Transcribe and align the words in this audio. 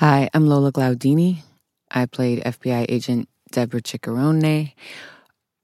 Hi, 0.00 0.30
I'm 0.32 0.46
Lola 0.46 0.72
Glaudini. 0.72 1.42
I 1.90 2.06
played 2.06 2.42
FBI 2.42 2.86
agent 2.88 3.28
Deborah 3.50 3.82
Ciccarone, 3.82 4.72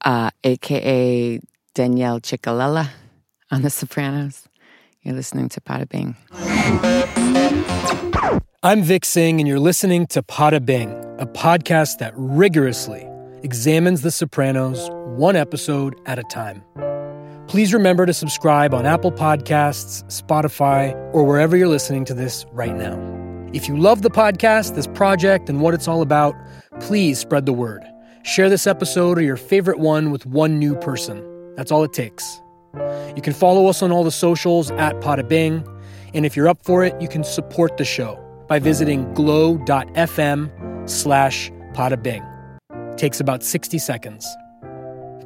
uh, 0.05 0.29
aka 0.43 1.39
Danielle 1.73 2.19
Ciccolella 2.19 2.87
on 3.49 3.63
The 3.63 3.71
Sopranos. 3.71 4.47
You're 5.01 5.15
listening 5.15 5.49
to 5.49 5.61
Poda 5.61 5.89
Bing. 5.89 6.15
I'm 8.61 8.83
Vik 8.83 9.05
Singh, 9.05 9.39
and 9.39 9.47
you're 9.47 9.59
listening 9.59 10.05
to 10.05 10.21
Poda 10.21 10.63
Bing, 10.63 10.91
a 11.17 11.25
podcast 11.25 11.97
that 11.97 12.13
rigorously 12.15 13.09
examines 13.41 14.03
The 14.03 14.11
Sopranos 14.11 14.87
one 15.17 15.35
episode 15.35 15.99
at 16.05 16.19
a 16.19 16.23
time. 16.25 16.61
Please 17.47 17.73
remember 17.73 18.05
to 18.05 18.13
subscribe 18.13 18.75
on 18.75 18.85
Apple 18.85 19.11
Podcasts, 19.11 20.03
Spotify, 20.11 20.93
or 21.11 21.23
wherever 21.23 21.57
you're 21.57 21.67
listening 21.67 22.05
to 22.05 22.13
this 22.13 22.45
right 22.51 22.75
now. 22.75 23.16
If 23.53 23.69
you 23.69 23.77
love 23.77 24.01
the 24.01 24.09
podcast, 24.09 24.75
this 24.75 24.87
project, 24.87 25.49
and 25.49 25.61
what 25.61 25.73
it's 25.73 25.87
all 25.87 26.01
about, 26.01 26.35
please 26.81 27.17
spread 27.17 27.45
the 27.45 27.53
word. 27.53 27.81
Share 28.23 28.49
this 28.49 28.67
episode 28.67 29.17
or 29.17 29.21
your 29.21 29.37
favorite 29.37 29.79
one 29.79 30.11
with 30.11 30.25
one 30.25 30.59
new 30.59 30.75
person. 30.75 31.23
That's 31.55 31.71
all 31.71 31.83
it 31.85 31.93
takes. 31.93 32.41
You 33.15 33.21
can 33.21 33.31
follow 33.31 33.67
us 33.67 33.81
on 33.81 33.91
all 33.91 34.03
the 34.03 34.11
socials 34.11 34.69
at 34.71 34.99
Podabing, 34.99 35.65
and 36.13 36.25
if 36.25 36.35
you're 36.35 36.49
up 36.49 36.61
for 36.63 36.83
it, 36.83 36.99
you 37.01 37.07
can 37.07 37.23
support 37.23 37.77
the 37.77 37.85
show 37.85 38.21
by 38.49 38.59
visiting 38.59 39.13
glow.fm 39.13 40.89
slash 40.89 41.49
Podabing. 41.73 42.97
Takes 42.97 43.21
about 43.21 43.43
60 43.43 43.79
seconds. 43.79 44.27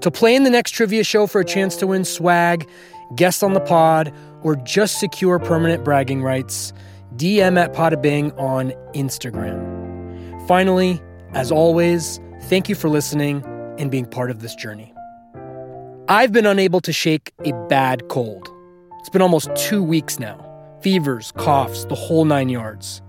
To 0.01 0.11
play 0.11 0.35
in 0.35 0.43
the 0.43 0.49
next 0.51 0.71
trivia 0.71 1.03
show 1.03 1.25
for 1.25 1.41
a 1.41 1.45
chance 1.45 1.75
to 1.77 1.87
win 1.87 2.05
swag, 2.05 2.69
guest 3.15 3.43
on 3.43 3.53
the 3.53 3.59
pod, 3.59 4.13
or 4.43 4.55
just 4.57 4.99
secure 4.99 5.39
permanent 5.39 5.83
bragging 5.83 6.21
rights, 6.21 6.71
DM 7.15 7.57
at 7.57 7.73
Podabing 7.73 8.37
on 8.39 8.71
Instagram. 8.93 10.47
Finally, 10.47 11.01
as 11.33 11.51
always, 11.51 12.19
thank 12.43 12.69
you 12.69 12.75
for 12.75 12.89
listening 12.89 13.43
and 13.77 13.91
being 13.91 14.05
part 14.05 14.31
of 14.31 14.41
this 14.41 14.55
journey. 14.55 14.93
I've 16.07 16.31
been 16.31 16.45
unable 16.45 16.81
to 16.81 16.91
shake 16.91 17.31
a 17.45 17.53
bad 17.67 18.07
cold. 18.09 18.49
It's 18.99 19.09
been 19.09 19.21
almost 19.21 19.55
two 19.55 19.81
weeks 19.83 20.19
now. 20.19 20.47
Fevers, 20.81 21.31
coughs, 21.33 21.85
the 21.85 21.95
whole 21.95 22.25
nine 22.25 22.49
yards. 22.49 23.01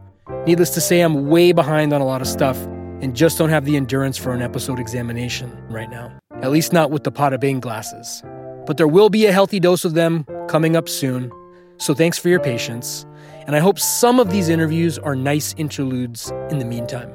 Needless 0.47 0.71
to 0.71 0.81
say, 0.81 1.01
I'm 1.01 1.29
way 1.29 1.53
behind 1.53 1.93
on 1.93 2.01
a 2.01 2.07
lot 2.07 2.21
of 2.21 2.29
stuff 2.29 2.57
and 3.01 3.17
just 3.17 3.39
don't 3.39 3.51
have 3.51 3.65
the 3.65 3.77
endurance 3.77 4.17
for 4.17 4.33
an 4.33 4.43
episode 4.43 4.79
examination 4.79 5.51
right 5.69 5.91
now 5.91 6.13
at 6.43 6.51
least 6.51 6.73
not 6.73 6.91
with 6.91 7.05
the 7.05 7.13
Poda 7.13 7.39
Bing 7.39 7.61
glasses. 7.61 8.23
But 8.67 8.77
there 8.77 8.89
will 8.89 9.09
be 9.09 9.27
a 9.27 9.33
healthy 9.33 9.61
dose 9.61 9.85
of 9.85 9.95
them 9.95 10.27
coming 10.49 10.77
up 10.77 10.89
soon, 10.89 11.33
so 11.79 11.95
thanks 11.95 12.19
for 12.19 12.29
your 12.29 12.41
patience, 12.41 13.07
and 13.47 13.57
I 13.57 13.59
hope 13.59 13.79
some 13.79 14.21
of 14.21 14.31
these 14.31 14.49
interviews 14.49 14.99
are 14.99 15.17
nice 15.17 15.55
interludes 15.57 16.31
in 16.51 16.59
the 16.59 16.65
meantime. 16.65 17.13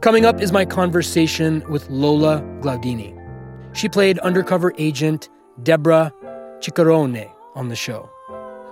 Coming 0.00 0.24
up 0.24 0.40
is 0.40 0.52
my 0.52 0.64
conversation 0.64 1.62
with 1.68 1.88
Lola 1.90 2.40
Glaudini. 2.60 3.16
She 3.74 3.88
played 3.88 4.18
undercover 4.20 4.72
agent 4.78 5.28
Deborah 5.62 6.12
Ciccarone 6.60 7.30
on 7.54 7.68
the 7.68 7.76
show. 7.76 8.10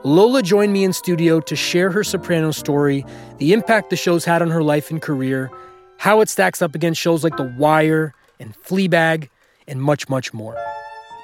Lola 0.05 0.42
joined 0.42 0.72
me 0.72 0.84
in 0.84 0.92
studio 0.92 1.41
to 1.41 1.56
share 1.56 1.91
her 1.91 2.05
soprano 2.05 2.50
story, 2.52 3.05
the 3.39 3.52
impact 3.52 3.91
the 3.91 3.96
show's 3.96 4.24
had 4.24 4.42
on 4.42 4.50
her 4.50 4.62
life 4.62 4.91
and 4.91 5.02
career, 5.02 5.50
how 5.98 6.20
it 6.20 6.28
stacks 6.28 6.62
up 6.62 6.74
against 6.74 7.00
shows 7.00 7.24
like 7.24 7.36
The 7.36 7.52
Wire 7.58 8.14
and 8.39 8.55
Fleabag, 8.62 9.28
and 9.66 9.83
much, 9.83 10.08
much 10.08 10.33
more. 10.33 10.56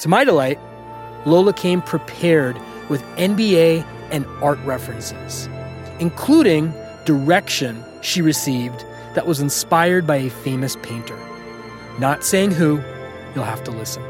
To 0.00 0.08
my 0.08 0.24
delight, 0.24 0.58
Lola 1.24 1.52
came 1.52 1.80
prepared 1.80 2.56
with 2.88 3.02
NBA 3.16 3.84
and 4.10 4.26
art 4.42 4.58
references, 4.64 5.48
including 5.98 6.72
direction 7.04 7.84
she 8.02 8.22
received 8.22 8.84
that 9.14 9.26
was 9.26 9.40
inspired 9.40 10.06
by 10.06 10.16
a 10.16 10.30
famous 10.30 10.76
painter. 10.82 11.18
Not 11.98 12.24
saying 12.24 12.50
who, 12.50 12.82
you'll 13.34 13.44
have 13.44 13.64
to 13.64 13.70
listen. 13.70 14.02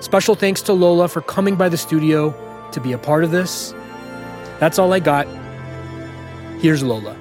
Special 0.00 0.34
thanks 0.34 0.62
to 0.62 0.72
Lola 0.72 1.08
for 1.08 1.20
coming 1.22 1.56
by 1.56 1.68
the 1.68 1.76
studio 1.76 2.34
to 2.72 2.80
be 2.80 2.92
a 2.92 2.98
part 2.98 3.24
of 3.24 3.30
this. 3.30 3.74
That's 4.58 4.78
all 4.78 4.92
I 4.92 5.00
got. 5.00 5.26
Here's 6.60 6.82
Lola. 6.82 7.16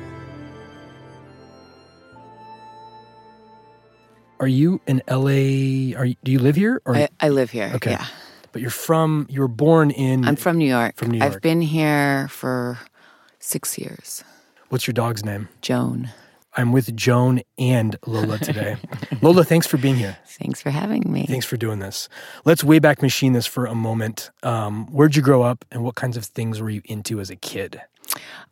Are 4.39 4.47
you 4.47 4.81
in 4.85 5.01
LA? 5.09 5.97
Are 5.97 6.05
you, 6.05 6.15
do 6.23 6.31
you 6.31 6.39
live 6.39 6.55
here? 6.55 6.81
Or 6.85 6.95
I, 6.95 7.09
I 7.19 7.29
live 7.29 7.51
here. 7.51 7.71
Okay. 7.75 7.91
Yeah. 7.91 8.05
But 8.55 8.61
you're 8.61 8.71
from. 8.71 9.27
You 9.29 9.41
were 9.41 9.49
born 9.49 9.91
in. 9.91 10.23
I'm 10.23 10.37
from 10.37 10.57
New 10.57 10.65
York. 10.65 10.95
From 10.95 11.11
New 11.11 11.17
York. 11.17 11.33
I've 11.33 11.41
been 11.41 11.59
here 11.59 12.29
for 12.29 12.79
six 13.37 13.77
years. 13.77 14.23
What's 14.69 14.87
your 14.87 14.93
dog's 14.93 15.25
name? 15.25 15.49
Joan. 15.61 16.09
I'm 16.55 16.71
with 16.71 16.95
Joan 16.95 17.41
and 17.57 17.97
Lola 18.05 18.37
today. 18.39 18.77
Lola, 19.21 19.43
thanks 19.43 19.67
for 19.67 19.75
being 19.75 19.97
here. 19.97 20.15
Thanks 20.39 20.61
for 20.61 20.69
having 20.69 21.03
me. 21.11 21.25
Thanks 21.27 21.45
for 21.45 21.57
doing 21.57 21.79
this. 21.79 22.07
Let's 22.45 22.63
way 22.63 22.79
back 22.79 23.01
Machine 23.01 23.33
this 23.33 23.45
for 23.45 23.65
a 23.65 23.75
moment. 23.75 24.31
Um, 24.41 24.85
where'd 24.87 25.17
you 25.17 25.21
grow 25.21 25.41
up, 25.43 25.65
and 25.69 25.83
what 25.83 25.95
kinds 25.95 26.15
of 26.15 26.23
things 26.23 26.61
were 26.61 26.69
you 26.69 26.81
into 26.85 27.19
as 27.19 27.29
a 27.29 27.35
kid? 27.35 27.81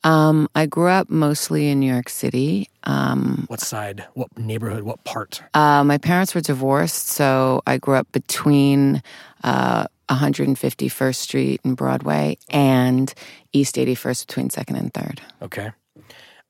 Um, 0.04 0.50
I 0.54 0.66
grew 0.66 0.90
up 0.90 1.10
mostly 1.10 1.70
in 1.70 1.80
New 1.80 1.90
York 1.90 2.10
City. 2.10 2.68
Um, 2.84 3.46
What 3.48 3.62
side? 3.62 4.04
What 4.16 4.38
neighborhood? 4.38 4.84
What 4.84 5.02
part? 5.06 5.42
uh, 5.54 5.86
my 5.86 5.98
parents 5.98 6.36
were 6.36 6.42
divorced, 6.42 7.08
so 7.08 7.62
I 7.66 7.78
grew 7.78 7.96
up 7.96 8.12
between 8.12 9.02
uh, 9.46 9.86
151st 10.10 11.16
Street 11.16 11.62
and 11.64 11.78
Broadway 11.78 12.38
and 12.50 13.14
East 13.52 13.76
81st 13.76 14.28
between 14.28 14.50
2nd 14.50 14.78
and 14.78 14.94
3rd. 14.94 15.20
Okay. 15.42 15.72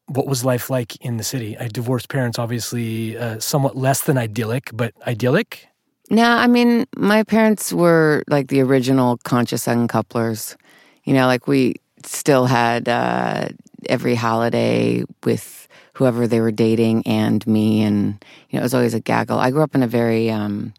What 0.07 0.27
was 0.27 0.43
life 0.43 0.69
like 0.69 0.95
in 0.97 1.17
the 1.17 1.23
city? 1.23 1.57
I 1.57 1.67
divorced 1.67 2.09
parents, 2.09 2.37
obviously, 2.37 3.17
uh, 3.17 3.39
somewhat 3.39 3.77
less 3.77 4.01
than 4.01 4.17
idyllic, 4.17 4.69
but 4.73 4.93
idyllic. 5.07 5.67
No, 6.09 6.29
I 6.29 6.47
mean, 6.47 6.85
my 6.97 7.23
parents 7.23 7.71
were 7.71 8.23
like 8.27 8.49
the 8.49 8.61
original 8.61 9.17
conscious 9.23 9.67
uncouplers. 9.67 10.57
You 11.05 11.13
know, 11.13 11.27
like 11.27 11.47
we 11.47 11.75
still 12.05 12.45
had 12.45 12.89
uh, 12.89 13.49
every 13.87 14.15
holiday 14.15 15.03
with 15.23 15.67
whoever 15.93 16.27
they 16.27 16.41
were 16.41 16.51
dating 16.51 17.03
and 17.07 17.45
me, 17.47 17.81
and 17.83 18.23
you 18.49 18.57
know, 18.57 18.59
it 18.59 18.63
was 18.63 18.73
always 18.73 18.93
a 18.93 18.99
gaggle. 18.99 19.39
I 19.39 19.51
grew 19.51 19.63
up 19.63 19.75
in 19.75 19.83
a 19.83 19.87
very 19.87 20.29
um, 20.29 20.73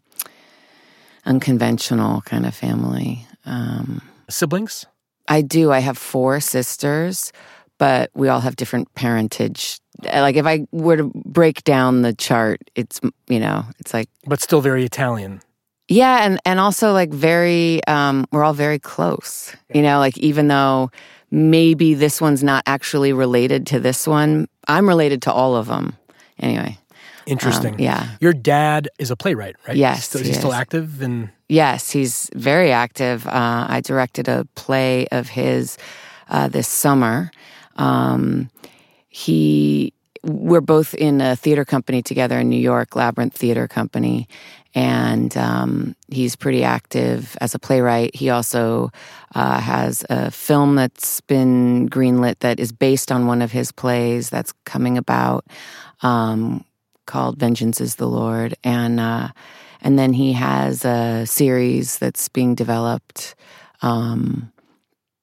unconventional 1.25 2.21
kind 2.21 2.45
of 2.45 2.55
family. 2.55 3.25
Um, 3.45 4.01
Siblings? 4.29 4.85
I 5.27 5.41
do. 5.41 5.71
I 5.71 5.79
have 5.79 5.97
four 5.97 6.39
sisters, 6.39 7.31
but 7.77 8.11
we 8.13 8.27
all 8.27 8.39
have 8.41 8.55
different 8.55 8.93
parentage. 8.95 9.79
Like 10.03 10.35
if 10.35 10.45
I 10.45 10.67
were 10.71 10.97
to 10.97 11.11
break 11.13 11.63
down 11.63 12.01
the 12.01 12.13
chart, 12.13 12.59
it's 12.75 12.99
you 13.27 13.39
know, 13.39 13.65
it's 13.79 13.93
like 13.93 14.09
but 14.25 14.41
still 14.41 14.61
very 14.61 14.83
Italian. 14.85 15.41
yeah, 15.87 16.25
and 16.25 16.39
and 16.45 16.59
also 16.59 16.91
like 16.93 17.11
very 17.13 17.83
um 17.87 18.25
we're 18.31 18.43
all 18.43 18.53
very 18.53 18.79
close. 18.79 19.55
You 19.73 19.81
know, 19.81 19.99
like 19.99 20.17
even 20.17 20.47
though 20.47 20.91
maybe 21.31 21.93
this 21.93 22.21
one's 22.21 22.43
not 22.43 22.63
actually 22.65 23.13
related 23.13 23.67
to 23.67 23.79
this 23.79 24.07
one, 24.07 24.47
I'm 24.67 24.87
related 24.87 25.21
to 25.23 25.31
all 25.31 25.55
of 25.55 25.67
them. 25.67 25.95
Anyway, 26.39 26.77
Interesting. 27.25 27.75
Um, 27.75 27.79
yeah. 27.79 28.09
Your 28.19 28.33
dad 28.33 28.89
is 28.99 29.11
a 29.11 29.15
playwright, 29.15 29.55
right? 29.67 29.75
Yes, 29.75 30.05
Still, 30.05 30.21
he 30.21 30.27
he's 30.27 30.37
still 30.37 30.53
active 30.53 31.01
and 31.01 31.29
Yes, 31.47 31.91
he's 31.91 32.29
very 32.33 32.71
active. 32.71 33.27
Uh, 33.27 33.67
I 33.69 33.81
directed 33.81 34.27
a 34.27 34.47
play 34.55 35.07
of 35.07 35.29
his 35.29 35.77
uh, 36.27 36.47
this 36.47 36.67
summer. 36.67 37.31
Um, 37.75 38.49
he, 39.09 39.93
we're 40.23 40.61
both 40.61 40.95
in 40.95 41.21
a 41.21 41.35
theater 41.35 41.63
company 41.63 42.01
together 42.01 42.39
in 42.39 42.49
New 42.49 42.59
York, 42.59 42.95
Labyrinth 42.95 43.35
Theater 43.35 43.67
Company, 43.67 44.27
and 44.73 45.37
um, 45.37 45.95
he's 46.09 46.35
pretty 46.35 46.63
active 46.63 47.37
as 47.41 47.53
a 47.53 47.59
playwright. 47.59 48.15
He 48.15 48.31
also 48.31 48.91
uh, 49.35 49.59
has 49.59 50.03
a 50.09 50.31
film 50.31 50.75
that's 50.75 51.21
been 51.21 51.87
greenlit 51.89 52.39
that 52.39 52.59
is 52.59 52.71
based 52.71 53.11
on 53.11 53.27
one 53.27 53.43
of 53.43 53.51
his 53.51 53.71
plays 53.71 54.31
that's 54.31 54.51
coming 54.65 54.97
about 54.97 55.45
um, 56.01 56.65
called 57.05 57.37
"Vengeance 57.37 57.79
Is 57.81 57.95
the 57.95 58.07
Lord," 58.07 58.55
and. 58.63 58.99
Uh, 58.99 59.29
and 59.81 59.99
then 59.99 60.13
he 60.13 60.33
has 60.33 60.83
a 60.83 61.25
series 61.27 61.99
that's 61.99 62.27
being 62.29 62.55
developed 62.55 63.35
um, 63.83 64.51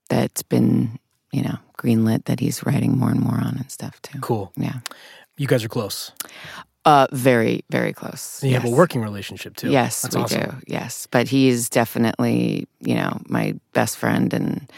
that's 0.08 0.43
been, 0.43 1.00
you 1.32 1.43
know, 1.43 1.56
greenlit 1.76 2.26
that 2.26 2.38
he's 2.38 2.64
writing 2.64 2.96
more 2.96 3.11
and 3.11 3.19
more 3.20 3.34
on 3.34 3.56
and 3.56 3.70
stuff 3.73 4.00
too. 4.02 4.20
cool. 4.20 4.52
Yeah. 4.56 4.79
You 5.37 5.49
guys 5.49 5.64
are 5.64 5.69
close. 5.69 6.12
Uh, 6.84 7.08
very, 7.11 7.64
very 7.70 7.93
close. 7.93 8.40
And 8.40 8.52
you 8.52 8.58
have 8.58 8.70
a 8.70 8.70
working 8.70 9.02
relationship 9.02 9.56
too. 9.56 9.70
Yes, 9.70 10.02
That's 10.02 10.14
we 10.14 10.23
awesome. 10.23 10.40
do. 10.43 10.56
Yes. 10.69 11.08
But 11.11 11.26
he's 11.26 11.69
definitely, 11.69 12.69
you 12.78 12.94
know, 12.94 13.20
my 13.26 13.55
best 13.73 13.96
friend 13.96 14.32
and 14.32 14.70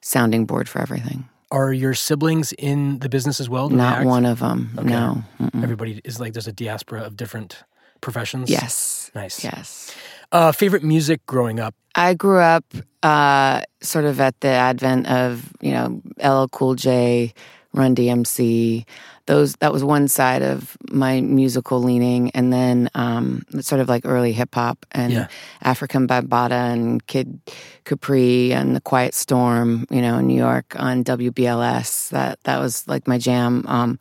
sounding 0.00 0.46
board 0.46 0.66
for 0.66 0.80
everything. 0.80 1.28
Are 1.50 1.72
your 1.72 1.94
siblings 1.94 2.52
in 2.52 2.98
the 2.98 3.08
business 3.08 3.40
as 3.40 3.48
well? 3.48 3.68
Do 3.68 3.76
Not 3.76 4.04
one 4.04 4.24
of 4.24 4.40
them. 4.40 4.70
Okay. 4.78 4.88
No. 4.88 5.22
Mm-mm. 5.40 5.62
Everybody 5.62 6.00
is 6.04 6.18
like 6.18 6.32
there's 6.32 6.48
a 6.48 6.52
diaspora 6.52 7.02
of 7.02 7.16
different 7.16 7.62
professions. 8.00 8.50
Yes. 8.50 9.10
Nice. 9.14 9.44
Yes. 9.44 9.94
Uh, 10.32 10.50
favorite 10.52 10.82
music 10.82 11.24
growing 11.26 11.60
up? 11.60 11.74
I 11.94 12.14
grew 12.14 12.40
up 12.40 12.64
uh, 13.02 13.62
sort 13.80 14.04
of 14.04 14.20
at 14.20 14.38
the 14.40 14.48
advent 14.48 15.06
of, 15.08 15.52
you 15.60 15.72
know, 15.72 16.02
LL 16.22 16.48
Cool 16.48 16.74
J, 16.74 17.32
Run 17.72 17.94
DMC, 17.94 18.84
those 19.26 19.54
that 19.56 19.72
was 19.72 19.82
one 19.82 20.08
side 20.08 20.42
of 20.42 20.76
my 20.90 21.20
musical 21.20 21.82
leaning, 21.82 22.30
and 22.30 22.52
then 22.52 22.88
um, 22.94 23.42
sort 23.60 23.80
of 23.80 23.88
like 23.88 24.02
early 24.06 24.32
hip 24.32 24.54
hop 24.54 24.86
and 24.92 25.12
Yeah. 25.12 25.28
Afrika 25.64 26.06
Bambaataa 26.06 26.72
and 26.72 27.06
Kid 27.06 27.40
Capri 27.84 28.52
and 28.52 28.74
the 28.76 28.80
Quiet 28.80 29.14
Storm, 29.14 29.86
you 29.90 30.00
know, 30.00 30.18
in 30.18 30.26
New 30.28 30.38
York 30.38 30.74
on 30.78 31.02
WBLS. 31.04 32.10
That 32.10 32.38
that 32.44 32.58
was 32.60 32.86
like 32.88 33.06
my 33.08 33.18
jam. 33.18 33.64
Um, 33.66 33.98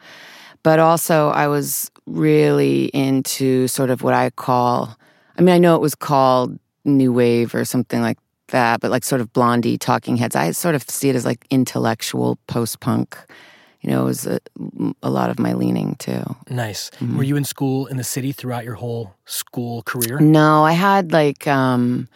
but 0.64 0.80
also, 0.80 1.30
I 1.30 1.48
was 1.48 1.92
really 2.08 2.86
into 2.94 3.68
sort 3.68 3.90
of 3.90 4.02
what 4.04 4.14
I 4.14 4.30
call. 4.30 4.96
I 5.38 5.42
mean, 5.42 5.54
I 5.54 5.58
know 5.60 5.76
it 5.76 5.82
was 5.82 5.96
called 5.96 6.58
new 6.86 7.12
wave 7.12 7.54
or 7.56 7.66
something 7.66 8.02
like 8.02 8.18
that, 8.50 8.80
but 8.80 8.92
like 8.92 9.04
sort 9.04 9.22
of 9.22 9.34
blondie 9.34 9.78
talking 9.78 10.18
heads. 10.18 10.36
I 10.36 10.52
sort 10.52 10.76
of 10.76 10.84
see 10.90 11.10
it 11.10 11.16
as 11.16 11.26
like 11.26 11.46
intellectual 11.50 12.38
post 12.48 12.80
punk. 12.80 13.18
You 13.82 13.92
know, 13.92 14.02
it 14.02 14.06
was 14.06 14.26
a, 14.26 14.40
a 15.04 15.10
lot 15.10 15.30
of 15.30 15.38
my 15.38 15.54
leaning 15.54 15.96
too. 15.96 16.24
Nice. 16.50 16.90
Mm-hmm. 16.96 17.18
Were 17.18 17.24
you 17.24 17.36
in 17.36 17.44
school 17.44 17.86
in 17.88 17.98
the 17.98 18.04
city 18.04 18.32
throughout 18.32 18.64
your 18.64 18.74
whole 18.76 19.14
school 19.26 19.84
career? 19.84 20.20
No, 20.20 20.64
I 20.64 20.72
had 20.74 21.12
like 21.12 21.46
um 21.48 22.08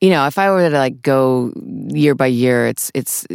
you 0.00 0.10
know, 0.10 0.26
if 0.26 0.38
I 0.38 0.50
were 0.50 0.68
to 0.68 0.76
like 0.76 1.02
go 1.02 1.52
year 1.88 2.14
by 2.14 2.26
year, 2.26 2.66
it's 2.66 2.90
it's 2.94 3.26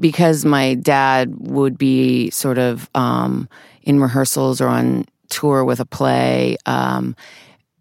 because 0.00 0.44
my 0.44 0.74
dad 0.74 1.34
would 1.38 1.76
be 1.76 2.30
sort 2.30 2.58
of 2.58 2.88
um 2.94 3.48
in 3.82 4.00
rehearsals 4.00 4.60
or 4.60 4.68
on 4.68 5.06
tour 5.28 5.64
with 5.64 5.80
a 5.80 5.86
play. 5.86 6.56
Um 6.66 7.16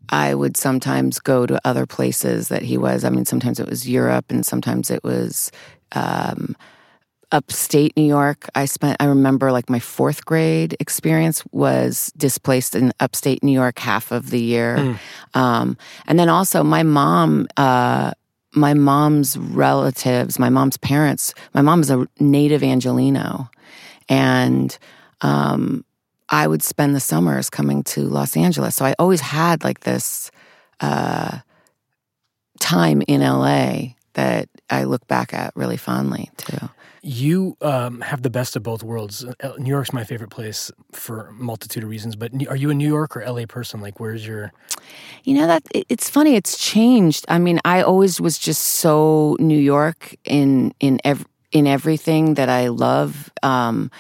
I 0.10 0.36
would 0.36 0.56
sometimes 0.56 1.20
go 1.20 1.46
to 1.46 1.60
other 1.66 1.86
places 1.86 2.48
that 2.48 2.62
he 2.62 2.78
was. 2.78 3.04
I 3.04 3.10
mean, 3.10 3.26
sometimes 3.26 3.60
it 3.60 3.68
was 3.70 3.90
Europe 3.90 4.26
and 4.30 4.46
sometimes 4.46 4.90
it 4.90 5.04
was 5.04 5.52
um 5.94 6.56
upstate 7.32 7.96
New 7.98 8.06
York. 8.06 8.50
I 8.56 8.66
spent, 8.66 8.98
I 9.00 9.06
remember 9.06 9.52
like 9.52 9.70
my 9.70 9.80
fourth 9.80 10.26
grade 10.26 10.76
experience 10.80 11.44
was 11.52 12.12
displaced 12.16 12.76
in 12.76 12.94
upstate 13.00 13.44
New 13.44 13.52
York 13.52 13.80
half 13.80 14.12
of 14.12 14.30
the 14.30 14.40
year. 14.40 14.98
Um, 15.34 15.78
and 16.08 16.18
then 16.18 16.30
also 16.30 16.64
my 16.64 16.84
mom, 16.84 17.48
uh, 17.58 18.12
my 18.54 18.74
mom's 18.74 19.38
relatives, 19.38 20.40
my 20.40 20.50
mom's 20.50 20.78
parents, 20.78 21.34
my 21.54 21.62
mom 21.62 21.82
is 21.82 21.90
a 21.90 22.08
native 22.20 22.64
Angelino. 22.64 23.50
And, 24.10 24.78
um, 25.22 25.84
I 26.30 26.48
would 26.48 26.64
spend 26.64 26.96
the 26.96 27.00
summers 27.00 27.50
coming 27.50 27.84
to 27.84 28.02
Los 28.02 28.36
Angeles. 28.36 28.76
So 28.76 28.86
I 28.86 28.96
always 29.00 29.22
had 29.22 29.64
like 29.64 29.82
this, 29.82 30.32
uh, 30.80 31.40
time 32.60 33.02
in 33.08 33.22
LA 33.22 33.96
that 34.14 34.50
I 34.70 34.86
look 34.86 35.08
back 35.08 35.34
at 35.34 35.54
really 35.56 35.78
fondly 35.78 36.30
too. 36.38 36.70
You 37.02 37.56
um, 37.62 38.02
have 38.02 38.22
the 38.22 38.30
best 38.30 38.56
of 38.56 38.64
both 38.64 38.84
worlds. 38.84 39.24
Uh, 39.24 39.54
New 39.58 39.70
York's 39.70 39.94
my 39.94 40.04
favorite 40.04 40.30
place 40.30 40.72
for 40.92 41.28
a 41.28 41.34
multitude 41.34 41.84
of 41.84 41.90
reasons. 41.90 42.16
But 42.16 42.32
are 42.48 42.56
you 42.56 42.70
a 42.70 42.74
New 42.74 42.88
York 42.88 43.16
or 43.16 43.26
LA 43.26 43.46
person? 43.46 43.82
Like, 43.82 44.00
where's 44.00 44.26
your? 44.26 44.52
You 45.24 45.36
know 45.36 45.48
that 45.48 45.64
it's 45.74 46.10
funny. 46.10 46.36
It's 46.36 46.58
changed. 46.58 47.26
I 47.28 47.38
mean, 47.38 47.60
I 47.66 47.82
always 47.82 48.20
was 48.20 48.38
just 48.38 48.64
so 48.64 49.38
New 49.40 49.60
York 49.60 50.16
in 50.26 50.74
in 50.80 51.00
ev- 51.04 51.28
in 51.52 51.68
everything 51.68 52.36
that 52.36 52.50
I 52.50 52.68
love. 52.68 53.32
Um, 53.44 53.92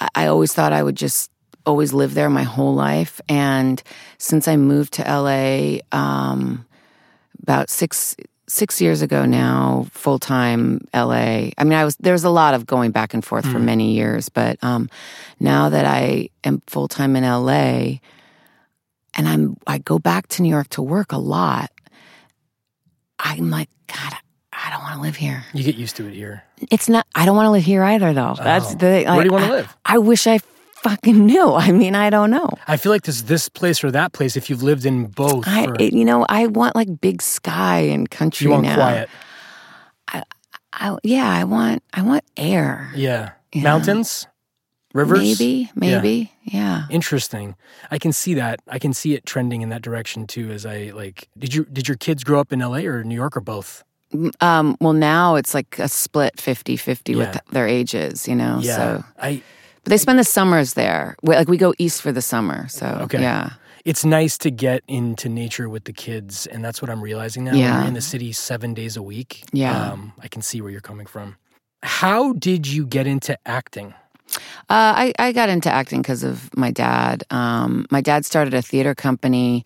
I, 0.00 0.08
I 0.14 0.26
always 0.26 0.52
thought 0.52 0.72
I 0.72 0.82
would 0.82 0.96
just 0.96 1.30
always 1.66 1.92
live 1.92 2.14
there 2.14 2.30
my 2.30 2.44
whole 2.44 2.74
life. 2.74 3.20
And 3.28 3.82
since 4.16 4.48
I 4.48 4.56
moved 4.56 4.94
to 4.94 5.02
LA, 5.02 5.80
um, 5.92 6.66
about 7.42 7.70
six 7.70 8.16
six 8.48 8.80
years 8.80 9.02
ago 9.02 9.24
now, 9.26 9.86
full 9.92 10.18
time 10.18 10.80
LA. 10.94 11.50
I 11.56 11.64
mean, 11.64 11.74
I 11.74 11.84
was 11.84 11.96
there's 11.96 12.24
a 12.24 12.30
lot 12.30 12.54
of 12.54 12.66
going 12.66 12.90
back 12.90 13.14
and 13.14 13.24
forth 13.24 13.46
for 13.46 13.58
many 13.58 13.92
years, 13.92 14.28
but 14.28 14.58
um, 14.62 14.88
now 15.38 15.68
that 15.68 15.84
I 15.84 16.30
am 16.44 16.62
full 16.66 16.88
time 16.88 17.14
in 17.16 17.24
LA, 17.24 17.98
and 19.14 19.28
I'm 19.28 19.56
I 19.66 19.78
go 19.78 19.98
back 19.98 20.26
to 20.28 20.42
New 20.42 20.48
York 20.50 20.68
to 20.70 20.82
work 20.82 21.12
a 21.12 21.18
lot. 21.18 21.70
I'm 23.18 23.50
like, 23.50 23.68
God, 23.88 24.12
I 24.52 24.70
don't 24.70 24.82
want 24.82 24.94
to 24.94 25.00
live 25.00 25.16
here. 25.16 25.44
You 25.52 25.64
get 25.64 25.76
used 25.76 25.96
to 25.96 26.06
it 26.06 26.14
here. 26.14 26.44
It's 26.70 26.88
not. 26.88 27.06
I 27.14 27.26
don't 27.26 27.36
want 27.36 27.46
to 27.46 27.50
live 27.50 27.64
here 27.64 27.82
either, 27.82 28.12
though. 28.12 28.34
That's 28.36 28.72
Oh. 28.74 28.76
the. 28.76 29.04
Where 29.06 29.22
do 29.22 29.24
you 29.24 29.32
want 29.32 29.44
to 29.44 29.50
live? 29.50 29.76
I 29.84 29.98
wish 29.98 30.26
I 30.26 30.40
fucking 30.82 31.26
knew. 31.26 31.52
I 31.54 31.72
mean, 31.72 31.94
I 31.94 32.10
don't 32.10 32.30
know. 32.30 32.50
I 32.66 32.76
feel 32.76 32.92
like 32.92 33.02
there's 33.02 33.24
this 33.24 33.48
place 33.48 33.82
or 33.84 33.90
that 33.90 34.12
place. 34.12 34.36
If 34.36 34.48
you've 34.50 34.62
lived 34.62 34.84
in 34.86 35.06
both, 35.06 35.46
I, 35.46 35.66
for- 35.66 35.76
it- 35.78 35.92
you 35.92 36.04
know, 36.04 36.24
I 36.28 36.46
want 36.46 36.74
like 36.76 37.00
big 37.00 37.22
sky 37.22 37.80
and 37.80 38.10
country 38.10 38.44
you 38.46 38.50
want 38.50 38.62
now. 38.64 38.74
quiet. 38.74 39.08
I, 40.08 40.22
I, 40.72 40.96
yeah, 41.02 41.28
I 41.30 41.44
want, 41.44 41.82
I 41.92 42.02
want 42.02 42.24
air. 42.36 42.90
Yeah. 42.94 43.32
Yeah. 43.52 43.62
Mountains, 43.62 44.26
rivers. 44.92 45.18
Maybe, 45.20 45.70
maybe, 45.74 46.32
yeah. 46.44 46.84
Interesting. 46.90 47.56
I 47.90 47.98
can 47.98 48.12
see 48.12 48.34
that. 48.34 48.60
I 48.68 48.78
can 48.78 48.92
see 48.92 49.14
it 49.14 49.24
trending 49.24 49.62
in 49.62 49.70
that 49.70 49.80
direction 49.82 50.26
too. 50.26 50.50
As 50.50 50.66
I 50.66 50.92
like, 50.94 51.28
did 51.38 51.54
you 51.54 51.64
did 51.64 51.88
your 51.88 51.96
kids 51.96 52.24
grow 52.24 52.40
up 52.40 52.52
in 52.52 52.60
L.A. 52.60 52.86
or 52.86 53.02
New 53.04 53.14
York 53.14 53.36
or 53.36 53.40
both? 53.40 53.84
Um, 54.40 54.76
well, 54.80 54.92
now 54.94 55.34
it's 55.34 55.52
like 55.54 55.78
a 55.78 55.88
split 55.88 56.36
50-50 56.36 57.08
Yeah. 57.08 57.16
with 57.18 57.40
their 57.52 57.66
ages, 57.68 58.26
you 58.28 58.34
know. 58.36 58.58
Yeah. 58.62 58.76
So, 58.76 59.04
I. 59.18 59.42
but 59.84 59.90
they 59.90 59.96
spend 59.98 60.18
the 60.18 60.24
summers 60.24 60.74
there. 60.74 61.16
We, 61.22 61.34
like 61.34 61.48
we 61.48 61.56
go 61.56 61.74
east 61.78 62.02
for 62.02 62.12
the 62.12 62.22
summer. 62.22 62.68
So, 62.68 62.86
Okay. 63.02 63.20
yeah. 63.20 63.50
It's 63.84 64.04
nice 64.04 64.36
to 64.38 64.50
get 64.50 64.82
into 64.86 65.28
nature 65.30 65.68
with 65.68 65.84
the 65.84 65.92
kids, 65.94 66.46
and 66.46 66.62
that's 66.62 66.82
what 66.82 66.90
I'm 66.90 67.00
realizing 67.00 67.44
now. 67.44 67.54
Yeah. 67.54 67.86
In 67.86 67.94
the 67.94 68.02
city 68.02 68.32
seven 68.32 68.74
days 68.74 68.96
a 68.98 69.02
week. 69.02 69.44
Yeah. 69.52 69.92
Um, 69.92 70.12
I 70.20 70.28
can 70.28 70.42
see 70.42 70.60
where 70.60 70.70
you're 70.70 70.82
coming 70.82 71.06
from. 71.06 71.36
How 71.82 72.34
did 72.34 72.66
you 72.66 72.84
get 72.86 73.06
into 73.06 73.38
acting? 73.46 73.94
Uh, 74.68 74.92
I, 75.08 75.12
I 75.18 75.32
got 75.32 75.48
into 75.48 75.70
acting 75.70 76.02
because 76.02 76.22
of 76.22 76.54
my 76.54 76.70
dad. 76.70 77.24
Um, 77.30 77.86
my 77.90 78.02
dad 78.02 78.26
started 78.26 78.52
a 78.52 78.60
theater 78.60 78.94
company 78.94 79.64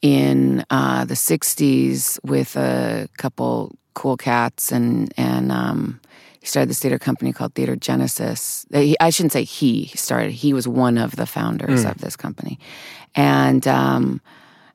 in 0.00 0.64
uh, 0.70 1.04
the 1.04 1.14
60s 1.14 2.18
with 2.24 2.56
a 2.56 3.08
couple 3.18 3.76
cool 3.94 4.16
cats, 4.16 4.72
and, 4.72 5.12
and 5.16 5.52
um, 5.52 6.00
he 6.42 6.48
started 6.48 6.68
this 6.68 6.80
theater 6.80 6.98
company 6.98 7.32
called 7.32 7.54
Theater 7.54 7.76
Genesis. 7.76 8.66
I 8.74 9.10
shouldn't 9.10 9.30
say 9.30 9.44
he 9.44 9.86
started, 9.94 10.32
he 10.32 10.52
was 10.52 10.66
one 10.66 10.98
of 10.98 11.14
the 11.14 11.24
founders 11.24 11.84
of 11.84 11.98
this 11.98 12.16
company. 12.16 12.58
And, 13.14 13.66
um, 13.68 14.20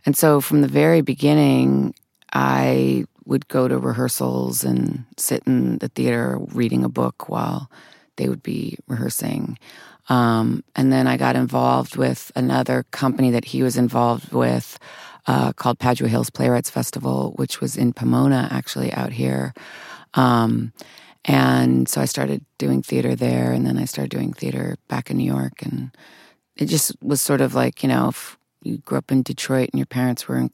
and 0.06 0.16
so 0.16 0.40
from 0.40 0.62
the 0.62 0.70
very 0.70 1.02
beginning, 1.02 1.94
I 2.32 3.04
would 3.26 3.50
go 3.50 3.68
to 3.68 3.78
rehearsals 3.78 4.64
and 4.64 5.04
sit 5.18 5.44
in 5.46 5.80
the 5.80 5.90
theater 5.90 6.38
reading 6.54 6.86
a 6.86 6.90
book 6.90 7.28
while 7.28 7.70
they 8.16 8.30
would 8.30 8.42
be 8.42 8.78
rehearsing. 8.88 9.60
Um, 10.08 10.64
and 10.74 10.94
then 10.94 11.06
I 11.06 11.18
got 11.18 11.36
involved 11.36 11.98
with 11.98 12.32
another 12.34 12.84
company 12.92 13.30
that 13.32 13.44
he 13.44 13.62
was 13.62 13.76
involved 13.76 14.32
with 14.32 14.80
uh, 15.26 15.52
called 15.52 15.80
Padua 15.80 16.08
Hills 16.08 16.30
Playwrights 16.30 16.70
Festival, 16.70 17.34
which 17.36 17.60
was 17.60 17.76
in 17.76 17.92
Pomona, 17.92 18.48
actually, 18.50 18.94
out 18.94 19.12
here. 19.12 19.54
Um, 20.14 20.72
and 21.28 21.90
so 21.90 22.00
I 22.00 22.06
started 22.06 22.44
doing 22.58 22.82
theater 22.82 23.14
there, 23.14 23.52
and 23.52 23.66
then 23.66 23.78
I 23.78 23.84
started 23.84 24.12
doing 24.12 24.32
theater 24.32 24.78
back 24.88 25.12
in 25.12 25.18
New 25.18 25.26
York. 25.26 25.62
And 25.62 25.92
it 26.56 26.66
just 26.68 26.96
was 27.04 27.22
sort 27.22 27.42
of 27.42 27.54
like, 27.54 27.84
you 27.84 27.90
know, 27.90 28.08
if 28.08 28.38
you 28.64 28.78
grew 28.78 28.98
up 28.98 29.12
in 29.12 29.24
Detroit 29.24 29.70
and 29.74 29.78
your 29.78 29.86
parents 29.86 30.28
were 30.28 30.38
in 30.38 30.52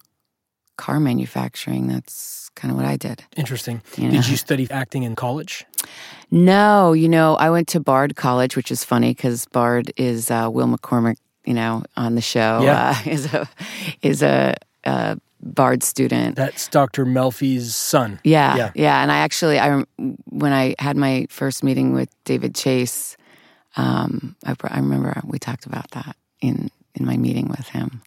car 0.78 1.00
manufacturing, 1.00 1.88
that's 1.88 2.50
kind 2.56 2.72
of 2.72 2.78
what 2.78 2.88
I 2.88 2.98
did. 2.98 3.24
Interesting. 3.38 3.84
You 3.98 4.06
know? 4.06 4.12
Did 4.12 4.28
you 4.28 4.36
study 4.36 4.68
acting 4.72 5.04
in 5.04 5.16
college? 5.16 5.64
No, 6.32 6.94
you 6.94 7.08
know, 7.08 7.36
I 7.36 7.52
went 7.52 7.68
to 7.70 7.80
Bard 7.80 8.16
College, 8.16 8.56
which 8.56 8.72
is 8.72 8.84
funny 8.84 9.12
because 9.12 9.46
Bard 9.46 9.92
is 9.96 10.32
uh, 10.32 10.50
Will 10.52 10.68
McCormick, 10.68 11.18
you 11.46 11.54
know, 11.54 11.84
on 11.96 12.16
the 12.16 12.22
show. 12.22 12.62
Yeah. 12.64 12.96
Uh, 12.98 13.10
is 13.10 13.32
a 13.32 13.50
is 14.02 14.24
a, 14.24 14.56
uh 14.86 15.16
Bard 15.44 15.84
student. 15.84 16.36
That's 16.36 16.68
Dr. 16.70 17.06
Melfi's 17.06 17.76
son. 17.76 18.20
Yeah, 18.24 18.56
Yeah. 18.56 18.72
yeah, 18.76 19.02
And 19.04 19.12
I 19.12 19.18
actually, 19.18 19.60
I 19.60 19.84
when 20.30 20.54
I 20.54 20.76
had 20.80 20.96
my 20.98 21.28
first 21.30 21.64
meeting 21.64 21.94
with 21.94 22.10
David 22.24 22.56
Chase, 22.56 23.18
um, 23.76 24.36
I, 24.46 24.56
I 24.64 24.78
remember 24.80 25.20
we 25.26 25.40
talked 25.40 25.66
about 25.66 25.92
that 25.92 26.16
in 26.42 26.70
in 26.96 27.06
my 27.06 27.18
meeting 27.18 27.48
with 27.50 27.68
him 27.70 28.02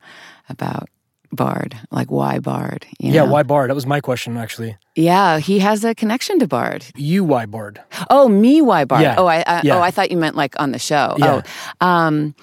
about 0.48 0.88
Bard, 1.32 1.76
like 1.90 2.08
why 2.10 2.38
Bard? 2.38 2.86
you 3.00 3.10
Yeah, 3.12 3.24
know? 3.24 3.32
why 3.32 3.42
Bard? 3.42 3.68
That 3.68 3.74
was 3.74 3.84
my 3.86 4.00
question, 4.00 4.36
actually. 4.36 4.76
Yeah, 4.94 5.38
he 5.40 5.58
has 5.58 5.84
a 5.84 5.92
connection 5.94 6.38
to 6.38 6.46
Bard. 6.46 6.86
You, 6.94 7.24
why 7.24 7.46
Bard? 7.46 7.82
Oh, 8.10 8.28
me, 8.28 8.62
why 8.62 8.84
Bard? 8.84 9.02
Yeah. 9.02 9.16
Oh, 9.18 9.26
I, 9.26 9.42
I 9.46 9.60
Yeah. 9.64 9.76
oh, 9.76 9.80
I 9.82 9.90
thought 9.90 10.12
you 10.12 10.16
meant 10.16 10.36
like 10.36 10.54
on 10.60 10.70
the 10.70 10.78
show. 10.78 11.16
Yeah. 11.18 11.42
Oh, 11.80 11.86
um, 11.86 12.34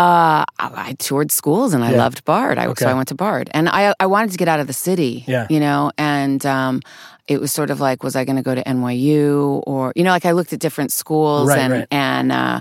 uh, 0.00 0.44
I, 0.58 0.94
toured 0.98 1.30
schools 1.32 1.74
and 1.74 1.84
I 1.84 1.90
Yeah. 1.92 1.98
loved 2.04 2.24
Bard. 2.24 2.56
I, 2.58 2.66
Okay. 2.66 2.84
So 2.84 2.90
I 2.90 2.94
went 2.94 3.08
to 3.08 3.14
Bard, 3.14 3.50
and 3.52 3.68
I 3.68 3.94
I 4.00 4.06
wanted 4.06 4.30
to 4.32 4.38
get 4.38 4.48
out 4.48 4.60
of 4.60 4.66
the 4.66 4.72
city. 4.88 5.24
Yeah. 5.26 5.46
you 5.50 5.60
know, 5.60 5.90
and 5.98 6.40
um, 6.46 6.80
it 7.28 7.40
was 7.40 7.52
sort 7.52 7.70
of 7.70 7.78
like, 7.80 8.02
was 8.02 8.16
I 8.16 8.24
going 8.24 8.36
to 8.42 8.42
go 8.50 8.54
to 8.54 8.62
NYU 8.64 9.62
or 9.66 9.92
you 9.96 10.04
know, 10.04 10.10
like 10.16 10.26
I 10.30 10.32
looked 10.32 10.52
at 10.52 10.60
different 10.60 10.92
schools 10.92 11.48
Right, 11.48 11.58
and 11.60 11.72
right. 11.72 11.88
and 11.90 12.32
uh, 12.32 12.60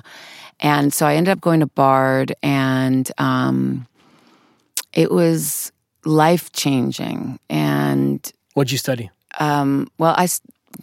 and 0.60 0.94
so 0.94 1.06
I 1.08 1.16
ended 1.16 1.32
up 1.32 1.42
going 1.42 1.62
to 1.62 1.68
Bard, 1.68 2.34
and 2.44 3.10
um, 3.18 3.88
it 4.94 5.10
was 5.12 5.72
life 6.06 6.52
changing 6.52 7.40
and 7.50 8.20
What'd 8.56 8.72
you 8.72 8.78
study? 8.78 9.10
um, 9.40 9.88
well, 9.98 10.14
I 10.18 10.28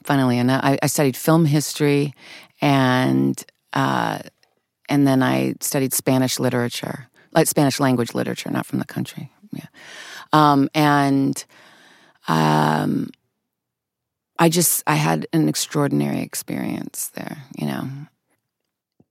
funnily 0.05 0.39
enough, 0.39 0.63
I, 0.65 0.79
I 0.83 0.87
studied 0.89 1.17
film 1.17 1.45
history 1.47 2.13
and 2.61 3.37
uh, 3.73 4.19
and 4.89 5.07
then 5.07 5.23
I 5.23 5.55
studied 5.61 5.93
Spanish 5.93 6.39
literature, 6.39 7.09
like 7.33 7.47
Spanish 7.47 7.81
language 7.81 8.15
literature, 8.15 8.51
not 8.51 8.67
from 8.67 8.79
the 8.79 8.85
country. 8.85 9.31
Yeah, 9.53 9.67
um, 10.33 10.69
and 10.75 11.45
um, 12.29 13.11
I 14.39 14.49
just 14.49 14.83
I 14.87 14.95
had 14.97 15.27
an 15.33 15.49
extraordinary 15.49 16.21
experience 16.21 17.11
there. 17.15 17.39
You 17.59 17.67
know, 17.67 17.89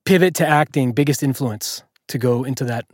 Pivot 0.05 0.35
to 0.35 0.47
acting, 0.47 0.91
biggest 0.91 1.23
influence 1.23 1.83
to 2.09 2.17
go 2.17 2.43
into 2.43 2.65
that 2.65 2.85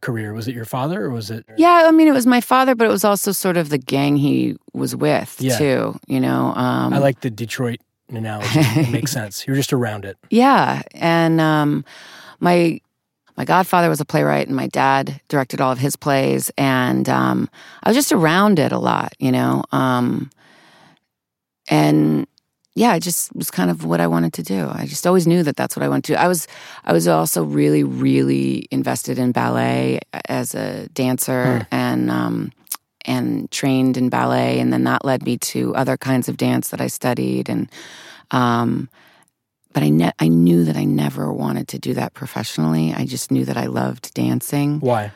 career. 0.00 0.32
Was 0.32 0.46
it 0.48 0.54
your 0.54 0.64
father 0.64 1.04
or 1.04 1.10
was 1.10 1.30
it? 1.30 1.44
yeah. 1.56 1.84
I 1.86 1.90
mean, 1.90 2.06
it 2.08 2.12
was 2.12 2.26
my 2.26 2.40
father, 2.40 2.74
but 2.74 2.86
it 2.86 2.90
was 2.90 3.04
also 3.04 3.32
sort 3.32 3.56
of 3.56 3.70
the 3.70 3.78
gang 3.78 4.16
he 4.16 4.56
was 4.72 4.94
with 4.94 5.36
Yeah. 5.40 5.58
too. 5.58 5.98
You 6.06 6.20
know, 6.20 6.52
um, 6.54 6.92
I 6.94 6.98
like 6.98 7.20
the 7.20 7.30
Detroit 7.30 7.80
analogy. 8.08 8.60
it 8.60 8.90
makes 8.90 9.12
sense. 9.12 9.46
You're 9.46 9.56
just 9.56 9.72
around 9.72 10.04
it. 10.04 10.16
Yeah, 10.30 10.82
and 10.94 11.40
um, 11.40 11.84
my 12.40 12.80
my 13.36 13.44
godfather 13.44 13.88
was 13.88 14.00
a 14.00 14.04
playwright, 14.04 14.46
and 14.46 14.56
my 14.56 14.66
dad 14.68 15.20
directed 15.28 15.60
all 15.60 15.72
of 15.72 15.78
his 15.78 15.96
plays, 15.96 16.50
and 16.56 17.08
um, 17.08 17.48
I 17.82 17.90
was 17.90 17.96
just 17.96 18.12
around 18.12 18.58
it 18.58 18.72
a 18.72 18.78
lot, 18.78 19.12
you 19.18 19.30
know. 19.30 19.64
Um, 19.72 20.30
and 21.68 22.26
yeah, 22.74 22.94
it 22.94 23.00
just 23.00 23.34
was 23.34 23.50
kind 23.50 23.70
of 23.70 23.84
what 23.84 24.00
I 24.00 24.06
wanted 24.06 24.34
to 24.34 24.42
do. 24.42 24.68
I 24.70 24.84
just 24.86 25.06
always 25.06 25.26
knew 25.26 25.42
that 25.42 25.56
that's 25.56 25.74
what 25.74 25.82
I 25.82 25.88
wanted 25.88 26.04
to 26.04 26.12
do. 26.12 26.18
I 26.18 26.28
was 26.28 26.46
I 26.84 26.92
was 26.92 27.08
also 27.08 27.42
really 27.42 27.82
really 27.82 28.68
invested 28.70 29.18
in 29.18 29.32
ballet 29.32 30.00
as 30.28 30.54
a 30.54 30.88
dancer 30.88 31.66
and 31.70 32.10
um, 32.10 32.52
and 33.06 33.50
trained 33.50 33.96
in 33.96 34.08
ballet, 34.08 34.60
and 34.60 34.72
then 34.72 34.84
that 34.84 35.04
led 35.04 35.24
me 35.24 35.38
to 35.38 35.74
other 35.74 35.96
kinds 35.96 36.28
of 36.28 36.36
dance 36.36 36.68
that 36.68 36.80
I 36.80 36.88
studied 36.88 37.48
and. 37.48 37.70
Um, 38.30 38.88
but 39.72 39.82
I 39.82 39.90
ne- 39.90 40.12
I 40.18 40.28
knew 40.28 40.64
that 40.64 40.76
I 40.76 40.84
never 40.84 41.30
wanted 41.30 41.68
to 41.68 41.78
do 41.78 41.92
that 41.94 42.14
professionally. 42.14 42.94
I 42.94 43.04
just 43.04 43.30
knew 43.30 43.44
that 43.44 43.58
I 43.58 43.66
loved 43.66 44.14
dancing. 44.14 44.80
Why? 44.80 45.12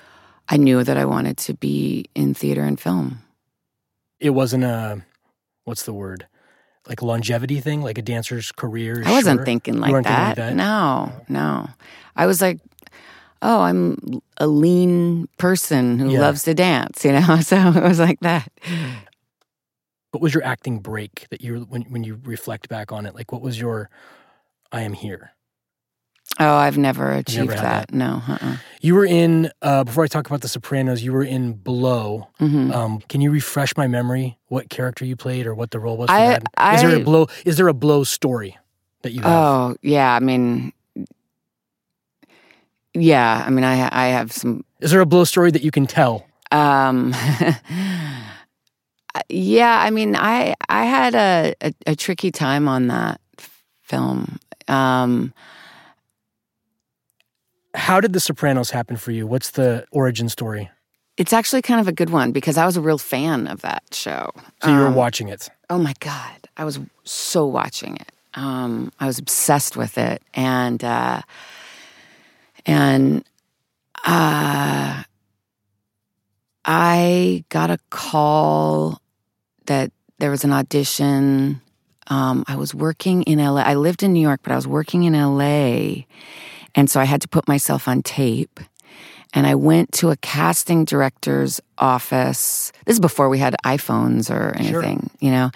I 0.51 0.59
knew 0.59 0.85
that 0.85 0.99
I 0.99 1.07
wanted 1.07 1.39
to 1.39 1.55
be 1.55 2.11
in 2.15 2.35
theater 2.35 2.65
and 2.65 2.79
film. 2.79 3.23
It 4.19 4.31
wasn't 4.31 4.65
a 4.65 5.03
what's 5.65 5.85
the 5.85 5.95
word? 5.95 6.27
Like 6.87 7.01
longevity 7.01 7.61
thing, 7.61 7.81
like 7.81 7.97
a 7.97 8.03
dancer's 8.03 8.53
career. 8.53 9.03
I 9.07 9.13
wasn't 9.13 9.39
shorter? 9.39 9.45
thinking 9.47 9.79
like 9.79 9.93
weren't 9.93 10.07
thinking 10.07 10.25
that. 10.25 10.29
like 10.29 10.37
that? 10.37 10.57
No, 10.57 11.13
no. 11.29 11.71
I 12.15 12.27
was 12.27 12.43
like, 12.43 12.59
oh, 13.43 13.61
I'm 13.61 14.21
a 14.39 14.47
lean 14.47 15.29
person 15.39 15.99
who 15.99 16.11
Yeah. 16.13 16.21
loves 16.21 16.43
to 16.45 16.55
dance, 16.55 17.05
you 17.05 17.13
know? 17.13 17.39
So 17.43 17.57
it 17.57 17.83
was 17.83 17.99
like 17.99 18.21
that. 18.21 18.51
What 20.13 20.23
was 20.23 20.35
your 20.35 20.45
acting 20.45 20.81
break 20.81 21.27
that 21.31 21.41
you 21.41 21.61
when 21.69 21.83
when 21.83 22.03
you 22.05 22.21
reflect 22.25 22.69
back 22.69 22.91
on 22.93 23.07
it? 23.07 23.15
Like 23.15 23.31
what 23.33 23.43
was 23.43 23.59
your 23.61 23.89
I 24.73 24.83
am 24.83 24.93
here. 24.93 25.33
Oh, 26.39 26.55
I've 26.55 26.79
never 26.79 27.11
achieved 27.13 27.51
had 27.53 27.59
that. 27.65 27.89
that? 27.89 27.95
No. 27.95 28.23
Uh-uh. 28.27 28.57
You 28.81 28.95
were 28.95 29.05
in 29.05 29.51
uh, 29.63 29.83
before 29.85 30.05
I 30.05 30.07
talk 30.07 30.27
about 30.29 30.41
The 30.43 30.49
Sopranos. 30.49 31.03
You 31.03 31.13
were 31.13 31.25
in 31.25 31.53
Blow. 31.55 32.29
hmm 32.39 32.71
Um, 32.73 33.01
can 33.09 33.21
you 33.21 33.31
refresh 33.33 33.77
my 33.77 33.89
memory? 33.89 34.39
What 34.47 34.71
character 34.71 35.05
you 35.05 35.17
played 35.17 35.47
or 35.47 35.55
what 35.57 35.71
the 35.73 35.81
role 35.81 35.97
was? 35.97 36.09
For 36.09 36.15
I- 36.15 36.39
that? 36.57 36.75
Is 36.75 36.83
there 36.83 36.97
a 36.97 37.01
blow? 37.05 37.27
Is 37.45 37.57
there 37.57 37.67
a 37.69 37.75
Blow 37.75 38.05
story 38.05 38.57
that 39.03 39.13
you 39.13 39.23
have? 39.23 39.33
Oh, 39.33 39.77
yeah. 39.83 40.15
I 40.15 40.21
mean, 40.21 40.73
yeah. 42.95 43.45
I 43.47 43.51
mean, 43.51 43.65
I 43.65 43.89
I 43.93 44.07
have 44.09 44.33
some 44.33 44.65
Is 44.81 44.91
there 44.91 45.01
a 45.01 45.07
Blow 45.07 45.25
story 45.25 45.51
that 45.51 45.63
you 45.63 45.71
can 45.71 45.87
tell? 45.87 46.27
Um, 46.53 47.15
yeah, 49.29 49.81
I 49.81 49.91
mean, 49.91 50.17
I 50.17 50.55
I 50.69 50.85
had 50.85 51.15
a, 51.15 51.55
a, 51.61 51.73
a 51.89 51.97
tricky 51.97 52.31
time 52.31 52.69
on 52.69 52.89
that 52.89 53.21
film. 53.83 54.39
Um, 54.69 55.33
How 57.75 58.01
did 58.01 58.13
The 58.13 58.21
Sopranos 58.21 58.71
happen 58.71 58.97
for 58.97 59.11
you? 59.13 59.27
What's 59.27 59.51
the 59.51 59.85
origin 59.93 60.29
story? 60.29 60.71
it's 61.17 61.35
actually 61.35 61.61
kind 61.61 61.79
of 61.81 61.87
a 61.87 61.93
good 61.93 62.09
one 62.09 62.33
because 62.33 62.57
I 62.57 62.65
was 62.65 62.79
a 62.79 62.81
real 62.81 62.97
fan 62.97 63.47
of 63.47 63.61
that 63.61 63.83
show. 63.93 64.31
So 64.63 64.71
you 64.71 64.77
were 64.77 64.87
Um, 64.87 64.95
watching 64.95 65.29
it. 65.29 65.51
Oh 65.69 65.77
my 65.77 65.93
god, 66.01 66.49
I 66.57 66.65
was 66.65 66.81
so 67.05 67.45
watching 67.45 67.97
it. 67.97 68.11
Um, 68.35 68.91
I 69.01 69.07
was 69.07 69.19
obsessed 69.19 69.77
with 69.77 69.99
it, 69.99 70.23
and 70.33 70.83
uh, 70.83 71.21
and 72.67 73.25
uh, 74.05 75.03
I 76.65 77.45
got 77.49 77.71
a 77.71 77.79
call 77.91 79.01
that 79.67 79.93
there 80.19 80.31
was 80.31 80.45
an 80.45 80.53
audition. 80.53 81.61
Um, 82.09 82.45
I 82.49 82.57
was 82.57 82.75
working 82.75 83.23
in 83.23 83.39
LA. 83.39 83.63
I 83.63 83.75
lived 83.75 84.03
in 84.03 84.13
New 84.13 84.21
York, 84.21 84.41
but 84.43 84.53
I 84.53 84.57
was 84.57 84.67
working 84.67 85.05
in 85.05 85.13
LA, 85.15 86.05
and 86.75 86.91
so 86.91 87.01
I 87.01 87.05
had 87.05 87.23
to 87.23 87.29
put 87.29 87.49
myself 87.49 87.89
on 87.89 88.03
tape. 88.03 88.61
And 89.33 89.47
I 89.47 89.55
went 89.55 89.93
to 89.93 90.11
a 90.11 90.17
casting 90.17 90.85
director's 90.85 91.61
office. 91.79 92.73
This 92.85 92.95
is 92.95 93.01
before 93.01 93.29
we 93.29 93.39
had 93.39 93.55
iPhones 93.65 94.29
or 94.29 94.53
Sure. 94.61 94.83
anything, 94.83 95.09
you 95.21 95.31
know. 95.31 95.51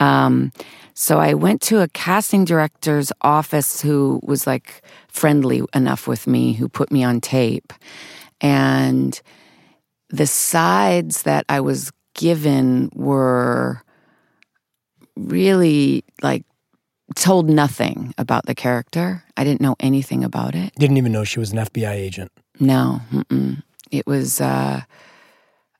Um, 0.00 0.50
so 0.94 1.20
I 1.20 1.34
went 1.34 1.60
to 1.62 1.80
a 1.80 1.86
casting 1.88 2.44
director's 2.44 3.12
office 3.22 3.80
who 3.80 4.18
was 4.24 4.48
like 4.48 4.82
friendly 5.12 5.62
enough 5.74 6.06
with 6.06 6.26
me, 6.26 6.52
who 6.52 6.68
put 6.68 6.90
me 6.90 7.04
on 7.04 7.20
tape. 7.20 7.72
And 8.40 9.20
the 10.08 10.26
sides 10.26 11.22
that 11.22 11.44
I 11.48 11.60
was 11.60 11.92
given 12.14 12.90
were 12.94 13.82
really 15.16 16.04
like 16.22 16.44
told 17.14 17.48
nothing 17.48 18.14
about 18.18 18.46
the 18.46 18.54
character. 18.54 19.24
I 19.36 19.44
didn't 19.44 19.60
know 19.60 19.76
anything 19.80 20.24
about 20.24 20.54
it. 20.54 20.72
Didn't 20.76 20.96
even 20.96 21.12
know 21.12 21.24
she 21.24 21.40
was 21.40 21.52
an 21.52 21.58
FBI 21.58 21.92
agent. 21.92 22.30
No, 22.58 23.00
mm-mm. 23.12 23.62
it 23.90 24.06
was. 24.06 24.40
Uh, 24.40 24.82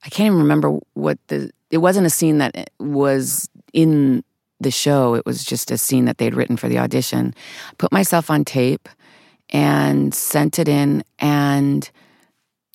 I 0.03 0.09
can't 0.09 0.27
even 0.27 0.39
remember 0.39 0.79
what 0.95 1.19
the. 1.29 1.51
It 1.71 1.79
wasn't 1.79 2.07
a 2.07 2.11
scene 2.11 2.39
that 2.39 2.71
was 2.81 3.49
in 3.73 4.25
the 4.61 4.71
show. 4.71 5.15
It 5.15 5.25
was 5.25 5.45
just 5.45 5.71
a 5.71 5.79
scene 5.79 6.05
that 6.07 6.19
they'd 6.19 6.35
written 6.35 6.57
for 6.57 6.69
the 6.69 6.79
audition. 6.79 7.35
Put 7.79 7.93
myself 7.93 8.31
on 8.31 8.45
tape 8.45 8.89
and 9.50 10.14
sent 10.14 10.59
it 10.59 10.69
in, 10.69 11.02
and 11.19 11.90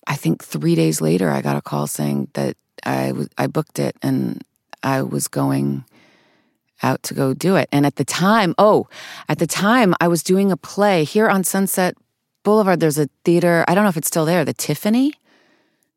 I 0.06 0.16
think 0.16 0.44
three 0.44 0.74
days 0.74 1.00
later, 1.00 1.30
I 1.30 1.42
got 1.42 1.56
a 1.56 1.62
call 1.62 1.86
saying 1.86 2.28
that 2.34 2.56
I 2.84 3.12
I 3.36 3.46
booked 3.48 3.78
it 3.78 3.96
and 4.02 4.42
I 4.82 5.02
was 5.02 5.26
going 5.28 5.84
out 6.82 7.02
to 7.04 7.14
go 7.14 7.32
do 7.34 7.56
it. 7.56 7.68
And 7.72 7.86
at 7.86 7.96
the 7.96 8.04
time, 8.04 8.54
oh, 8.58 8.86
at 9.28 9.38
the 9.38 9.46
time, 9.46 9.94
I 10.00 10.08
was 10.08 10.22
doing 10.22 10.52
a 10.52 10.56
play 10.56 11.04
here 11.04 11.28
on 11.28 11.42
Sunset 11.42 11.96
Boulevard. 12.44 12.80
There's 12.80 12.98
a 12.98 13.08
theater. 13.24 13.64
I 13.66 13.74
don't 13.74 13.82
know 13.84 13.88
if 13.90 13.96
it's 13.96 14.08
still 14.08 14.26
there. 14.26 14.44
The 14.44 14.52
Tiffany. 14.52 15.14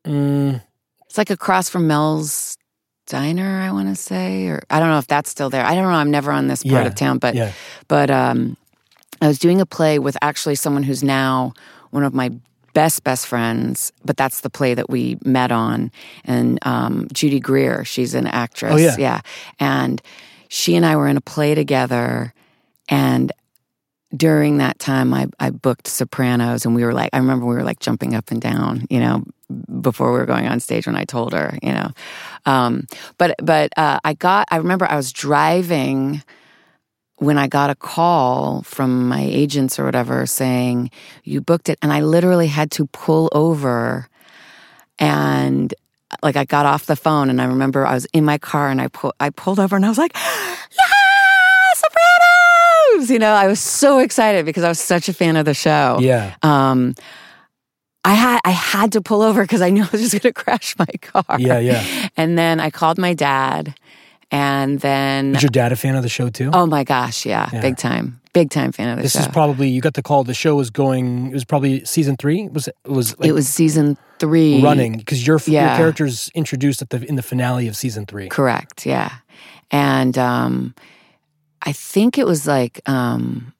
Mm, 0.04 0.62
It's 1.06 1.18
like 1.18 1.30
across 1.30 1.68
from 1.68 1.86
Mel's 1.86 2.56
Diner. 3.06 3.60
I 3.60 3.70
want 3.72 3.88
to 3.88 3.94
say, 3.96 4.46
or 4.46 4.62
I 4.70 4.80
don't 4.80 4.88
know 4.88 4.98
if 4.98 5.06
that's 5.06 5.28
still 5.30 5.50
there. 5.50 5.64
I 5.64 5.74
don't 5.74 5.84
know. 5.84 5.90
I'm 5.90 6.10
never 6.10 6.32
on 6.32 6.46
this 6.48 6.62
part 6.62 6.82
Yeah, 6.84 6.86
of 6.86 6.94
town, 6.94 7.18
but 7.18 7.34
yeah. 7.34 7.52
but 7.86 8.10
um, 8.10 8.56
I 9.20 9.28
was 9.28 9.38
doing 9.38 9.60
a 9.60 9.66
play 9.66 9.98
with 9.98 10.16
actually 10.22 10.54
someone 10.54 10.82
who's 10.82 11.02
now 11.02 11.52
one 11.90 12.04
of 12.04 12.14
my 12.14 12.30
best 12.72 13.04
best 13.04 13.26
friends. 13.26 13.92
But 14.04 14.16
that's 14.16 14.40
the 14.40 14.50
play 14.50 14.74
that 14.74 14.88
we 14.88 15.18
met 15.24 15.52
on, 15.52 15.90
and 16.24 16.58
um, 16.62 17.08
Judy 17.12 17.40
Greer. 17.40 17.84
She's 17.84 18.14
an 18.14 18.26
actress. 18.26 18.72
Oh, 18.74 18.76
yeah. 18.76 18.96
yeah, 18.98 19.20
and 19.58 20.00
she 20.48 20.76
and 20.76 20.86
I 20.86 20.96
were 20.96 21.08
in 21.08 21.16
a 21.16 21.20
play 21.20 21.54
together, 21.54 22.32
and 22.88 23.32
during 24.14 24.58
that 24.58 24.78
time 24.78 25.14
I, 25.14 25.28
I 25.38 25.50
booked 25.50 25.86
sopranos 25.86 26.66
and 26.66 26.74
we 26.74 26.84
were 26.84 26.92
like 26.92 27.10
i 27.12 27.18
remember 27.18 27.46
we 27.46 27.54
were 27.54 27.62
like 27.62 27.78
jumping 27.78 28.14
up 28.14 28.30
and 28.30 28.40
down 28.40 28.86
you 28.90 28.98
know 28.98 29.24
before 29.80 30.12
we 30.12 30.18
were 30.18 30.26
going 30.26 30.48
on 30.48 30.58
stage 30.58 30.86
when 30.86 30.96
i 30.96 31.04
told 31.04 31.32
her 31.32 31.56
you 31.62 31.72
know 31.72 31.90
um, 32.44 32.86
but 33.18 33.36
but 33.40 33.72
uh, 33.76 34.00
i 34.02 34.14
got 34.14 34.48
i 34.50 34.56
remember 34.56 34.84
i 34.90 34.96
was 34.96 35.12
driving 35.12 36.22
when 37.20 37.38
i 37.38 37.46
got 37.46 37.70
a 37.70 37.74
call 37.74 38.62
from 38.62 39.08
my 39.08 39.22
agents 39.22 39.78
or 39.78 39.84
whatever 39.84 40.26
saying 40.26 40.90
you 41.22 41.40
booked 41.40 41.68
it 41.68 41.78
and 41.82 41.92
i 41.92 42.00
literally 42.00 42.46
had 42.46 42.70
to 42.70 42.86
pull 42.86 43.28
over 43.32 44.08
and 44.98 45.74
like 46.22 46.36
i 46.36 46.44
got 46.44 46.66
off 46.66 46.86
the 46.86 46.96
phone 46.96 47.30
and 47.30 47.40
i 47.40 47.44
remember 47.44 47.86
i 47.86 47.94
was 47.94 48.06
in 48.12 48.24
my 48.24 48.38
car 48.38 48.68
and 48.68 48.80
i, 48.80 48.88
pu- 48.88 49.12
I 49.20 49.30
pulled 49.30 49.60
over 49.60 49.76
and 49.76 49.84
i 49.84 49.88
was 49.88 49.98
like 49.98 50.12
yeah 50.14 50.92
sopranos 51.74 53.10
you 53.10 53.18
know 53.18 53.32
i 53.32 53.46
was 53.46 53.60
so 53.60 53.98
excited 53.98 54.44
because 54.44 54.64
i 54.64 54.68
was 54.68 54.80
such 54.80 55.08
a 55.08 55.12
fan 55.12 55.36
of 55.36 55.44
the 55.44 55.54
show 55.54 55.98
yeah. 56.00 56.34
um, 56.42 56.94
I 58.04 58.14
had 58.14 58.40
I 58.44 58.50
had 58.50 58.92
to 58.92 59.02
pull 59.02 59.20
over 59.22 59.42
because 59.42 59.60
I 59.60 59.70
knew 59.70 59.82
I 59.82 59.88
was 59.92 60.00
just 60.00 60.12
going 60.12 60.20
to 60.22 60.32
crash 60.32 60.74
my 60.78 60.86
car. 61.02 61.38
Yeah, 61.38 61.58
yeah. 61.58 62.08
And 62.16 62.38
then 62.38 62.58
I 62.58 62.70
called 62.70 62.98
my 62.98 63.14
dad, 63.14 63.74
and 64.30 64.80
then 64.80 65.32
Was 65.32 65.42
your 65.42 65.50
dad 65.50 65.72
a 65.72 65.76
fan 65.76 65.94
of 65.96 66.02
the 66.02 66.08
show 66.08 66.28
too? 66.30 66.50
oh 66.52 66.66
my 66.66 66.84
gosh, 66.84 67.26
yeah, 67.26 67.48
Yeah. 67.52 67.60
big 67.60 67.76
time, 67.76 68.20
big 68.32 68.50
time 68.50 68.72
fan 68.72 68.88
of 68.90 68.96
the 68.96 69.02
this 69.02 69.12
show. 69.12 69.18
This 69.20 69.26
is 69.28 69.32
probably 69.32 69.68
you 69.68 69.80
got 69.80 69.94
the 69.94 70.02
call. 70.02 70.24
The 70.24 70.34
show 70.34 70.54
was 70.56 70.70
going. 70.70 71.28
It 71.28 71.32
was 71.34 71.44
probably 71.44 71.84
season 71.84 72.16
three. 72.16 72.48
Was 72.48 72.68
it 72.68 72.76
was 72.86 73.18
like 73.18 73.28
it 73.28 73.32
was 73.32 73.48
season 73.48 73.96
three 74.18 74.62
running 74.62 74.98
because 74.98 75.26
your 75.26 75.38
your 75.46 75.68
character's 75.76 76.30
introduced 76.34 76.82
at 76.82 76.90
the 76.90 77.04
in 77.08 77.16
the 77.16 77.22
finale 77.22 77.66
of 77.68 77.76
season 77.76 78.06
three. 78.06 78.28
Correct, 78.28 78.86
yeah, 78.86 79.10
and 79.70 80.16
um, 80.18 80.74
I 81.62 81.72
think 81.72 82.18
it 82.18 82.26
was 82.26 82.46
like 82.46 82.80
um, 82.88 83.52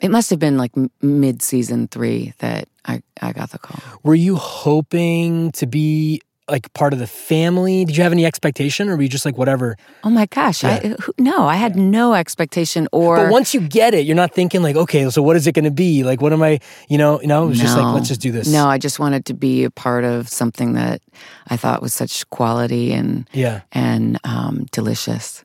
it 0.00 0.10
must 0.10 0.30
have 0.30 0.38
been 0.38 0.56
like 0.58 0.72
mid 1.02 1.42
season 1.42 1.88
three 1.88 2.32
that 2.38 2.68
I, 2.86 3.02
I 3.22 3.32
got 3.32 3.50
the 3.50 3.58
call. 3.58 3.80
Were 4.02 4.14
you 4.14 4.36
hoping 4.36 5.52
to 5.52 5.66
be 5.66 6.20
like 6.48 6.72
part 6.72 6.92
of 6.92 6.98
the 6.98 7.06
family? 7.06 7.84
Did 7.84 7.96
you 7.96 8.02
have 8.02 8.12
any 8.12 8.24
expectation, 8.24 8.88
or 8.88 8.96
were 8.96 9.02
you 9.02 9.08
just 9.08 9.24
like 9.24 9.36
whatever? 9.36 9.76
Oh 10.04 10.10
my 10.10 10.26
gosh, 10.26 10.62
yeah. 10.62 10.80
I, 10.82 10.88
who, 11.00 11.12
no, 11.18 11.46
I 11.46 11.56
had 11.56 11.76
yeah. 11.76 11.82
no 11.82 12.14
expectation. 12.14 12.88
Or 12.92 13.16
but 13.16 13.30
once 13.30 13.54
you 13.54 13.60
get 13.60 13.94
it, 13.94 14.06
you're 14.06 14.16
not 14.16 14.32
thinking 14.32 14.62
like, 14.62 14.76
okay, 14.76 15.08
so 15.10 15.22
what 15.22 15.36
is 15.36 15.46
it 15.46 15.52
going 15.52 15.64
to 15.64 15.70
be? 15.70 16.04
Like, 16.04 16.20
what 16.20 16.32
am 16.32 16.42
I? 16.42 16.60
You 16.88 16.98
know, 16.98 17.20
you 17.20 17.26
know, 17.26 17.44
it 17.44 17.48
was 17.48 17.58
no. 17.58 17.64
just 17.64 17.76
like, 17.76 17.94
let's 17.94 18.08
just 18.08 18.20
do 18.20 18.32
this. 18.32 18.48
No, 18.48 18.66
I 18.66 18.78
just 18.78 18.98
wanted 18.98 19.26
to 19.26 19.34
be 19.34 19.64
a 19.64 19.70
part 19.70 20.04
of 20.04 20.28
something 20.28 20.74
that 20.74 21.02
I 21.48 21.56
thought 21.56 21.82
was 21.82 21.94
such 21.94 22.28
quality 22.30 22.92
and 22.92 23.28
yeah, 23.32 23.62
and 23.72 24.18
um, 24.24 24.66
delicious. 24.72 25.44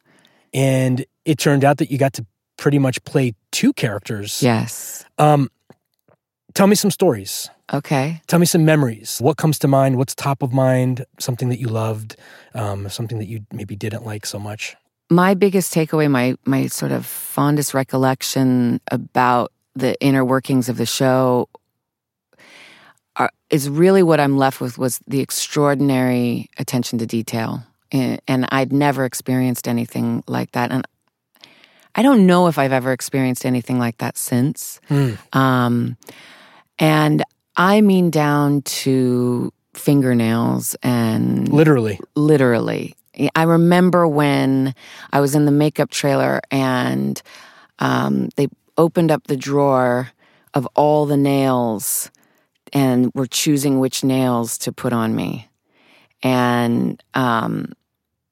And 0.54 1.06
it 1.26 1.38
turned 1.38 1.64
out 1.64 1.78
that 1.78 1.92
you 1.92 1.98
got 1.98 2.14
to 2.14 2.26
pretty 2.58 2.78
much 2.78 3.04
play 3.06 3.34
two 3.52 3.74
characters. 3.74 4.44
Yes. 4.44 5.04
Um, 5.18 5.50
tell 6.54 6.68
me 6.68 6.76
some 6.76 6.92
stories. 6.92 7.50
Okay. 7.74 8.22
Tell 8.28 8.40
me 8.40 8.46
some 8.46 8.66
memories. 8.66 9.20
What 9.20 9.38
comes 9.38 9.58
to 9.60 9.68
mind? 9.68 9.98
What's 9.98 10.14
top 10.14 10.42
of 10.42 10.54
mind? 10.54 11.06
Something 11.20 11.50
that 11.50 11.60
you 11.60 11.68
loved, 11.68 12.16
um, 12.54 12.90
something 12.90 13.20
that 13.20 13.28
you 13.28 13.46
maybe 13.52 13.76
didn't 13.76 14.06
like 14.06 14.26
so 14.26 14.40
much. 14.40 14.76
My 15.10 15.34
biggest 15.34 15.74
takeaway, 15.74 16.10
my 16.10 16.36
my 16.46 16.68
sort 16.68 16.92
of 16.92 17.06
fondest 17.06 17.74
recollection 17.74 18.80
about 18.92 19.52
the 19.76 20.00
inner 20.02 20.26
workings 20.26 20.70
of 20.70 20.78
the 20.78 20.86
show 20.86 21.50
are, 23.16 23.32
is 23.50 23.70
really 23.70 24.04
what 24.04 24.20
I'm 24.20 24.38
left 24.38 24.62
with 24.62 24.78
was 24.78 25.00
the 25.08 25.20
extraordinary 25.20 26.50
attention 26.58 27.00
to 27.00 27.06
detail. 27.06 27.64
And, 27.92 28.22
and 28.28 28.48
I'd 28.52 28.72
never 28.72 29.06
experienced 29.06 29.68
anything 29.68 30.24
like 30.28 30.52
that. 30.52 30.72
And 30.72 30.86
I 31.96 32.04
don't 32.04 32.26
know 32.26 32.48
if 32.48 32.58
I've 32.58 32.72
ever 32.72 32.94
experienced 32.94 33.46
anything 33.46 33.80
like 33.80 33.98
that 33.98 34.18
since. 34.18 34.80
Mm. 34.90 35.18
Um, 35.36 35.98
and 36.82 37.24
I 37.56 37.80
mean 37.82 38.10
down 38.10 38.64
to 38.64 39.54
fingernails 39.74 40.76
and 40.84 41.48
literally, 41.48 42.00
literally. 42.16 42.96
I 43.36 43.44
remember 43.44 44.08
when 44.08 44.74
I 45.14 45.20
was 45.20 45.36
in 45.36 45.46
the 45.46 45.52
makeup 45.52 45.92
trailer 45.92 46.42
and 46.50 47.22
um, 47.80 48.30
they 48.36 48.48
opened 48.78 49.12
up 49.12 49.28
the 49.28 49.38
drawer 49.38 50.12
of 50.54 50.66
all 50.76 51.06
the 51.06 51.18
nails 51.18 52.10
and 52.74 53.12
were 53.14 53.28
choosing 53.28 53.80
which 53.80 54.04
nails 54.04 54.58
to 54.60 54.72
put 54.72 54.92
on 54.92 55.16
me. 55.16 55.50
And, 56.24 57.02
um, 57.14 57.74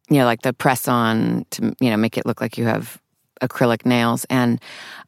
you 0.10 0.18
know, 0.18 0.25
like 0.25 0.41
the 0.41 0.53
press 0.53 0.88
on 0.88 1.46
to, 1.51 1.75
you 1.79 1.89
know, 1.89 1.98
make 1.98 2.18
it 2.18 2.25
look 2.25 2.41
like 2.41 2.58
you 2.58 2.65
have 2.65 3.00
acrylic 3.41 3.86
nails. 3.86 4.25
And 4.29 4.62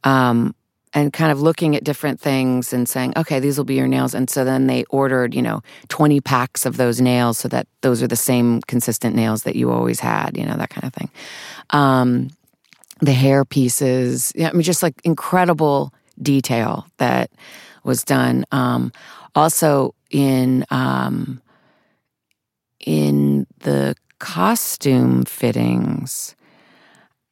um, 0.04 0.54
and 0.94 1.14
kind 1.14 1.32
of 1.32 1.42
looking 1.42 1.76
at 1.76 1.84
different 1.84 2.20
things 2.20 2.74
and 2.74 2.88
saying, 2.88 3.14
okay, 3.16 3.40
these 3.40 3.58
will 3.58 3.66
be 3.66 3.76
your 3.76 3.88
nails. 3.88 4.14
And 4.14 4.30
so 4.30 4.44
then 4.44 4.68
they 4.68 4.84
ordered, 4.90 5.34
you 5.34 5.42
know, 5.42 5.62
20 5.88 6.20
packs 6.22 6.66
of 6.66 6.78
those 6.78 7.00
nails 7.00 7.38
so 7.38 7.48
that 7.48 7.68
those 7.82 8.04
are 8.04 8.08
the 8.08 8.16
same 8.16 8.62
consistent 8.64 9.16
nails 9.16 9.44
that 9.44 9.56
you 9.56 9.72
always 9.72 10.02
had, 10.02 10.38
you 10.38 10.46
know, 10.46 10.58
that 10.58 10.70
kind 10.70 10.86
of 10.86 10.94
thing. 10.94 11.10
Um, 11.70 12.30
the 13.00 13.14
hair 13.14 13.46
pieces, 13.46 14.34
I 14.38 14.52
mean, 14.52 14.62
just 14.64 14.84
like 14.84 14.96
incredible 15.04 15.94
detail 16.22 16.86
that 16.98 17.32
was 17.84 18.04
done. 18.04 18.46
Um, 18.52 18.92
also 19.34 19.96
in, 20.10 20.66
um, 20.72 21.42
in 22.82 23.48
the 23.60 23.96
costume 24.20 25.24
fittings, 25.24 26.36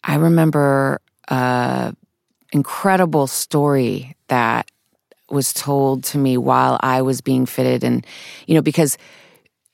I 0.04 0.16
remember, 0.16 1.01
uh, 1.28 1.92
incredible 2.51 3.27
story 3.27 4.15
that 4.27 4.70
was 5.29 5.53
told 5.53 6.03
to 6.03 6.18
me 6.18 6.38
while 6.38 6.79
I 6.82 7.01
was 7.01 7.22
being 7.22 7.46
fitted. 7.46 7.84
And, 7.84 8.06
you 8.48 8.56
know, 8.56 8.62
because 8.62 8.98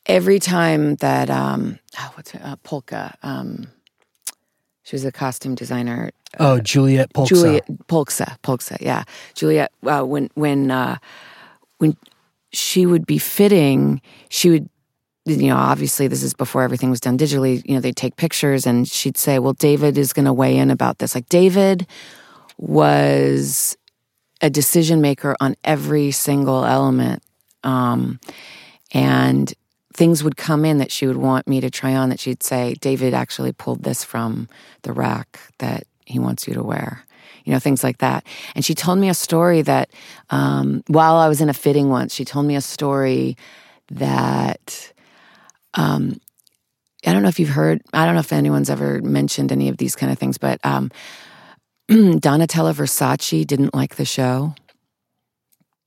every 0.05 0.39
time 0.39 0.95
that, 0.95 1.29
um, 1.29 1.79
oh, 1.97 2.11
what's 2.15 2.31
her, 2.31 2.41
uh, 2.43 2.55
Polka, 2.57 3.17
um, 3.23 3.67
she 4.83 4.95
was 4.95 5.05
a 5.05 5.11
costume 5.11 5.55
designer. 5.55 6.11
Oh, 6.39 6.59
Juliet 6.59 7.13
Polcsa. 7.13 7.29
Juliet 7.29 7.87
Polcsa, 7.87 8.37
Polcsa, 8.43 8.77
yeah. 8.81 9.03
Juliet, 9.33 9.71
uh, 9.83 10.03
when, 10.03 10.29
when, 10.35 10.69
uh, 10.69 10.97
when 11.77 11.95
she 12.51 12.85
would 12.85 13.05
be 13.05 13.17
fitting, 13.17 14.01
she 14.29 14.49
would 14.49 14.69
you 15.27 15.47
know, 15.47 15.57
obviously 15.57 16.07
this 16.07 16.21
is 16.21 16.35
before 16.35 16.61
everything 16.61 16.91
was 16.91 16.99
done 16.99 17.17
digitally. 17.17 17.63
You 17.65 17.73
know, 17.73 17.81
they'd 17.81 17.95
take 17.95 18.15
pictures 18.15 18.67
and 18.67 18.87
she'd 18.87 19.17
say, 19.17 19.39
Well, 19.39 19.53
David 19.53 19.97
is 19.97 20.13
going 20.13 20.25
to 20.25 20.33
weigh 20.33 20.55
in 20.55 20.69
about 20.69 20.99
this. 20.99 21.15
Like, 21.15 21.27
David 21.29 21.87
was 22.57 23.77
a 24.41 24.49
decision 24.49 25.01
maker 25.01 25.35
on 25.39 25.55
every 25.63 26.11
single 26.11 26.65
element. 26.65 27.23
Um, 27.63 28.19
and 28.93 29.53
things 29.93 30.23
would 30.23 30.37
come 30.37 30.65
in 30.65 30.77
that 30.77 30.91
she 30.91 31.07
would 31.07 31.17
want 31.17 31.47
me 31.47 31.61
to 31.61 31.69
try 31.69 31.95
on 31.95 32.09
that 32.09 32.19
she'd 32.19 32.43
say, 32.43 32.75
David 32.75 33.13
actually 33.13 33.51
pulled 33.51 33.83
this 33.83 34.03
from 34.03 34.47
the 34.83 34.93
rack 34.93 35.39
that 35.59 35.85
he 36.05 36.19
wants 36.19 36.47
you 36.47 36.53
to 36.53 36.63
wear. 36.63 37.03
You 37.45 37.53
know, 37.53 37.59
things 37.59 37.83
like 37.83 37.99
that. 37.99 38.25
And 38.55 38.65
she 38.65 38.73
told 38.73 38.97
me 38.97 39.07
a 39.07 39.13
story 39.13 39.61
that 39.61 39.89
um, 40.31 40.83
while 40.87 41.15
I 41.15 41.27
was 41.27 41.41
in 41.41 41.49
a 41.49 41.53
fitting 41.53 41.89
once, 41.89 42.13
she 42.13 42.25
told 42.25 42.45
me 42.45 42.55
a 42.55 42.61
story 42.61 43.37
that 43.89 44.91
um, 45.75 46.19
I 47.05 47.13
don't 47.13 47.21
know 47.21 47.29
if 47.29 47.39
you've 47.39 47.49
heard, 47.49 47.81
I 47.93 48.05
don't 48.05 48.15
know 48.15 48.21
if 48.21 48.33
anyone's 48.33 48.69
ever 48.69 49.01
mentioned 49.01 49.51
any 49.51 49.69
of 49.69 49.77
these 49.77 49.95
kind 49.95 50.11
of 50.11 50.17
things, 50.17 50.37
but 50.37 50.59
um, 50.63 50.91
Donatella 51.89 52.73
Versace 52.73 53.45
didn't 53.45 53.73
like 53.73 53.95
the 53.95 54.05
show? 54.05 54.55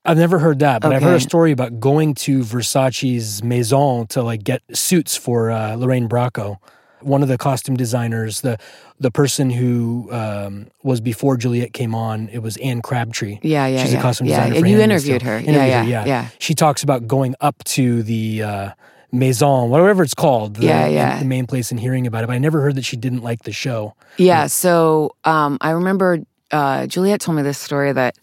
I've 0.05 0.17
never 0.17 0.39
heard 0.39 0.61
that, 0.61 0.81
but 0.81 0.89
okay. 0.89 0.97
I've 0.97 1.03
heard 1.03 1.17
a 1.17 1.21
story 1.21 1.53
about 1.53 1.81
going 1.81 2.15
to 2.15 2.41
Versace's 2.41 3.43
maison 3.43 4.07
to 4.09 4.23
like 4.23 4.43
get 4.43 4.63
suits 4.73 5.17
for 5.17 5.51
uh, 5.51 5.75
Lorraine 5.75 6.09
Bracco. 6.09 6.57
One 7.01 7.23
of 7.23 7.29
the 7.29 7.37
costume 7.37 7.77
designers, 7.77 8.41
the 8.41 8.59
the 8.99 9.11
person 9.11 9.51
who 9.51 10.09
um, 10.11 10.69
was 10.83 11.01
before 11.01 11.37
Juliet 11.37 11.73
came 11.73 11.95
on, 11.95 12.29
it 12.31 12.39
was 12.39 12.57
Anne 12.57 12.81
Crabtree. 12.81 13.39
Yeah, 13.43 13.67
yeah, 13.67 13.83
She's 13.83 13.93
yeah. 13.93 13.99
a 13.99 14.03
costume 14.03 14.27
yeah, 14.29 14.47
designer. 14.47 14.57
And 14.57 14.69
you 14.69 14.81
interviewed 14.81 15.23
her. 15.23 15.37
Interviewed 15.39 15.57
yeah, 15.57 15.67
yeah, 15.67 15.83
her, 15.83 15.89
yeah, 15.89 16.05
yeah. 16.07 16.29
She 16.39 16.55
talks 16.55 16.83
about 16.83 17.07
going 17.07 17.35
up 17.41 17.63
to 17.65 18.03
the 18.03 18.43
uh, 18.43 18.71
maison, 19.13 19.71
whatever 19.71 20.03
it's 20.03 20.15
called. 20.15 20.57
The, 20.57 20.67
yeah, 20.67 20.87
yeah. 20.87 21.19
The 21.19 21.25
main 21.25 21.47
place 21.47 21.71
and 21.71 21.81
hearing 21.81 22.07
about 22.07 22.25
it. 22.25 22.27
But 22.27 22.35
I 22.35 22.39
never 22.39 22.61
heard 22.61 22.75
that 22.77 22.85
she 22.85 22.97
didn't 22.97 23.23
like 23.23 23.43
the 23.43 23.53
show. 23.53 23.95
Yeah. 24.17 24.47
So 24.47 25.17
um, 25.25 25.59
I 25.61 25.71
remember 25.71 26.19
uh, 26.51 26.87
Juliet 26.87 27.21
told 27.21 27.37
me 27.37 27.43
this 27.43 27.59
story 27.59 27.93
that. 27.93 28.17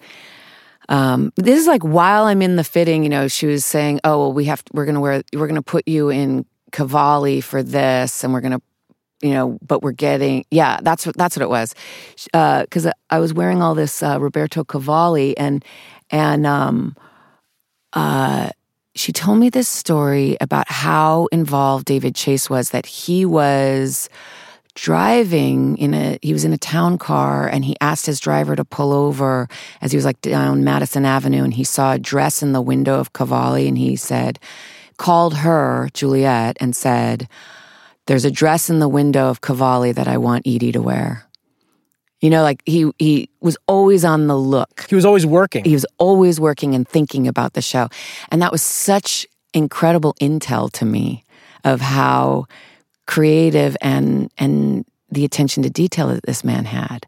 Um, 0.87 1.33
this 1.35 1.59
is 1.59 1.65
like 1.65 1.81
while 1.83 2.25
I'm 2.25 2.43
in 2.43 2.57
the 2.57 2.63
fitting, 2.63 3.01
you 3.01 3.09
know, 3.09 3.27
she 3.27 3.47
was 3.47 3.65
saying, 3.65 4.01
"Oh, 4.03 4.19
well, 4.19 4.33
we 4.33 4.45
have 4.45 4.63
to, 4.65 4.71
we're 4.75 4.85
gonna 4.85 5.01
wear 5.01 5.23
we're 5.33 5.47
gonna 5.47 5.63
put 5.63 5.87
you 5.87 6.09
in 6.09 6.45
Cavalli 6.71 7.41
for 7.41 7.63
this, 7.63 8.23
and 8.23 8.31
we're 8.31 8.41
gonna, 8.41 8.61
you 9.19 9.31
know, 9.31 9.57
but 9.65 9.81
we're 9.81 9.93
getting 9.93 10.45
yeah, 10.51 10.79
that's 10.83 11.07
what 11.07 11.17
that's 11.17 11.35
what 11.35 11.41
it 11.41 11.49
was, 11.49 11.73
because 12.25 12.85
uh, 12.85 12.91
I 13.09 13.17
was 13.17 13.33
wearing 13.33 13.63
all 13.63 13.73
this 13.73 14.03
uh, 14.03 14.19
Roberto 14.21 14.63
Cavalli 14.63 15.35
and 15.39 15.65
and 16.11 16.45
um, 16.45 16.95
uh, 17.93 18.49
she 18.95 19.11
told 19.11 19.37
me 19.39 19.49
this 19.49 19.67
story 19.67 20.37
about 20.39 20.69
how 20.69 21.27
involved 21.31 21.85
David 21.85 22.15
Chase 22.15 22.49
was, 22.49 22.69
that 22.71 22.85
he 22.85 23.25
was 23.25 24.09
driving 24.75 25.77
in 25.77 25.93
a 25.93 26.19
he 26.21 26.33
was 26.33 26.43
in 26.43 26.51
a 26.51 26.57
town 26.57 26.97
car 26.97 27.47
and 27.47 27.63
he 27.63 27.77
asked 27.79 28.05
his 28.05 28.19
driver 28.19 28.57
to 28.57 28.65
pull 28.65 28.91
over 28.91 29.47
as 29.79 29.93
he 29.93 29.95
was 29.95 30.03
like 30.03 30.19
down 30.19 30.65
Madison 30.65 31.05
Avenue 31.05 31.45
and 31.45 31.53
he 31.53 31.63
saw 31.63 31.93
a 31.93 31.99
dress 31.99 32.43
in 32.43 32.51
the 32.51 32.61
window 32.61 32.99
of 32.99 33.13
Cavalli 33.13 33.69
and 33.69 33.77
he 33.77 33.95
said 33.95 34.37
called 34.97 35.33
her 35.37 35.89
Juliet 35.93 36.57
and 36.59 36.75
said 36.75 37.29
there's 38.05 38.25
a 38.25 38.31
dress 38.31 38.69
in 38.69 38.79
the 38.79 38.89
window 38.89 39.29
of 39.29 39.39
Cavalli 39.39 39.93
that 39.93 40.09
I 40.09 40.17
want 40.17 40.45
Edie 40.45 40.73
to 40.73 40.81
wear. 40.81 41.25
You 42.25 42.31
know, 42.31 42.41
like 42.41 42.63
he 42.65 42.89
he 42.97 43.29
was 43.39 43.55
always 43.67 44.03
on 44.03 44.25
the 44.25 44.35
look. 44.35 44.87
He 44.89 44.95
was 44.95 45.05
always 45.05 45.27
working. 45.27 45.63
He 45.63 45.73
was 45.73 45.85
always 45.99 46.39
working 46.39 46.73
and 46.73 46.87
thinking 46.87 47.27
about 47.27 47.53
the 47.53 47.61
show. 47.61 47.87
And 48.31 48.41
that 48.41 48.51
was 48.51 48.63
such 48.63 49.27
incredible 49.53 50.15
intel 50.19 50.71
to 50.71 50.85
me 50.85 51.23
of 51.63 51.81
how 51.81 52.47
creative 53.05 53.77
and 53.79 54.31
and 54.39 54.85
the 55.11 55.23
attention 55.23 55.61
to 55.61 55.69
detail 55.69 56.07
that 56.07 56.25
this 56.25 56.43
man 56.43 56.65
had. 56.65 57.05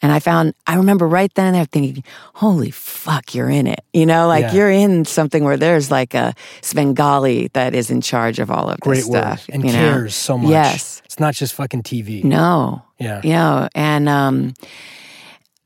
And 0.00 0.12
I 0.12 0.20
found, 0.20 0.54
I 0.66 0.76
remember 0.76 1.08
right 1.08 1.32
then 1.34 1.54
there 1.54 1.64
thinking, 1.64 2.04
holy 2.34 2.70
fuck, 2.70 3.34
you're 3.34 3.50
in 3.50 3.66
it. 3.66 3.80
You 3.92 4.06
know, 4.06 4.28
like 4.28 4.42
yeah. 4.42 4.54
you're 4.54 4.70
in 4.70 5.04
something 5.04 5.42
where 5.42 5.56
there's 5.56 5.90
like 5.90 6.14
a 6.14 6.34
Svengali 6.62 7.48
that 7.54 7.74
is 7.74 7.90
in 7.90 8.00
charge 8.00 8.38
of 8.38 8.50
all 8.50 8.70
of 8.70 8.78
Great 8.80 8.98
this 8.98 9.06
stuff. 9.06 9.48
and 9.52 9.64
cares 9.64 10.04
know? 10.04 10.08
so 10.08 10.38
much. 10.38 10.50
Yes. 10.50 11.02
It's 11.04 11.18
not 11.18 11.34
just 11.34 11.54
fucking 11.54 11.82
TV. 11.82 12.22
No. 12.22 12.82
Yeah. 13.00 13.20
You 13.24 13.30
know, 13.30 13.68
and 13.74 14.08
um, 14.08 14.54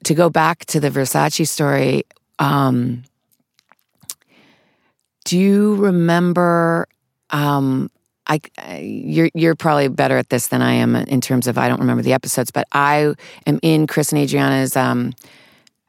to 0.05 0.15
go 0.15 0.31
back 0.31 0.65
to 0.67 0.81
the 0.81 0.89
Versace 0.89 1.47
story, 1.47 2.05
um, 2.39 3.03
do 5.25 5.39
you 5.39 5.77
remember 5.77 6.87
um, 7.31 7.91
I, 8.27 8.41
you're 8.79 9.31
you're 9.35 9.55
probably 9.55 9.89
better 9.89 10.17
at 10.17 10.29
this 10.29 10.49
than 10.49 10.63
I 10.63 10.75
am 10.75 10.95
in 10.95 11.21
terms 11.21 11.47
of 11.47 11.59
I 11.59 11.69
don't 11.69 11.81
remember 11.81 12.03
the 12.03 12.13
episodes, 12.13 12.51
but 12.51 12.67
I 12.73 13.15
am 13.47 13.59
in 13.63 13.87
Chris 13.87 14.13
and 14.13 14.21
Adriana's 14.21 14.77
um, 14.77 15.13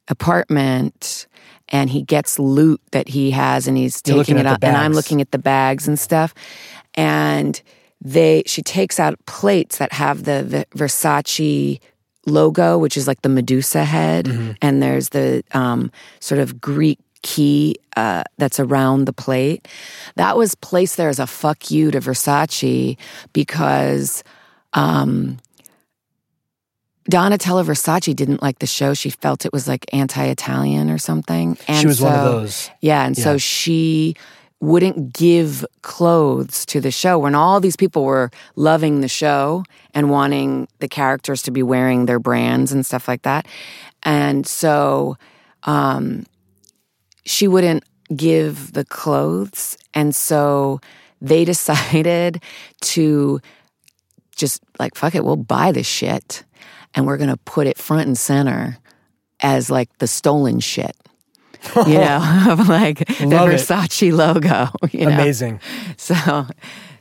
apartment 0.08 1.28
and 1.70 1.90
he 1.90 2.02
gets 2.02 2.40
loot 2.40 2.82
that 2.92 3.08
he 3.08 3.32
has 3.32 3.68
and 3.68 3.78
he's 3.78 4.02
You're 4.06 4.18
taking 4.18 4.38
it 4.38 4.46
out 4.46 4.64
and 4.64 4.76
I'm 4.76 4.94
looking 4.94 5.22
at 5.22 5.32
the 5.32 5.38
bags 5.38 5.88
and 5.88 6.00
stuff. 6.00 6.34
And 6.96 7.62
they 8.02 8.44
she 8.46 8.62
takes 8.62 9.00
out 9.00 9.24
plates 9.26 9.78
that 9.78 9.94
have 9.94 10.24
the, 10.24 10.44
the 10.48 10.78
Versace 10.78 11.80
logo 12.26 12.78
which 12.78 12.96
is 12.96 13.08
like 13.08 13.22
the 13.22 13.30
Medusa 13.30 13.84
head. 13.84 14.26
Mm-hmm. 14.26 14.52
and 14.62 14.82
there's 14.82 15.10
the 15.10 15.44
um, 15.52 15.92
sort 16.20 16.40
of 16.40 16.60
Greek 16.60 17.00
key 17.24 17.76
uh, 17.98 18.24
that's 18.38 18.60
around 18.60 19.06
the 19.06 19.14
plate 19.14 19.68
that 20.16 20.38
was 20.38 20.54
placed 20.56 20.98
there 20.98 21.10
as 21.10 21.20
a 21.20 21.26
fuck 21.26 21.72
you 21.72 21.90
to 21.90 22.00
Versace 22.00 22.98
because 23.34 24.24
um, 24.74 25.40
Donatella 27.10 27.66
Versace 27.66 28.16
didn't 28.16 28.42
like 28.42 28.60
the 28.60 28.68
show. 28.68 28.94
She 28.94 29.10
felt 29.10 29.46
it 29.46 29.52
was 29.52 29.68
like 29.68 29.86
anti-Italian 29.94 30.90
or 30.90 30.98
something. 30.98 31.58
And 31.68 31.80
she 31.80 31.88
was 31.88 32.02
one 32.02 32.14
of 32.16 32.24
those. 32.24 32.70
Yeah, 32.82 33.06
and 33.06 33.18
Yeah. 33.18 33.24
so 33.24 33.38
she 33.38 34.16
wouldn't 34.62 35.12
give 35.12 35.66
clothes 35.82 36.66
to 36.68 36.80
the 36.80 36.92
show 36.92 37.20
when 37.20 37.36
all 37.36 37.60
these 37.60 37.76
people 37.76 38.06
were 38.06 38.32
loving 38.56 39.02
the 39.02 39.10
show 39.10 39.64
and 39.94 40.10
wanting 40.10 40.70
the 40.80 40.88
characters 40.88 41.42
to 41.42 41.52
be 41.52 41.62
wearing 41.62 42.06
their 42.06 42.20
brands 42.20 42.72
and 42.72 42.86
stuff 42.86 43.08
like 43.08 43.24
that. 43.24 43.46
And 44.04 44.48
so 44.48 45.18
um, 45.64 46.26
she 47.26 47.48
wouldn't 47.48 47.84
give 48.16 48.74
the 48.74 48.86
clothes. 48.86 49.78
And 49.94 50.16
so 50.16 50.80
they 51.22 51.46
decided 51.54 52.42
to 52.82 53.40
just 54.36 54.64
like, 54.80 54.96
fuck 54.96 55.16
it, 55.16 55.24
we'll 55.24 55.36
buy 55.36 55.72
this 55.72 55.88
shit 55.88 56.44
and 56.96 57.06
we're 57.06 57.18
going 57.18 57.30
to 57.30 57.38
put 57.38 57.68
it 57.68 57.78
front 57.78 58.08
and 58.08 58.18
center 58.18 58.78
as 59.40 59.70
like 59.70 59.98
the 59.98 60.08
stolen 60.08 60.60
shit. 60.60 60.96
You 61.88 61.94
know, 62.00 62.46
of 62.50 62.68
like 62.68 63.08
the 63.08 63.28
Love 63.28 63.50
it. 63.50 63.60
Versace 63.60 64.12
logo. 64.12 64.70
You 64.92 65.06
know? 65.06 65.14
Amazing. 65.14 65.60
So, 65.98 66.48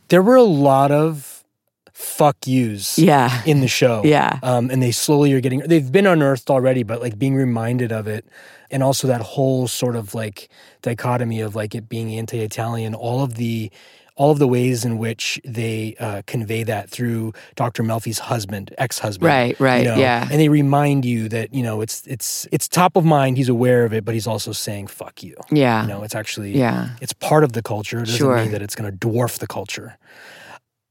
There 0.09 0.23
were 0.23 0.37
a 0.37 0.43
lot 0.43 0.91
of 0.93 1.45
fuck 1.93 2.47
yous 2.47 2.99
yeah. 2.99 3.43
in 3.47 3.61
the 3.61 3.69
show. 3.69 4.03
Yeah. 4.05 4.39
Um, 4.43 4.71
and 4.71 4.83
they 4.83 4.93
slowly 4.93 5.33
are 5.33 5.41
getting, 5.41 5.61
they've 5.61 5.91
been 5.91 6.07
unearthed 6.07 6.51
already, 6.51 6.83
but 6.83 7.01
like 7.01 7.19
being 7.19 7.35
reminded 7.35 7.93
of 7.93 8.07
it. 8.07 8.27
And 8.73 8.83
also 8.83 9.07
that 9.09 9.21
whole 9.21 9.69
sort 9.69 9.95
of 9.97 10.15
like 10.15 10.49
dichotomy 10.81 11.41
of 11.41 11.55
like 11.55 11.75
it 11.75 11.89
being 11.89 12.15
anti 12.15 12.41
Italian, 12.41 12.95
all 12.95 13.23
of 13.23 13.35
the, 13.35 13.71
all 14.17 14.31
of 14.31 14.39
the 14.39 14.49
ways 14.49 14.85
in 14.85 14.99
which 14.99 15.41
they 15.45 15.95
uh, 16.01 16.23
convey 16.27 16.63
that 16.65 16.89
through 16.91 17.33
Dr. 17.55 17.83
Melfi's 17.83 18.19
husband, 18.19 18.75
ex-husband, 18.79 19.27
Right, 19.27 19.59
right, 19.61 19.83
you 19.85 19.89
know? 19.89 19.97
yeah. 19.97 20.27
and 20.31 20.39
they 20.41 20.49
remind 20.49 21.05
you 21.05 21.29
that 21.31 21.55
you 21.55 21.63
know 21.63 21.81
it's 21.81 22.07
it's 22.07 22.47
it's 22.53 22.69
top 22.69 22.97
of 22.97 23.05
mind. 23.05 23.37
He's 23.39 23.49
aware 23.49 23.85
of 23.87 23.93
it, 23.95 24.05
but 24.05 24.13
he's 24.15 24.27
also 24.27 24.53
saying 24.53 24.89
"fuck 24.89 25.23
you." 25.23 25.35
Yeah. 25.51 25.83
You 25.83 25.89
know, 25.89 26.03
it's 26.03 26.15
actually 26.15 26.53
Yeah. 26.59 26.91
it's 27.01 27.13
part 27.15 27.43
of 27.45 27.53
the 27.53 27.63
culture. 27.63 27.99
It 27.99 28.07
doesn't 28.07 28.19
Sure. 28.19 28.37
mean 28.37 28.53
that 28.53 28.61
it's 28.63 28.75
going 28.75 28.91
to 28.91 28.97
dwarf 29.09 29.39
the 29.39 29.47
culture. 29.47 29.97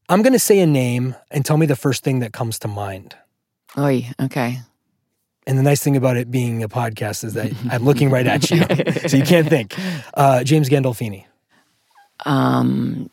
I'm 0.08 0.22
going 0.22 0.32
to 0.34 0.38
say 0.50 0.58
a 0.58 0.66
name 0.66 1.14
and 1.30 1.44
tell 1.44 1.56
me 1.56 1.66
the 1.66 1.76
first 1.76 2.02
thing 2.04 2.18
that 2.20 2.32
comes 2.32 2.58
to 2.60 2.68
mind. 2.68 3.14
Oy, 3.78 4.08
okay. 4.20 4.60
And 5.46 5.58
the 5.58 5.62
nice 5.62 5.82
thing 5.82 5.96
about 5.96 6.16
it 6.16 6.30
being 6.30 6.62
a 6.62 6.68
podcast 6.68 7.24
is 7.24 7.34
that 7.34 7.52
I'm 7.70 7.84
looking 7.84 8.10
right 8.10 8.26
at 8.26 8.50
you, 8.50 8.58
so 9.08 9.16
you 9.16 9.24
can't 9.24 9.48
think. 9.48 9.74
Uh, 10.14 10.44
James 10.44 10.68
Gandolfini. 10.68 11.26
Um, 12.24 13.10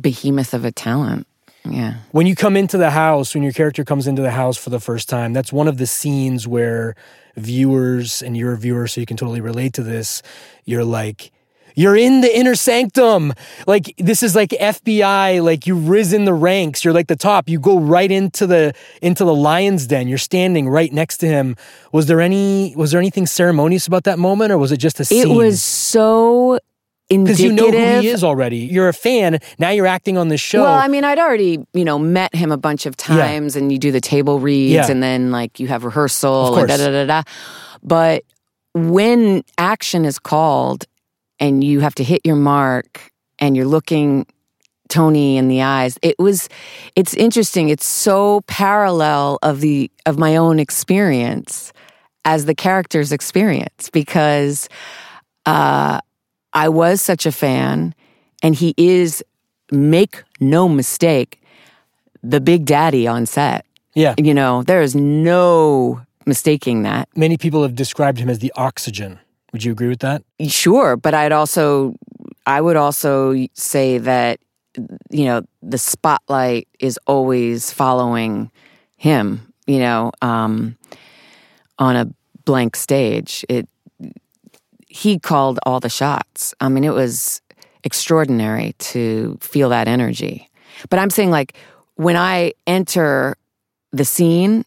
behemoth 0.00 0.54
of 0.54 0.64
a 0.64 0.72
talent. 0.72 1.26
Yeah. 1.64 1.94
When 2.12 2.26
you 2.26 2.34
come 2.34 2.56
into 2.56 2.78
the 2.78 2.90
house, 2.90 3.34
when 3.34 3.42
your 3.42 3.52
character 3.52 3.84
comes 3.84 4.06
into 4.06 4.22
the 4.22 4.30
house 4.30 4.56
for 4.56 4.70
the 4.70 4.80
first 4.80 5.08
time, 5.08 5.32
that's 5.32 5.52
one 5.52 5.68
of 5.68 5.78
the 5.78 5.86
scenes 5.86 6.46
where 6.46 6.94
viewers, 7.36 8.22
and 8.22 8.36
you're 8.36 8.52
a 8.52 8.56
viewer, 8.56 8.86
so 8.86 9.00
you 9.00 9.06
can 9.06 9.16
totally 9.16 9.40
relate 9.40 9.74
to 9.74 9.82
this, 9.82 10.22
you're 10.64 10.84
like, 10.84 11.30
you're 11.78 11.96
in 11.96 12.22
the 12.22 12.38
inner 12.38 12.56
sanctum. 12.56 13.32
Like 13.66 13.94
this 13.98 14.24
is 14.24 14.34
like 14.34 14.50
FBI, 14.50 15.42
like 15.42 15.66
you've 15.66 15.88
risen 15.88 16.24
the 16.24 16.34
ranks. 16.34 16.84
You're 16.84 16.92
like 16.92 17.06
the 17.06 17.16
top. 17.16 17.48
You 17.48 17.60
go 17.60 17.78
right 17.78 18.10
into 18.10 18.46
the 18.48 18.74
into 19.00 19.24
the 19.24 19.34
lion's 19.34 19.86
den. 19.86 20.08
You're 20.08 20.18
standing 20.18 20.68
right 20.68 20.92
next 20.92 21.18
to 21.18 21.28
him. 21.28 21.54
Was 21.92 22.06
there 22.06 22.20
any 22.20 22.74
was 22.76 22.90
there 22.90 22.98
anything 22.98 23.26
ceremonious 23.26 23.86
about 23.86 24.04
that 24.04 24.18
moment 24.18 24.50
or 24.50 24.58
was 24.58 24.72
it 24.72 24.78
just 24.78 24.98
a 24.98 25.04
scene? 25.04 25.30
It 25.30 25.34
was 25.34 25.62
so 25.62 26.58
because 27.08 27.40
you 27.40 27.52
know 27.52 27.70
who 27.70 28.00
he 28.00 28.08
is 28.08 28.24
already. 28.24 28.58
You're 28.58 28.88
a 28.88 28.92
fan. 28.92 29.38
Now 29.58 29.70
you're 29.70 29.86
acting 29.86 30.18
on 30.18 30.28
this 30.28 30.40
show. 30.40 30.62
Well, 30.62 30.74
I 30.74 30.88
mean, 30.88 31.04
I'd 31.04 31.18
already, 31.18 31.58
you 31.72 31.84
know, 31.84 31.98
met 31.98 32.34
him 32.34 32.52
a 32.52 32.58
bunch 32.58 32.86
of 32.86 32.96
times 32.96 33.56
and 33.56 33.70
you 33.72 33.78
do 33.78 33.92
the 33.92 34.00
table 34.00 34.40
reads 34.40 34.72
Yeah. 34.74 34.90
and 34.90 35.02
then 35.02 35.30
like 35.30 35.58
you 35.60 35.68
have 35.68 35.84
rehearsal 35.84 36.54
da 36.56 36.66
da 36.66 36.90
da 36.90 37.04
da. 37.06 37.22
But 37.82 38.24
when 38.74 39.42
action 39.56 40.04
is 40.04 40.18
called 40.18 40.84
and 41.40 41.62
you 41.62 41.80
have 41.80 41.94
to 41.96 42.04
hit 42.04 42.22
your 42.24 42.36
mark 42.36 43.10
and 43.38 43.56
you're 43.56 43.66
looking 43.66 44.26
Tony 44.88 45.36
in 45.36 45.48
the 45.48 45.62
eyes, 45.62 45.98
it 46.02 46.18
was 46.18 46.48
it's 46.96 47.14
interesting. 47.14 47.68
It's 47.68 47.86
so 47.86 48.40
parallel 48.42 49.38
of 49.42 49.60
the 49.60 49.90
of 50.06 50.18
my 50.18 50.36
own 50.36 50.58
experience 50.58 51.72
as 52.24 52.46
the 52.46 52.54
character's 52.54 53.12
experience 53.12 53.90
because 53.90 54.68
uh 55.46 56.00
I 56.52 56.68
was 56.70 57.02
such 57.02 57.26
a 57.26 57.32
fan, 57.32 57.94
and 58.42 58.54
he 58.54 58.74
is, 58.76 59.22
make 59.70 60.22
no 60.40 60.68
mistake, 60.68 61.40
the 62.22 62.40
big 62.40 62.64
daddy 62.64 63.06
on 63.06 63.26
set. 63.26 63.66
yeah. 63.94 64.14
You 64.18 64.34
know, 64.34 64.62
there 64.62 64.82
is 64.82 64.94
no 64.96 66.00
mistaking 66.26 66.82
that. 66.82 67.08
Many 67.14 67.36
people 67.36 67.62
have 67.62 67.74
described 67.74 68.18
him 68.18 68.28
as 68.28 68.38
the 68.38 68.52
oxygen. 68.56 69.20
Would 69.52 69.64
you 69.64 69.72
agree 69.72 69.88
with 69.88 70.00
that? 70.00 70.22
Sure, 70.46 70.96
but 70.96 71.14
I'd 71.14 71.32
also, 71.32 71.94
I 72.46 72.60
would 72.60 72.76
also 72.76 73.34
say 73.54 73.98
that, 73.98 74.40
you 75.10 75.24
know, 75.24 75.42
the 75.62 75.78
spotlight 75.78 76.68
is 76.78 76.98
always 77.06 77.72
following 77.72 78.50
him, 78.96 79.52
you 79.66 79.78
know, 79.78 80.12
um, 80.22 80.76
on 81.78 81.96
a 81.96 82.08
blank 82.44 82.76
stage. 82.76 83.44
It, 83.48 83.68
he 84.88 85.18
called 85.18 85.58
all 85.64 85.80
the 85.80 85.88
shots. 85.88 86.54
I 86.60 86.68
mean, 86.68 86.84
it 86.84 86.92
was 86.92 87.40
extraordinary 87.84 88.74
to 88.78 89.38
feel 89.40 89.68
that 89.70 89.88
energy. 89.88 90.48
But 90.90 90.98
I'm 90.98 91.10
saying, 91.10 91.30
like, 91.30 91.54
when 91.94 92.16
I 92.16 92.52
enter 92.66 93.36
the 93.92 94.04
scene 94.04 94.64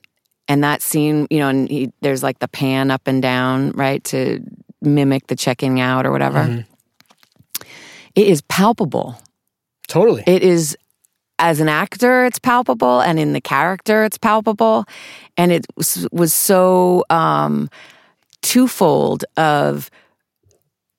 and 0.47 0.63
that 0.63 0.81
scene, 0.81 1.27
you 1.29 1.39
know, 1.39 1.49
and 1.49 1.69
he, 1.69 1.91
there's 2.01 2.23
like 2.23 2.39
the 2.39 2.47
pan 2.47 2.91
up 2.91 3.07
and 3.07 3.21
down, 3.21 3.71
right, 3.71 4.03
to 4.05 4.41
mimic 4.81 5.27
the 5.27 5.35
checking 5.35 5.79
out 5.79 6.05
or 6.05 6.11
whatever. 6.11 6.39
Mm-hmm. 6.39 7.63
It 8.15 8.27
is 8.27 8.41
palpable. 8.41 9.15
Totally. 9.87 10.23
It 10.27 10.43
is, 10.43 10.77
as 11.39 11.59
an 11.59 11.69
actor, 11.69 12.25
it's 12.25 12.39
palpable, 12.39 12.99
and 13.01 13.19
in 13.19 13.33
the 13.33 13.41
character, 13.41 14.03
it's 14.03 14.17
palpable. 14.17 14.85
And 15.37 15.51
it 15.51 15.65
was, 15.75 16.07
was 16.11 16.33
so 16.33 17.03
um, 17.09 17.69
twofold 18.41 19.25
of 19.37 19.89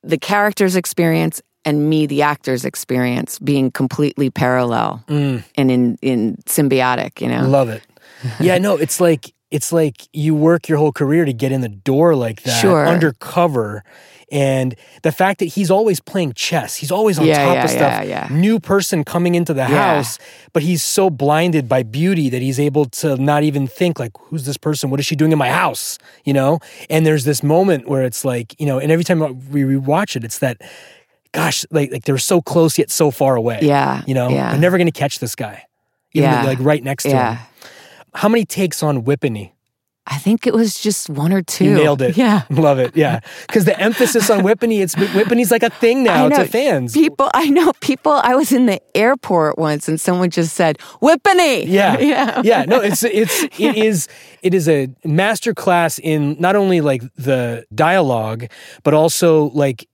the 0.02 0.18
character's 0.18 0.74
experience 0.76 1.42
and 1.64 1.88
me, 1.88 2.06
the 2.06 2.22
actor's 2.22 2.64
experience, 2.64 3.38
being 3.38 3.70
completely 3.70 4.30
parallel 4.30 5.04
Mm. 5.06 5.44
and 5.54 5.70
in, 5.70 5.96
in 6.02 6.36
symbiotic, 6.46 7.20
you 7.20 7.28
know? 7.28 7.46
Love 7.48 7.68
it. 7.68 7.82
Yeah, 8.40 8.58
no, 8.58 8.76
it's 8.76 9.00
like 9.00 9.32
it's 9.52 9.70
like 9.72 9.98
you 10.12 10.34
work 10.34 10.68
your 10.68 10.78
whole 10.78 10.92
career 10.92 11.24
to 11.24 11.32
get 11.32 11.52
in 11.52 11.60
the 11.60 11.68
door 11.68 12.16
like 12.16 12.42
that, 12.42 12.60
Sure. 12.60 12.84
undercover. 12.86 13.84
And 14.30 14.74
the 15.02 15.12
fact 15.12 15.40
that 15.40 15.44
he's 15.56 15.70
always 15.70 16.00
playing 16.00 16.32
chess, 16.32 16.76
he's 16.76 16.90
always 16.90 17.18
on 17.18 17.26
Yeah, 17.26 17.44
top 17.44 17.54
yeah, 17.56 17.64
of 17.64 17.70
stuff. 17.70 18.04
yeah. 18.08 18.28
New 18.30 18.58
person 18.58 19.04
coming 19.04 19.34
into 19.34 19.52
the 19.52 19.66
house, 19.66 20.18
but 20.54 20.62
he's 20.62 20.82
so 20.82 21.10
blinded 21.10 21.68
by 21.68 21.82
beauty 21.82 22.30
that 22.30 22.40
he's 22.40 22.58
able 22.58 22.86
to 23.02 23.16
not 23.18 23.42
even 23.42 23.66
think 23.66 23.98
like, 24.00 24.12
"Who's 24.30 24.44
this 24.46 24.56
person? 24.56 24.88
What 24.90 25.00
is 25.00 25.04
she 25.06 25.16
doing 25.16 25.32
in 25.32 25.38
my 25.38 25.50
house?" 25.50 25.98
You 26.24 26.32
know. 26.32 26.60
And 26.88 27.04
there's 27.04 27.24
this 27.24 27.42
moment 27.42 27.88
where 27.90 28.04
it's 28.04 28.24
like, 28.24 28.58
you 28.58 28.64
know, 28.64 28.78
and 28.78 28.90
every 28.90 29.04
time 29.04 29.18
we 29.50 29.62
rewatch 29.74 30.16
it, 30.16 30.24
it's 30.24 30.38
that, 30.38 30.56
gosh, 31.32 31.66
like 31.70 31.92
like 31.92 32.04
they're 32.06 32.16
so 32.32 32.40
close 32.40 32.78
yet 32.78 32.90
so 32.90 33.10
far 33.10 33.36
away. 33.36 33.58
Yeah, 33.60 34.00
You 34.06 34.14
know, 34.14 34.30
yeah. 34.30 34.50
I'm 34.50 34.60
never 34.60 34.78
gonna 34.78 34.92
catch 34.92 35.18
this 35.18 35.34
guy. 35.34 35.64
Even 36.14 36.30
Yeah. 36.30 36.42
like 36.44 36.58
right 36.60 36.82
next 36.82 37.04
to 37.04 37.10
him. 37.10 37.38
How 38.14 38.28
many 38.28 38.44
takes 38.44 38.82
on 38.82 39.02
Whippany? 39.04 39.52
I 40.04 40.18
think 40.18 40.48
it 40.48 40.52
was 40.52 40.80
just 40.80 41.08
one 41.08 41.32
or 41.32 41.42
two. 41.42 41.64
You 41.64 41.74
nailed 41.74 42.02
it. 42.02 42.16
Yeah. 42.16 42.42
Love 42.50 42.80
it. 42.80 42.96
Yeah. 42.96 43.20
Because 43.46 43.66
the 43.66 43.78
emphasis 43.80 44.28
on 44.30 44.40
Whippany, 44.40 44.82
it's 44.82 44.96
Whippany's 44.96 45.52
like 45.52 45.62
a 45.62 45.70
thing 45.70 46.02
now 46.02 46.28
to 46.28 46.44
fans. 46.44 46.92
People, 46.92 47.30
I 47.34 47.48
know 47.50 47.72
people. 47.80 48.12
I 48.12 48.34
was 48.34 48.50
in 48.50 48.66
the 48.66 48.80
airport 48.96 49.58
once, 49.58 49.88
and 49.88 50.00
someone 50.00 50.30
just 50.30 50.54
said 50.54 50.78
"Whippany." 51.00 51.66
Yeah. 51.66 51.98
yeah, 52.00 52.42
Yeah. 52.42 52.64
No, 52.64 52.80
it's 52.80 53.04
it's 53.04 53.44
it 53.58 53.76
is 53.76 54.08
it 54.42 54.54
is 54.54 54.68
a 54.68 54.88
master 55.04 55.54
class 55.54 56.00
in 56.00 56.36
not 56.40 56.56
only 56.56 56.80
like 56.80 57.02
the 57.14 57.64
dialogue, 57.72 58.46
but 58.82 58.94
also 58.94 59.50
like 59.50 59.86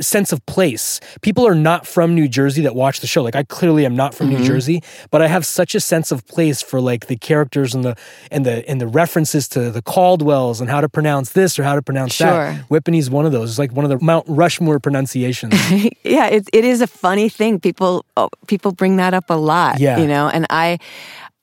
sense 0.00 0.32
of 0.32 0.44
place. 0.46 1.00
People 1.20 1.46
are 1.46 1.54
not 1.54 1.86
from 1.86 2.14
New 2.14 2.28
Jersey 2.28 2.62
that 2.62 2.74
watch 2.74 3.00
the 3.00 3.06
show. 3.06 3.22
Like 3.22 3.36
I 3.36 3.42
clearly 3.42 3.84
am 3.84 3.94
not 3.94 4.14
from 4.14 4.28
Mm-hmm. 4.30 4.38
New 4.40 4.44
Jersey, 4.46 4.82
but 5.10 5.20
I 5.22 5.26
have 5.26 5.44
such 5.44 5.74
a 5.74 5.80
sense 5.80 6.12
of 6.12 6.26
place 6.26 6.62
for 6.62 6.80
like 6.80 7.06
the 7.08 7.16
characters 7.16 7.74
and 7.74 7.84
the 7.84 7.96
and 8.30 8.46
the 8.46 8.68
and 8.68 8.80
the 8.80 8.86
references 8.86 9.48
to 9.48 9.70
the 9.70 9.82
Caldwells 9.82 10.60
and 10.60 10.70
how 10.70 10.80
to 10.80 10.88
pronounce 10.88 11.32
this 11.32 11.58
or 11.58 11.62
how 11.64 11.74
to 11.74 11.82
pronounce 11.82 12.14
Sure. 12.14 12.26
that. 12.26 12.68
Whippany's 12.68 13.10
one 13.10 13.26
of 13.26 13.32
those. 13.32 13.50
It's 13.50 13.58
like 13.58 13.72
one 13.72 13.84
of 13.84 13.90
the 13.90 13.98
Mount 14.04 14.24
Rushmore 14.28 14.78
pronunciations. 14.78 15.54
yeah, 16.04 16.26
it, 16.26 16.48
it 16.52 16.64
is 16.64 16.80
a 16.80 16.86
funny 16.86 17.28
thing. 17.28 17.60
People 17.60 18.04
oh, 18.16 18.28
people 18.46 18.72
bring 18.72 18.96
that 18.96 19.14
up 19.14 19.28
a 19.30 19.34
lot. 19.34 19.78
Yeah. 19.80 19.98
you 19.98 20.06
know, 20.06 20.28
and 20.28 20.46
I 20.48 20.78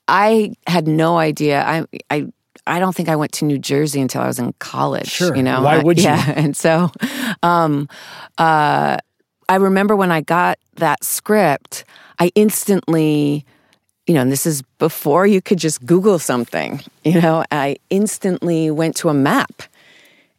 I 0.08 0.54
had 0.66 0.88
no 0.88 1.18
idea. 1.18 1.64
I 1.64 1.86
I. 2.10 2.28
I 2.68 2.80
don't 2.80 2.96
think 2.96 3.10
I 3.10 3.16
went 3.16 3.32
to 3.34 3.46
New 3.46 3.58
Jersey 3.58 4.02
until 4.02 4.22
I 4.22 4.28
was 4.28 4.40
in 4.40 4.54
college. 4.60 5.08
Sure. 5.08 5.36
You 5.36 5.44
know, 5.44 5.62
Why 5.62 5.80
would 5.82 5.98
you? 5.98 6.06
Yeah, 6.06 6.34
and 6.36 6.56
so, 6.56 6.92
um, 7.44 7.90
uh, 8.38 8.98
I 9.50 9.56
remember 9.56 9.96
when 9.96 10.12
I 10.12 10.22
got 10.22 10.60
that 10.76 11.04
script, 11.04 11.86
I 12.20 12.32
instantly, 12.36 13.46
you 14.06 14.14
know, 14.14 14.22
and 14.22 14.32
this 14.32 14.46
is 14.46 14.62
before 14.78 15.26
you 15.26 15.42
could 15.42 15.58
just 15.58 15.86
Google 15.86 16.20
something. 16.20 16.82
You 17.04 17.22
know, 17.22 17.46
I 17.52 17.78
instantly 17.90 18.70
went 18.72 18.96
to 18.98 19.10
a 19.10 19.14
map 19.14 19.64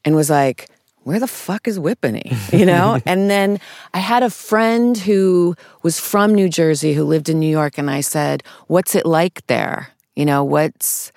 and 0.04 0.14
was 0.14 0.28
like, 0.30 0.68
where 1.04 1.18
the 1.18 1.26
fuck 1.26 1.66
is 1.66 1.78
Whippany? 1.78 2.36
You 2.58 2.66
know? 2.66 3.00
and 3.06 3.30
then 3.30 3.60
I 3.94 3.98
had 3.98 4.22
a 4.22 4.28
friend 4.28 4.96
who 4.96 5.54
was 5.82 5.98
from 5.98 6.34
New 6.34 6.50
Jersey 6.50 6.92
who 6.92 7.04
lived 7.04 7.30
in 7.30 7.40
New 7.40 7.48
York, 7.50 7.78
and 7.78 7.90
I 7.90 8.02
said, 8.02 8.42
What's 8.66 8.94
it 8.94 9.06
like 9.06 9.46
there? 9.46 9.88
You 10.16 10.26
know, 10.26 10.44
what's. 10.44 11.12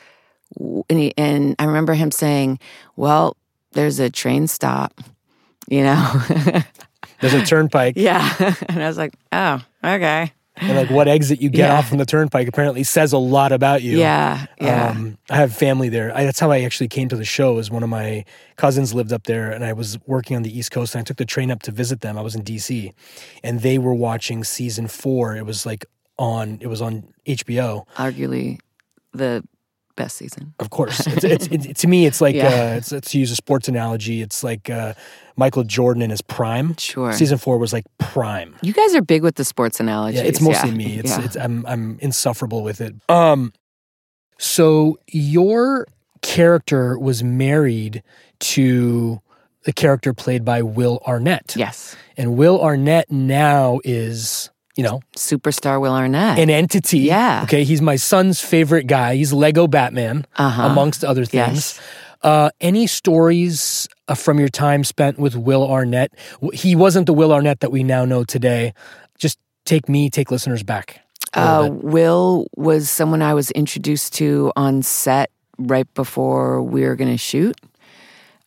And, 0.60 1.00
he, 1.00 1.14
and 1.18 1.56
I 1.60 1.66
remember 1.66 1.94
him 1.94 2.12
saying, 2.12 2.60
Well, 2.96 3.38
there's 3.72 4.00
a 4.00 4.10
train 4.10 4.48
stop, 4.48 5.00
you 5.70 5.84
know? 5.84 6.22
There's 7.22 7.34
a 7.36 7.46
turnpike, 7.46 7.94
yeah. 7.98 8.34
and 8.68 8.84
I 8.84 8.88
was 8.88 8.98
like, 8.98 9.14
Oh, 9.32 9.62
okay. 9.84 10.34
and 10.58 10.76
like 10.76 10.90
what 10.90 11.08
exit 11.08 11.40
you 11.40 11.50
get 11.50 11.68
Yeah. 11.68 11.78
off 11.78 11.88
from 11.88 12.00
the 12.00 12.06
turnpike 12.06 12.48
apparently 12.48 12.84
says 12.84 13.14
a 13.14 13.18
lot 13.20 13.52
about 13.52 13.84
you. 13.84 14.00
Yeah. 14.00 14.48
Yeah. 14.60 14.88
Um, 14.90 15.20
I 15.30 15.36
have 15.38 15.54
family 15.56 15.90
there. 15.90 16.16
I, 16.16 16.24
that's 16.26 16.40
how 16.40 16.50
I 16.50 16.62
actually 16.62 16.88
came 16.88 17.10
to 17.10 17.16
the 17.16 17.24
show. 17.24 17.60
Is 17.60 17.70
one 17.70 17.84
of 17.84 17.90
my 17.90 18.26
cousins 18.56 18.94
lived 18.96 19.14
up 19.14 19.26
there, 19.26 19.52
and 19.52 19.64
I 19.64 19.74
was 19.74 20.00
working 20.08 20.36
on 20.36 20.42
the 20.42 20.56
East 20.58 20.72
Coast, 20.72 20.96
and 20.96 21.02
I 21.02 21.04
took 21.04 21.18
the 21.18 21.26
train 21.26 21.52
up 21.52 21.62
to 21.64 21.72
visit 21.72 22.02
them. 22.02 22.18
I 22.18 22.22
was 22.22 22.34
in 22.36 22.42
DC, 22.44 22.92
and 23.44 23.62
they 23.62 23.78
were 23.78 23.94
watching 23.94 24.44
season 24.44 24.88
four. 24.88 25.36
It 25.36 25.46
was 25.46 25.64
like 25.64 25.86
on. 26.18 26.58
It 26.60 26.68
was 26.68 26.82
on 26.82 27.04
HBO. 27.28 27.86
Arguably 27.98 28.60
the 29.14 29.44
best 29.96 30.18
season. 30.18 30.54
Of 30.60 30.70
course, 30.70 31.00
it's, 31.08 31.24
it's, 31.24 31.48
it, 31.48 31.78
to 31.78 31.88
me, 31.88 32.06
it's 32.06 32.22
like 32.22 32.36
Yeah. 32.36 32.48
uh, 32.48 32.78
it's, 32.78 32.90
to 33.12 33.20
use 33.20 33.32
a 33.32 33.36
sports 33.36 33.68
analogy. 33.68 34.22
It's 34.22 34.44
like 34.44 34.70
uh, 34.70 34.94
Michael 35.36 35.64
Jordan 35.64 36.02
in 36.02 36.10
his 36.10 36.22
prime. 36.22 36.76
Sure. 36.78 37.12
Season 37.14 37.38
four 37.38 37.58
was 37.58 37.74
like 37.74 37.86
prime. 37.98 38.56
You 38.62 38.74
guys 38.74 38.94
are 38.96 39.02
big 39.02 39.24
with 39.24 39.36
the 39.36 39.46
sports 39.46 39.80
analogies. 39.80 40.22
Yeah, 40.22 40.28
it's 40.28 40.42
mostly 40.42 40.70
yeah. 40.70 40.76
me. 40.76 41.00
It's, 41.00 41.10
Yeah. 41.18 41.26
it's 41.26 41.36
I'm 41.38 41.66
I'm 41.66 41.98
insufferable 42.02 42.64
with 42.64 42.82
it. 42.82 42.94
Um, 43.10 43.52
so 44.38 45.00
your 45.08 45.88
character 46.22 46.98
was 47.00 47.24
married 47.24 48.04
to 48.40 49.22
the 49.64 49.74
character 49.74 50.14
played 50.14 50.44
by 50.46 50.62
Will 50.62 51.02
Arnett, 51.08 51.56
yes. 51.58 51.96
and 52.18 52.36
Will 52.38 52.62
Arnett 52.62 53.12
now 53.12 53.80
is 53.84 54.51
you 54.76 54.84
know 54.84 55.02
Superstar 55.18 55.80
Will 55.82 55.94
Arnett. 55.94 56.40
an 56.40 56.50
entity. 56.50 57.00
Yeah. 57.00 57.42
Okay, 57.44 57.64
he's 57.64 57.82
my 57.82 57.96
son's 57.98 58.40
favorite 58.42 58.88
guy. 58.88 59.16
He's 59.16 59.34
Lego 59.34 59.68
Batman, 59.68 60.26
Uh-huh. 60.38 60.64
amongst 60.64 61.04
other 61.04 61.26
things. 61.26 61.78
Yes. 61.78 61.82
Uh, 62.24 62.50
any 62.62 62.86
stories 62.88 63.88
uh, 64.08 64.14
from 64.14 64.40
your 64.40 64.48
time 64.50 64.84
spent 64.84 65.18
with 65.18 65.36
Will 65.36 65.68
Arnett? 65.70 66.12
He 66.54 66.76
wasn't 66.76 67.08
the 67.08 67.14
Will 67.14 67.34
Arnett 67.34 67.62
that 67.62 67.72
we 67.72 67.84
now 67.84 68.06
know 68.06 68.24
today. 68.24 68.74
Just 69.18 69.40
take 69.66 69.90
me, 69.90 70.10
take 70.10 70.30
listeners 70.32 70.62
back. 70.64 71.02
Uh. 71.34 71.70
Will 71.72 72.46
was 72.56 72.90
someone 72.90 73.22
I 73.24 73.34
was 73.34 73.50
introduced 73.52 74.14
to 74.16 74.52
on 74.56 74.84
set 74.84 75.32
right 75.58 75.92
before 75.96 76.62
we 76.62 76.84
were 76.84 76.96
going 76.96 77.10
to 77.12 77.18
shoot, 77.18 77.56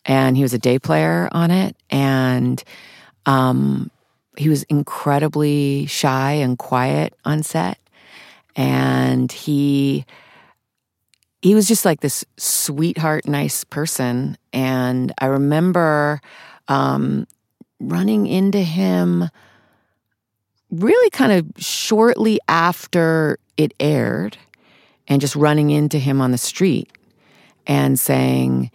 and 0.05 0.37
he 0.37 0.43
was 0.43 0.53
a 0.53 0.59
day 0.59 0.79
player 0.79 1.27
on 1.33 1.51
it, 1.51 1.75
and 1.89 2.63
um, 3.25 3.89
he 4.37 4.49
was 4.49 4.63
incredibly 4.63 5.85
shy 5.85 6.31
and 6.33 6.57
quiet 6.57 7.13
on 7.25 7.43
set, 7.43 7.79
and 8.55 9.31
he 9.31 10.05
he 11.41 11.53
was 11.53 11.67
just 11.67 11.85
like 11.85 12.01
this 12.01 12.25
sweetheart, 12.37 13.27
nice 13.27 13.63
person, 13.63 14.37
and 14.51 15.13
I 15.19 15.27
remember 15.27 16.19
um, 16.67 17.27
running 17.79 18.25
into 18.27 18.59
him 18.59 19.29
really 20.71 21.09
kind 21.11 21.31
of 21.31 21.63
shortly 21.63 22.39
after 22.47 23.37
it 23.57 23.73
aired 23.79 24.37
and 25.07 25.21
just 25.21 25.35
running 25.35 25.69
into 25.69 25.99
him 25.99 26.21
on 26.21 26.31
the 26.31 26.37
street 26.37 26.91
and 27.67 27.99
saying, 27.99 28.71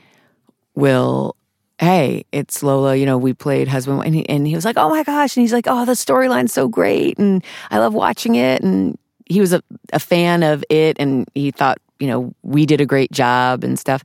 Will, 0.74 1.36
hey, 1.80 2.26
it's 2.30 2.62
Lola. 2.62 2.94
You 2.94 3.06
know, 3.06 3.16
we 3.16 3.32
played 3.32 3.66
husband. 3.66 4.02
And 4.04 4.14
he, 4.14 4.28
and 4.28 4.46
he 4.46 4.54
was 4.54 4.66
like, 4.66 4.76
oh 4.76 4.90
my 4.90 5.02
gosh. 5.02 5.34
And 5.34 5.40
he's 5.40 5.52
like, 5.52 5.64
oh, 5.66 5.86
the 5.86 5.92
storyline's 5.92 6.52
so 6.52 6.68
great. 6.68 7.18
And 7.18 7.42
I 7.70 7.78
love 7.78 7.94
watching 7.94 8.34
it. 8.34 8.62
And 8.62 8.98
he 9.24 9.40
was 9.40 9.54
a, 9.54 9.62
a 9.90 9.98
fan 9.98 10.42
of 10.42 10.62
it. 10.68 10.98
And 11.00 11.26
he 11.34 11.50
thought, 11.50 11.78
you 11.98 12.06
know, 12.06 12.34
we 12.42 12.66
did 12.66 12.82
a 12.82 12.86
great 12.86 13.10
job 13.12 13.64
and 13.64 13.78
stuff. 13.78 14.04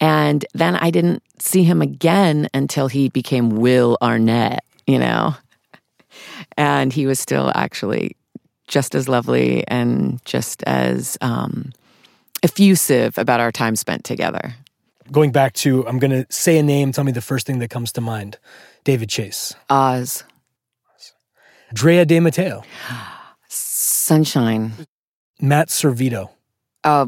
And 0.00 0.44
then 0.52 0.76
I 0.76 0.90
didn't 0.90 1.22
see 1.38 1.62
him 1.62 1.80
again 1.80 2.46
until 2.52 2.88
he 2.88 3.08
became 3.08 3.48
Will 3.48 3.96
Arnett, 4.02 4.62
you 4.86 4.98
know? 4.98 5.34
and 6.58 6.92
he 6.92 7.06
was 7.06 7.18
still 7.18 7.50
actually 7.54 8.16
just 8.68 8.94
as 8.94 9.08
lovely 9.08 9.66
and 9.66 10.22
just 10.26 10.62
as 10.64 11.16
um, 11.22 11.72
effusive 12.42 13.16
about 13.16 13.40
our 13.40 13.50
time 13.50 13.76
spent 13.76 14.04
together. 14.04 14.54
Going 15.12 15.32
back 15.32 15.52
to, 15.54 15.86
I'm 15.86 15.98
going 15.98 16.10
to 16.10 16.26
say 16.32 16.58
a 16.58 16.62
name. 16.62 16.92
Tell 16.92 17.04
me 17.04 17.12
the 17.12 17.20
first 17.20 17.46
thing 17.46 17.58
that 17.58 17.68
comes 17.68 17.92
to 17.92 18.00
mind. 18.00 18.38
David 18.84 19.08
Chase, 19.08 19.54
Oz, 19.70 20.24
Drea 21.72 22.04
De 22.04 22.20
Matteo, 22.20 22.62
sunshine. 23.48 24.72
Matt 25.40 25.68
Servitto. 25.68 26.30
Uh, 26.84 27.06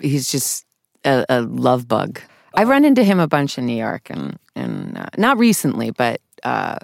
he's 0.00 0.30
just 0.30 0.66
a, 1.04 1.24
a 1.28 1.42
love 1.42 1.86
bug. 1.86 2.20
I've 2.54 2.68
run 2.68 2.84
into 2.84 3.04
him 3.04 3.20
a 3.20 3.28
bunch 3.28 3.58
in 3.58 3.66
New 3.66 3.76
York, 3.76 4.08
and 4.10 4.38
and 4.54 4.96
uh, 4.96 5.06
not 5.18 5.38
recently, 5.38 5.90
but 5.90 6.20
uh, 6.42 6.78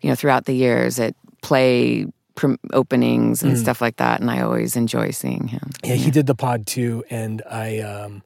you 0.00 0.08
know, 0.08 0.14
throughout 0.14 0.44
the 0.44 0.52
years 0.52 0.98
at 0.98 1.14
play 1.42 2.06
openings 2.72 3.42
and 3.42 3.58
stuff 3.58 3.80
like 3.80 3.96
that. 3.96 4.20
And 4.20 4.30
I 4.30 4.42
always 4.42 4.76
enjoy 4.76 5.10
seeing 5.10 5.48
him. 5.48 5.70
Yeah, 5.82 5.94
he 5.94 6.10
did 6.10 6.26
the 6.26 6.34
pod 6.34 6.66
too, 6.66 7.04
and 7.10 7.42
I, 7.50 7.80
um, 7.80 8.22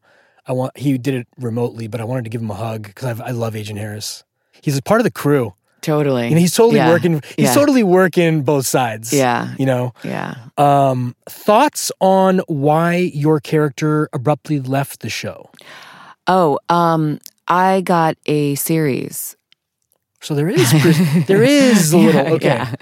I 0.46 0.52
want 0.52 0.76
he 0.76 0.98
did 0.98 1.14
it 1.14 1.28
remotely, 1.38 1.86
but 1.86 2.00
I 2.00 2.04
wanted 2.04 2.24
to 2.24 2.30
give 2.30 2.40
him 2.42 2.50
a 2.50 2.54
hug 2.54 2.82
because 2.84 3.20
I 3.20 3.30
love 3.30 3.54
Agent 3.56 3.78
Harris. 3.78 4.24
He's 4.60 4.76
a 4.76 4.82
part 4.82 5.00
of 5.00 5.04
the 5.04 5.10
crew, 5.10 5.54
Totally. 5.80 6.28
and 6.28 6.38
he's 6.38 6.54
totally 6.54 6.76
Yeah. 6.76 6.88
working. 6.90 7.22
He's 7.36 7.46
Yeah. 7.48 7.54
totally 7.54 7.82
working 7.82 8.42
both 8.42 8.66
sides. 8.66 9.12
Yeah. 9.12 9.54
you 9.58 9.66
know. 9.66 9.92
Yeah. 10.04 10.34
Um, 10.58 11.14
thoughts 11.28 11.90
on 12.00 12.40
why 12.48 12.94
your 13.14 13.40
character 13.40 14.08
abruptly 14.12 14.60
left 14.60 15.00
the 15.00 15.10
show? 15.10 15.50
Oh, 16.26 16.58
um, 16.68 17.18
I 17.48 17.80
got 17.80 18.16
a 18.26 18.54
series. 18.54 19.36
So 20.22 20.34
there 20.34 20.48
is 20.48 20.70
there 21.26 21.42
is 21.42 21.92
a 21.92 21.98
little 21.98 22.22
Yeah, 22.24 22.32
okay. 22.32 22.46
yeah. 22.46 22.74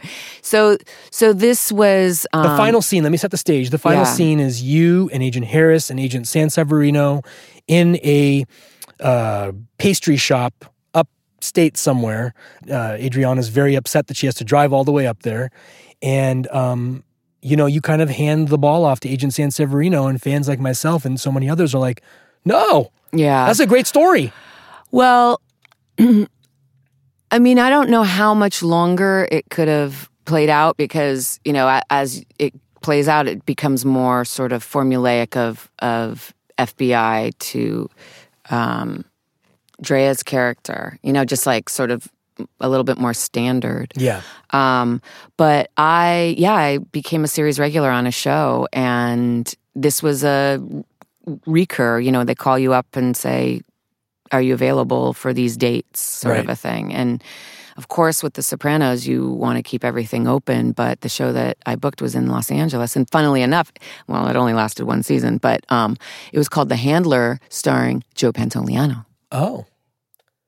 So, 0.42 0.76
so 1.10 1.32
this 1.32 1.72
was 1.72 2.26
um, 2.32 2.42
The 2.42 2.56
final 2.56 2.82
scene. 2.82 3.02
Let 3.02 3.12
me 3.12 3.18
set 3.18 3.30
the 3.30 3.36
stage. 3.38 3.70
The 3.70 3.78
final 3.78 4.00
yeah. 4.04 4.12
scene 4.12 4.40
is 4.40 4.62
you 4.62 5.08
and 5.12 5.22
Agent 5.22 5.46
Harris 5.46 5.90
and 5.90 5.98
Agent 5.98 6.26
Sanseverino 6.26 7.24
in 7.66 7.96
a 8.04 8.44
uh, 9.00 9.52
pastry 9.78 10.16
shop 10.18 10.66
upstate 10.94 11.76
somewhere. 11.78 12.34
Uh, 12.70 12.96
Adriana's 12.98 13.48
very 13.48 13.74
upset 13.74 14.08
that 14.08 14.16
she 14.16 14.26
has 14.26 14.34
to 14.36 14.44
drive 14.44 14.72
all 14.74 14.84
the 14.84 14.92
way 14.92 15.06
up 15.06 15.22
there, 15.22 15.50
and 16.02 16.46
um, 16.48 17.02
you 17.40 17.56
know 17.56 17.64
you 17.66 17.80
kind 17.80 18.02
of 18.02 18.10
hand 18.10 18.48
the 18.48 18.58
ball 18.58 18.84
off 18.84 19.00
to 19.00 19.08
Agent 19.08 19.32
Sanseverino, 19.32 20.08
and 20.10 20.20
fans 20.20 20.46
like 20.48 20.60
myself 20.60 21.06
and 21.06 21.18
so 21.18 21.32
many 21.32 21.48
others 21.48 21.74
are 21.74 21.78
like, 21.80 22.02
"No, 22.44 22.90
Yeah. 23.12 23.46
that's 23.46 23.60
a 23.60 23.66
great 23.66 23.86
story." 23.86 24.30
Well, 24.90 25.40
I 27.30 27.38
mean, 27.38 27.58
I 27.58 27.70
don't 27.70 27.90
know 27.90 28.02
how 28.02 28.34
much 28.34 28.62
longer 28.62 29.28
it 29.30 29.48
could 29.50 29.68
have 29.68 30.08
played 30.24 30.48
out 30.48 30.76
because 30.76 31.40
you 31.44 31.52
know, 31.52 31.80
as 31.90 32.24
it 32.38 32.54
plays 32.82 33.08
out, 33.08 33.26
it 33.26 33.44
becomes 33.46 33.84
more 33.84 34.24
sort 34.24 34.52
of 34.52 34.64
formulaic 34.64 35.36
of 35.36 35.70
of 35.80 36.34
FBI 36.58 37.36
to 37.38 37.88
um, 38.50 39.04
Drea's 39.80 40.22
character. 40.22 40.98
You 41.02 41.12
know, 41.12 41.24
just 41.24 41.46
like 41.46 41.68
sort 41.68 41.90
of 41.90 42.08
a 42.60 42.68
little 42.68 42.84
bit 42.84 42.98
more 42.98 43.14
standard. 43.14 43.92
Yeah, 43.96 44.22
Um, 44.50 45.02
but 45.36 45.70
I, 45.76 46.34
yeah, 46.38 46.54
I 46.54 46.78
became 46.78 47.24
a 47.24 47.28
series 47.28 47.58
regular 47.58 47.90
on 47.90 48.06
a 48.06 48.10
show, 48.10 48.66
and 48.72 49.52
this 49.74 50.02
was 50.02 50.24
a 50.24 50.58
recur. 51.46 52.00
You 52.00 52.12
know, 52.12 52.24
they 52.24 52.34
call 52.34 52.58
you 52.58 52.72
up 52.72 52.96
and 52.96 53.16
say, 53.16 53.60
"Are 54.32 54.42
you 54.42 54.54
available 54.54 55.12
for 55.12 55.32
these 55.32 55.56
dates?" 55.56 56.00
Sort 56.00 56.38
of 56.38 56.48
a 56.48 56.56
thing. 56.56 56.92
And 56.92 57.22
of 57.76 57.88
course, 57.88 58.22
with 58.22 58.34
The 58.34 58.42
Sopranos, 58.42 59.06
you 59.06 59.30
want 59.30 59.56
to 59.56 59.62
keep 59.62 59.84
everything 59.84 60.26
open. 60.26 60.72
But 60.72 61.00
the 61.00 61.08
show 61.08 61.32
that 61.32 61.56
I 61.66 61.76
booked 61.76 62.02
was 62.02 62.14
in 62.14 62.26
Los 62.26 62.50
Angeles, 62.50 62.96
and 62.96 63.08
funnily 63.10 63.42
enough, 63.42 63.72
well, 64.06 64.28
it 64.28 64.36
only 64.36 64.52
lasted 64.52 64.84
one 64.84 65.02
season, 65.02 65.38
but 65.38 65.64
um, 65.70 65.96
it 66.32 66.38
was 66.38 66.48
called 66.48 66.68
The 66.68 66.76
Handler, 66.76 67.40
starring 67.48 68.04
Joe 68.14 68.32
Pantoliano. 68.32 69.06
Oh, 69.32 69.66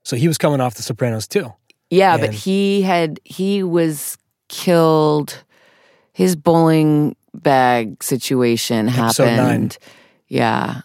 so 0.04 0.16
he 0.16 0.28
was 0.28 0.38
coming 0.38 0.60
off 0.60 0.74
The 0.74 0.82
Sopranos 0.82 1.26
too. 1.26 1.52
Yeah, 1.90 2.16
but 2.16 2.32
he 2.32 2.82
had 2.82 3.20
he 3.24 3.62
was 3.62 4.16
killed. 4.48 5.44
His 6.14 6.36
bowling 6.36 7.16
bag 7.34 8.02
situation 8.02 8.88
happened. 8.88 9.78
Yeah, 10.28 10.82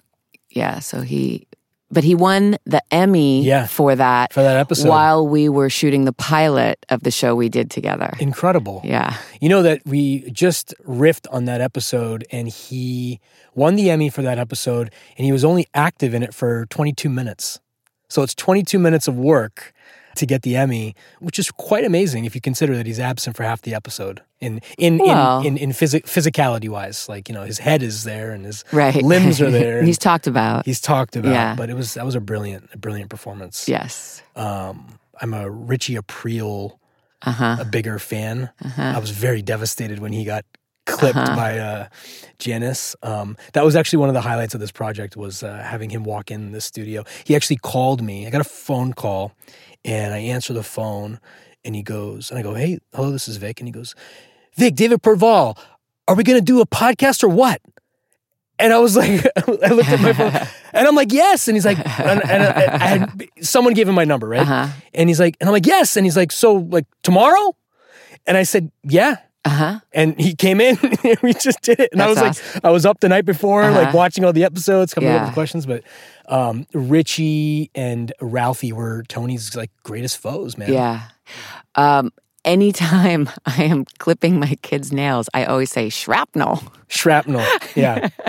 yeah. 0.50 0.80
So 0.80 1.02
he, 1.02 1.48
but 1.90 2.04
he 2.04 2.16
won 2.16 2.58
the 2.66 2.82
Emmy 2.92 3.44
Yeah. 3.44 3.66
for 3.68 3.96
that 3.96 4.34
For 4.34 4.42
that 4.44 4.58
episode. 4.58 4.90
while 4.90 5.28
we 5.28 5.48
were 5.50 5.70
shooting 5.70 6.06
the 6.06 6.14
pilot 6.14 6.86
of 6.90 7.04
the 7.04 7.12
show 7.12 7.36
we 7.36 7.50
did 7.50 7.72
together. 7.72 8.14
Incredible. 8.20 8.82
Yeah, 8.84 9.16
You 9.40 9.50
know 9.50 9.62
that 9.64 9.82
we 9.86 10.30
just 10.32 10.74
riffed 10.86 11.28
on 11.32 11.46
that 11.46 11.62
episode 11.62 12.26
and 12.32 12.48
he 12.50 13.20
won 13.56 13.76
the 13.76 13.90
Emmy 13.90 14.10
for 14.10 14.22
that 14.22 14.38
episode 14.38 14.92
and 15.18 15.26
he 15.26 15.32
was 15.32 15.46
only 15.46 15.66
active 15.74 16.14
in 16.14 16.24
it 16.24 16.34
for 16.34 16.66
22 16.68 17.10
minutes. 17.10 17.60
So 18.10 18.22
it's 18.22 18.36
22 18.36 18.80
minutes 18.80 19.08
of 19.08 19.18
work 19.18 19.74
to 20.18 20.26
get 20.26 20.42
the 20.44 20.56
Emmy, 20.56 20.96
which 21.20 21.40
is 21.40 21.50
quite 21.52 21.84
amazing 21.86 22.26
if 22.26 22.36
you 22.36 22.42
consider 22.42 22.76
that 22.78 22.86
he's 22.86 23.00
absent 23.00 23.36
for 23.38 23.44
half 23.44 23.62
the 23.62 23.74
episode 23.74 24.22
in 24.40 24.62
in 24.78 24.98
Well- 25.00 25.40
in, 25.42 25.58
in, 25.58 25.58
in 25.58 25.70
physi- 25.72 26.04
physicality 26.04 26.70
wise. 26.70 27.08
Like, 27.10 27.30
you 27.30 27.36
know, 27.36 27.44
his 27.44 27.60
head 27.60 27.82
is 27.82 28.04
there 28.04 28.32
and 28.32 28.46
his 28.46 28.64
right. 28.72 28.96
limbs 29.04 29.42
are 29.42 29.50
there. 29.62 29.82
he's 29.84 29.98
talked 29.98 30.28
about. 30.28 30.66
he's 30.66 30.82
talked 30.82 31.16
about, 31.16 31.32
Yeah. 31.32 31.56
but 31.56 31.70
it 31.70 31.76
was 31.76 31.94
that 31.96 32.06
was 32.06 32.16
a 32.16 32.22
brilliant, 32.22 32.70
a 32.74 32.78
brilliant 32.78 33.10
performance. 33.10 33.68
yes. 33.70 34.22
Um, 34.36 35.00
I'm 35.22 35.34
a 35.34 35.50
Richie 35.50 35.96
Aprile 35.96 36.78
Uh 37.24 37.32
huh. 37.32 37.58
a 37.62 37.66
bigger 37.66 37.98
fan. 38.00 38.52
Uh-huh. 38.64 38.94
I 38.96 39.00
was 39.00 39.10
very 39.10 39.42
devastated 39.42 39.98
when 40.00 40.14
he 40.14 40.24
got 40.26 40.46
clipped 40.86 41.18
Uh-huh. 41.18 41.36
by 41.36 41.58
uh, 41.58 41.88
Janice. 42.40 42.96
Um, 43.04 43.36
that 43.54 43.66
was 43.66 43.76
actually 43.76 44.00
one 44.00 44.10
of 44.10 44.14
the 44.16 44.22
highlights 44.22 44.54
of 44.54 44.60
this 44.62 44.72
project 44.72 45.18
was 45.18 45.44
uh, 45.44 45.58
having 45.64 45.90
him 45.90 46.04
walk 46.04 46.32
in 46.32 46.52
the 46.52 46.62
studio. 46.62 47.04
He 47.26 47.36
actually 47.36 47.58
called 47.58 48.02
me. 48.02 48.28
I 48.28 48.30
got 48.30 48.42
a 48.42 48.46
phone 48.46 48.94
call, 48.94 49.34
and 49.86 50.14
I 50.14 50.20
answer 50.20 50.54
the 50.54 50.64
phone, 50.64 51.20
and 51.66 51.76
he 51.76 51.84
goes, 51.84 52.30
and 52.30 52.40
I 52.40 52.44
go, 52.44 52.54
"Hey, 52.54 52.80
hello, 52.94 53.12
this 53.12 53.28
is 53.28 53.38
Vik," 53.38 53.60
and 53.60 53.68
he 53.68 53.72
goes, 53.72 53.96
"Vik, 54.56 54.76
David 54.76 55.02
Proval, 55.02 55.58
are 56.08 56.16
we 56.16 56.24
going 56.24 56.38
to 56.40 56.44
do 56.46 56.62
a 56.62 56.66
podcast 56.68 57.24
or 57.24 57.30
what?" 57.30 57.62
And 58.60 58.74
I 58.74 58.80
was 58.80 58.96
like, 58.98 59.24
I 59.38 59.70
looked 59.72 59.90
at 59.90 60.00
my 60.02 60.14
phone, 60.14 60.34
and 60.74 60.88
I'm 60.88 60.96
like, 60.96 61.12
"Yes," 61.14 61.48
and 61.48 61.56
he's 61.56 61.66
like, 61.66 61.78
and, 61.78 62.22
and 62.30 62.44
I, 62.44 62.74
I 62.76 62.88
had, 62.88 63.24
someone 63.42 63.74
gave 63.74 63.88
him 63.88 63.96
my 63.96 64.06
number, 64.06 64.28
right? 64.28 64.42
Uh 64.42 64.46
huh. 64.46 64.68
And 64.94 65.10
he's 65.10 65.20
like, 65.20 65.38
and 65.40 65.48
I'm 65.50 65.54
like, 65.54 65.66
yes. 65.68 65.96
And 65.98 66.06
he's 66.06 66.18
like, 66.18 66.32
so 66.32 66.54
like 66.56 66.86
tomorrow? 67.04 67.56
And 68.26 68.36
I 68.36 68.44
said, 68.44 68.72
yeah. 68.84 69.18
Uh 69.46 69.50
huh. 69.50 69.80
And 69.94 70.20
he 70.20 70.36
came 70.36 70.60
in 70.60 70.78
and 70.82 71.18
we 71.24 71.34
just 71.34 71.62
did 71.62 71.80
it. 71.80 71.90
And 71.94 72.02
I 72.02 72.08
was 72.08 72.18
That's 72.18 72.56
like, 72.56 72.66
I 72.66 72.70
was 72.72 72.86
up 72.86 73.00
the 73.00 73.08
night 73.08 73.24
before, 73.26 73.62
like 73.70 73.88
Uh-huh. 73.90 73.98
watching 73.98 74.26
all 74.26 74.34
the 74.34 74.44
episodes, 74.44 74.94
coming 74.94 75.10
up 75.12 75.22
with 75.28 75.34
questions. 75.34 75.66
But 75.66 75.84
um, 76.28 76.66
Richie 76.74 77.70
and 77.76 78.12
Ralphie 78.22 78.74
were 78.74 79.04
Tony's 79.08 79.56
like 79.56 79.72
greatest 79.84 80.18
foes, 80.18 80.58
man. 80.58 80.72
Yeah. 80.74 81.02
Um, 81.76 82.12
anytime 82.46 83.30
I 83.46 83.64
am 83.64 83.86
clipping 84.00 84.40
my 84.40 84.56
kids' 84.62 84.92
nails, 84.92 85.30
I 85.34 85.46
always 85.46 85.72
say 85.72 85.90
shrapnel. 85.90 86.62
Shrapnel. 86.88 87.46
Yeah. 87.76 88.10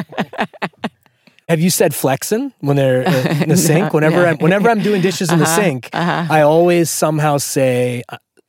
Have 1.48 1.60
you 1.60 1.70
said 1.70 1.92
flexin 1.92 2.52
when 2.60 2.76
they're 2.76 3.02
in 3.42 3.48
the 3.48 3.56
sink? 3.68 3.94
Whenever 3.94 4.16
no. 4.16 4.24
I'm 4.26 4.36
whenever 4.38 4.68
I'm 4.68 4.80
doing 4.82 5.00
dishes 5.00 5.32
in 5.32 5.38
the 5.38 5.46
Uh-huh, 5.46 5.56
sink, 5.62 5.88
uh-huh. 5.94 6.26
I 6.30 6.42
always 6.42 6.90
somehow 6.90 7.38
say 7.38 8.02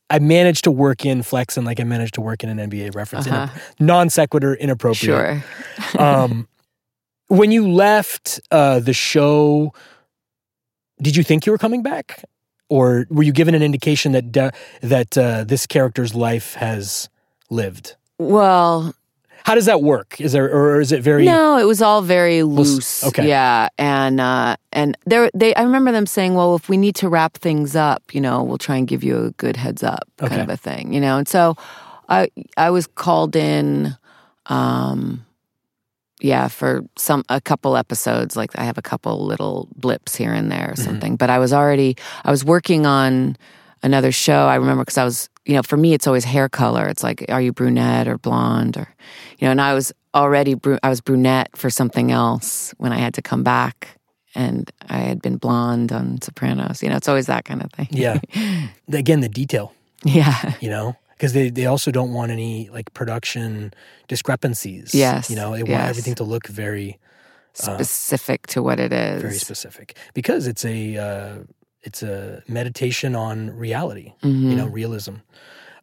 I- 0.10 0.20
managed 0.20 0.66
to 0.66 0.72
work 0.72 1.06
in 1.06 1.22
flexin 1.22 1.64
like 1.64 1.80
I 1.80 1.86
managed 1.86 2.16
to 2.16 2.22
work 2.22 2.44
in 2.44 2.50
an 2.50 2.70
NBA 2.70 2.96
reference. 2.96 3.26
Uh-huh. 3.28 3.48
Non 3.80 4.10
sequitur, 4.10 4.54
inappropriate. 4.54 4.98
Sure. 4.98 5.44
um, 5.98 6.50
when 7.30 7.52
you 7.52 7.68
left 7.72 8.40
uh, 8.52 8.80
the 8.80 8.94
show, 8.94 9.74
did 11.02 11.16
you 11.16 11.24
think 11.24 11.46
you 11.46 11.52
were 11.52 11.58
coming 11.58 11.82
back, 11.82 12.24
or 12.70 13.08
were 13.10 13.24
you 13.24 13.32
given 13.32 13.56
an 13.56 13.64
indication 13.64 14.12
that 14.12 14.32
de- 14.32 14.52
that 14.82 15.18
uh, 15.18 15.44
this 15.46 15.66
character's 15.66 16.14
life 16.14 16.56
has 16.56 17.08
lived? 17.50 17.96
Well, 18.18 18.94
How 19.46 19.56
does 19.56 19.66
that 19.66 19.82
work? 19.82 20.20
Is 20.20 20.34
there, 20.34 20.52
or 20.54 20.82
is 20.82 20.92
it 20.92 21.02
very? 21.02 21.24
no, 21.26 21.58
it 21.58 21.64
was 21.64 21.82
all 21.82 22.02
very 22.02 22.44
Loose. 22.44 23.04
Okay. 23.06 23.28
Yeah, 23.30 23.70
and 23.78 24.20
uh, 24.20 24.58
and 24.74 24.98
there 25.06 25.32
they 25.34 25.56
I 25.56 25.64
remember 25.64 25.92
them 25.94 26.06
saying, 26.06 26.34
"Well, 26.36 26.56
if 26.56 26.68
we 26.68 26.76
need 26.78 26.96
to 26.96 27.08
wrap 27.10 27.38
things 27.38 27.76
up, 27.76 28.14
you 28.14 28.20
know, 28.22 28.44
we'll 28.44 28.58
try 28.58 28.76
and 28.76 28.88
give 28.88 29.04
you 29.04 29.26
a 29.26 29.32
good 29.32 29.56
heads 29.56 29.82
up, 29.84 30.04
kind 30.18 30.34
Okay. 30.34 30.42
of 30.42 30.50
a 30.50 30.58
thing, 30.58 30.92
you 30.94 31.00
know." 31.00 31.18
And 31.18 31.28
so, 31.28 31.56
I 32.10 32.30
I 32.58 32.70
was 32.72 32.88
called 32.88 33.36
in, 33.38 33.96
um, 34.48 35.26
yeah, 36.20 36.48
for 36.48 36.84
some 36.98 37.24
a 37.30 37.40
couple 37.42 37.78
episodes. 37.78 38.36
Like 38.36 38.52
I 38.58 38.64
have 38.64 38.78
a 38.78 38.82
couple 38.82 39.26
little 39.26 39.68
blips 39.76 40.16
here 40.16 40.34
and 40.34 40.52
there 40.52 40.72
or 40.72 40.74
Mhm. 40.76 40.84
something. 40.86 41.16
But 41.16 41.30
I 41.30 41.40
was 41.40 41.54
already 41.54 41.96
I 42.26 42.32
was 42.32 42.44
working 42.44 42.86
on 42.86 43.38
another 43.84 44.12
show. 44.12 44.48
I 44.48 44.56
remember 44.56 44.84
because 44.84 44.98
I 44.98 45.06
was, 45.06 45.30
you 45.46 45.56
know, 45.56 45.64
for 45.64 45.78
me 45.78 45.94
it's 45.94 46.08
always 46.08 46.26
hair 46.26 46.50
color. 46.50 46.88
It's 46.88 47.04
like, 47.04 47.26
are 47.30 47.42
you 47.42 47.54
brunette 47.54 48.08
or 48.08 48.18
blonde 48.18 48.76
or, 48.78 48.88
you 49.38 49.46
know, 49.48 49.52
and 49.52 49.62
I 49.62 49.74
was 49.74 49.94
already 50.14 50.56
bru- 50.56 50.80
I 50.84 50.90
was 50.90 51.02
brunette 51.02 51.50
for 51.56 51.70
something 51.70 52.12
else 52.12 52.74
when 52.78 52.92
I 52.92 52.98
had 52.98 53.14
to 53.14 53.22
come 53.22 53.44
back. 53.44 53.96
And 54.36 54.70
I 54.90 54.98
had 55.00 55.22
been 55.22 55.38
blonde 55.38 55.92
on 55.92 56.22
Sopranos. 56.22 56.84
You 56.84 56.90
know, 56.90 56.98
it's 56.98 57.08
always 57.10 57.26
that 57.28 57.46
kind 57.46 57.64
of 57.64 57.72
thing. 57.72 57.88
Yeah. 57.92 58.20
Again, 58.94 59.22
the 59.22 59.30
detail. 59.30 59.74
Yeah. 60.04 60.54
You 60.62 60.70
know, 60.70 60.96
because 61.20 61.34
they 61.34 61.50
they 61.50 61.66
also 61.66 61.92
don't 61.92 62.14
want 62.14 62.32
any 62.32 62.70
like 62.70 62.94
production 62.94 63.74
discrepancies. 64.08 64.96
Yes, 64.96 65.30
You 65.30 65.36
know, 65.36 65.52
they 65.52 65.64
want 65.64 65.70
yes. 65.84 65.90
everything 65.90 66.16
to 66.16 66.24
look 66.24 66.48
very 66.48 66.98
Specific 67.54 68.48
to 68.48 68.64
what 68.64 68.80
it 68.80 68.94
is. 68.94 69.22
very 69.22 69.34
specific 69.34 69.98
because 70.14 70.48
it's 70.48 70.64
a 70.64 70.96
uh, 70.98 71.38
it's 71.82 72.02
a 72.02 72.42
meditation 72.48 73.16
on 73.16 73.52
reality. 73.52 74.14
Mhm. 74.24 74.50
you 74.50 74.56
know, 74.56 74.68
realism. 74.68 75.16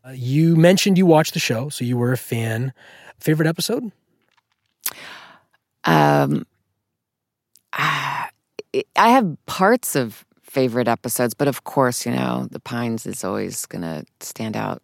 Uh, 0.07 0.13
you 0.13 0.57
mentioned 0.57 0.97
you 0.97 1.05
watched 1.05 1.35
the 1.35 1.41
show, 1.41 1.69
so 1.69 1.85
you 1.85 1.99
were 1.99 2.13
a 2.13 2.17
fan. 2.17 2.73
Favorite 3.19 3.49
episode? 3.49 3.93
Um, 5.85 6.47
I 7.73 8.31
have 8.97 9.37
parts 9.47 9.97
of 9.97 10.25
favorite 10.43 10.89
episodes, 10.89 11.35
but 11.35 11.49
of 11.49 11.65
course, 11.65 12.07
you 12.07 12.13
know, 12.13 12.47
the 12.51 12.61
Pines 12.61 13.05
is 13.07 13.25
always 13.25 13.67
going 13.67 13.83
to 13.83 14.05
stand 14.21 14.57
out. 14.57 14.81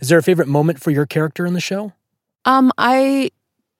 Is 0.00 0.08
there 0.08 0.18
a 0.18 0.22
favorite 0.22 0.48
moment 0.48 0.80
for 0.80 0.90
your 0.90 1.06
character 1.06 1.46
in 1.46 1.54
the 1.54 1.60
show? 1.60 1.92
Um, 2.44 2.72
I 2.78 3.30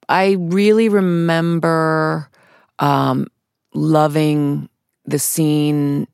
I 0.09 0.33
really 0.39 0.89
remember 0.89 2.29
um, 2.79 3.29
loving 3.75 4.69
the 5.05 5.19
scene 5.19 6.09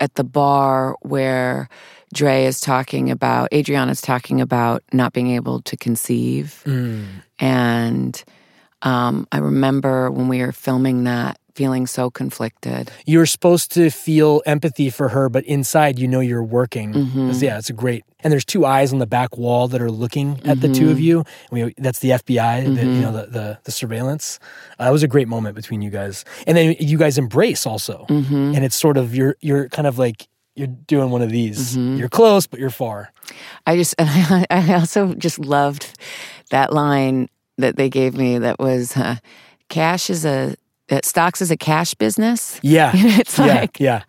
at 0.00 0.14
the 0.14 0.24
bar 0.24 0.96
where 1.02 1.68
Dre 2.14 2.44
is 2.44 2.60
talking 2.60 3.10
about 3.10 3.52
Adriana's 3.52 4.00
talking 4.00 4.40
about 4.40 4.82
not 4.92 5.12
being 5.12 5.30
able 5.30 5.60
to 5.62 5.76
conceive, 5.76 6.62
and 7.38 8.22
um, 8.82 9.26
I 9.32 9.38
remember 9.38 10.10
when 10.10 10.28
we 10.28 10.40
were 10.40 10.52
filming 10.52 11.04
that 11.04 11.38
feeling 11.60 11.86
so 11.86 12.10
conflicted. 12.10 12.90
You're 13.04 13.26
supposed 13.26 13.70
to 13.72 13.90
feel 13.90 14.40
empathy 14.46 14.88
for 14.88 15.08
her, 15.10 15.28
but 15.28 15.44
inside 15.44 15.98
you 15.98 16.08
know 16.08 16.20
you're 16.20 16.42
working. 16.60 16.94
Mhm. 16.94 17.26
'Cause, 17.26 17.42
Yeah, 17.42 17.58
it's 17.58 17.68
a 17.68 17.74
great. 17.74 18.02
And 18.24 18.32
there's 18.32 18.46
two 18.46 18.64
eyes 18.64 18.94
on 18.94 18.98
the 18.98 19.06
back 19.06 19.36
wall 19.36 19.68
that 19.68 19.82
are 19.82 19.90
looking 19.90 20.40
at 20.46 20.62
the 20.62 20.70
two 20.70 20.90
of 20.90 20.96
Mhm. 20.96 21.02
you. 21.08 21.24
We, 21.50 21.74
that's 21.76 21.98
the 21.98 22.12
FBI, 22.12 22.62
the, 22.62 22.80
you 22.80 22.86
Mhm. 22.88 23.00
know, 23.02 23.12
the 23.12 23.26
the, 23.26 23.58
the 23.64 23.72
surveillance. 23.72 24.38
Uh, 24.78 24.84
that 24.86 24.92
was 24.92 25.02
a 25.02 25.08
great 25.14 25.28
moment 25.28 25.54
between 25.54 25.82
you 25.82 25.90
guys, 25.90 26.24
and 26.46 26.56
then 26.56 26.74
you 26.80 26.96
guys 26.96 27.18
embrace 27.18 27.66
also. 27.66 28.06
hmm 28.08 28.52
And 28.54 28.64
it's 28.64 28.76
sort 28.76 28.96
of 28.96 29.14
you're 29.14 29.36
you're 29.42 29.68
kind 29.68 29.86
of 29.86 29.98
like 29.98 30.28
you're 30.56 30.74
doing 30.94 31.10
one 31.10 31.20
of 31.22 31.30
these. 31.30 31.76
You're 31.98 32.08
close, 32.20 32.46
but 32.46 32.58
you're 32.58 32.70
far. 32.84 33.12
I 33.66 33.76
just 33.76 33.94
and 34.00 34.08
I, 34.08 34.46
I 34.50 34.74
also 34.80 35.12
just 35.14 35.38
loved 35.38 35.84
that 36.50 36.72
line 36.72 37.28
that 37.58 37.76
they 37.76 37.90
gave 37.90 38.16
me 38.16 38.38
that 38.38 38.58
was 38.58 38.96
uh, 38.96 39.16
cash 39.68 40.08
is 40.10 40.24
a 40.24 40.56
uh, 40.90 41.00
stocks 41.04 41.40
is 41.40 41.50
a 41.50 41.56
cash 41.56 41.94
business. 41.94 42.58
Yeah. 42.62 42.92
it's 42.94 43.38
yeah, 43.38 43.46
like 43.46 43.80
yeah. 43.80 44.02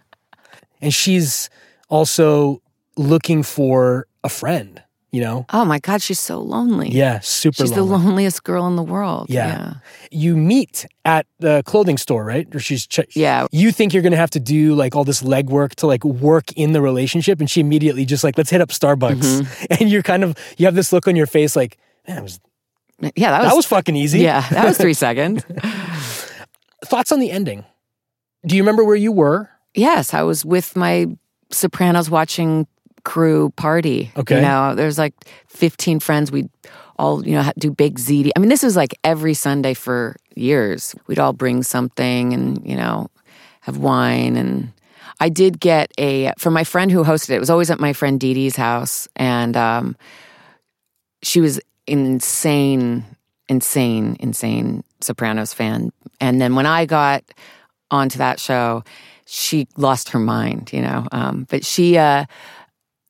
And 0.81 0.93
she's 0.93 1.49
also 1.89 2.61
looking 2.97 3.43
for 3.43 4.07
a 4.23 4.29
friend, 4.29 4.81
you 5.11 5.21
know? 5.21 5.45
oh 5.51 5.65
my 5.65 5.79
god, 5.79 6.01
she's 6.01 6.19
so 6.19 6.39
lonely. 6.39 6.89
Yeah, 6.89 7.19
super 7.19 7.57
she's 7.57 7.71
the 7.71 7.83
loneliest 7.83 8.43
girl 8.43 8.67
in 8.67 8.75
the 8.75 8.83
world. 8.83 9.27
Yeah. 9.29 9.75
You 10.09 10.35
meet 10.35 10.85
at 11.05 11.25
the 11.39 11.63
clothing 11.65 11.97
store, 11.97 12.25
right? 12.25 12.47
Or 12.53 12.59
she's 12.59 12.87
ch- 12.87 13.15
yeah, 13.15 13.47
you 13.51 13.71
think 13.71 13.93
you're 13.93 14.03
going 14.03 14.11
to 14.11 14.17
have 14.17 14.31
to 14.31 14.39
do 14.39 14.73
like 14.73 14.95
all 14.95 15.03
this 15.03 15.21
legwork 15.21 15.75
to 15.75 15.87
like 15.87 16.03
work 16.03 16.51
in 16.53 16.73
the 16.73 16.81
relationship 16.81 17.39
and 17.39 17.49
she 17.49 17.61
immediately 17.61 18.05
just 18.05 18.23
like 18.23 18.37
let's 18.37 18.49
hit 18.49 18.61
up 18.61 18.69
Starbucks. 18.69 19.41
Mm-hmm. 19.41 19.65
And 19.81 19.89
you're 19.89 20.03
kind 20.03 20.23
of 20.23 20.37
you 20.57 20.65
have 20.65 20.75
this 20.75 20.91
look 20.91 21.07
on 21.07 21.15
your 21.15 21.27
face 21.27 21.55
like, 21.55 21.77
man, 22.07 22.17
it 22.19 22.23
was, 22.23 22.39
yeah. 22.99 23.09
yeah. 23.15 23.31
That 23.31 23.39
was, 23.41 23.49
that 23.49 23.55
was 23.55 23.65
fucking 23.67 23.95
easy. 23.95 24.19
yeah. 24.19 24.47
That 24.49 24.65
was 24.65 24.77
three 24.77 24.93
seconds. 25.05 25.43
Thoughts 26.83 27.11
on 27.11 27.19
the 27.19 27.31
ending? 27.31 27.65
Do 28.45 28.55
you 28.55 28.63
remember 28.63 28.83
where 28.83 28.95
you 28.95 29.11
were? 29.11 29.49
Yes, 29.73 30.13
I 30.13 30.23
was 30.23 30.43
with 30.43 30.75
my 30.75 31.07
Sopranos 31.51 32.09
watching 32.09 32.67
crew 33.03 33.51
party. 33.51 34.11
Okay. 34.17 34.35
You 34.35 34.41
know, 34.41 34.75
there's 34.75 34.97
like 34.97 35.13
15 35.47 35.99
friends. 35.99 36.31
We'd 36.31 36.49
all, 36.97 37.25
you 37.25 37.33
know, 37.33 37.51
do 37.57 37.71
big 37.71 37.97
ziti. 37.97 38.31
I 38.35 38.39
mean, 38.39 38.49
this 38.49 38.63
was 38.63 38.75
like 38.75 38.97
every 39.03 39.33
Sunday 39.33 39.73
for 39.73 40.15
years. 40.35 40.95
We'd 41.07 41.19
all 41.19 41.33
bring 41.33 41.63
something 41.63 42.33
and, 42.33 42.65
you 42.67 42.75
know, 42.75 43.09
have 43.61 43.77
wine. 43.77 44.35
And 44.37 44.71
I 45.19 45.29
did 45.29 45.59
get 45.59 45.91
a, 45.97 46.33
from 46.37 46.53
my 46.53 46.63
friend 46.63 46.91
who 46.91 47.03
hosted 47.03 47.31
it, 47.31 47.35
it 47.35 47.39
was 47.39 47.49
always 47.49 47.71
at 47.71 47.79
my 47.79 47.93
friend 47.93 48.19
Dee 48.19 48.33
Dee's 48.33 48.55
house. 48.55 49.07
And 49.15 49.55
um, 49.55 49.95
she 51.23 51.41
was 51.41 51.59
insane, 51.87 53.05
insane, 53.49 54.17
insane 54.19 54.83
Sopranos 55.03 55.53
fan. 55.53 55.91
And 56.19 56.39
then 56.41 56.55
when 56.55 56.65
I 56.65 56.85
got 56.85 57.23
onto 57.89 58.17
that 58.19 58.39
show, 58.39 58.83
she 59.25 59.67
lost 59.77 60.09
her 60.09 60.19
mind, 60.19 60.71
you 60.73 60.81
know. 60.81 61.07
Um, 61.11 61.45
but 61.49 61.63
she, 61.65 61.97
uh, 61.97 62.25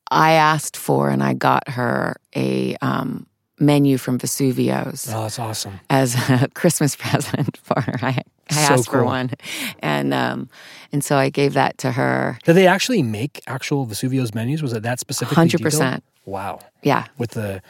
I 0.09 0.33
asked 0.33 0.75
for 0.77 1.09
and 1.09 1.23
I 1.23 1.33
got 1.33 1.69
her 1.69 2.15
a 2.35 2.75
um, 2.81 3.25
menu 3.59 3.97
from 3.97 4.19
Vesuvio's 4.19 5.07
Oh, 5.11 5.21
that's 5.23 5.39
awesome. 5.39 5.79
as 5.89 6.15
a 6.29 6.47
Christmas 6.53 6.95
present 6.95 7.57
for 7.63 7.79
her. 7.81 7.95
I, 8.01 8.21
I 8.49 8.53
So 8.53 8.73
asked 8.73 8.89
for 8.89 9.05
one, 9.05 9.31
and 9.79 10.13
um, 10.13 10.49
and 10.91 11.01
so 11.03 11.15
I 11.15 11.29
gave 11.29 11.53
that 11.53 11.77
to 11.79 11.91
her. 11.93 12.37
Did 12.43 12.53
they 12.55 12.67
actually 12.67 13.01
make 13.01 13.41
actual 13.47 13.85
Vesuvio's 13.87 14.33
menus? 14.35 14.61
Was 14.61 14.73
it 14.73 14.83
that 14.83 14.99
specific? 14.99 15.35
Hundred 15.35 15.59
detailed? 15.59 15.71
percent, 15.71 16.03
Wow. 16.25 16.59
yeah, 16.83 17.05
With 17.17 17.31
the 17.31 17.61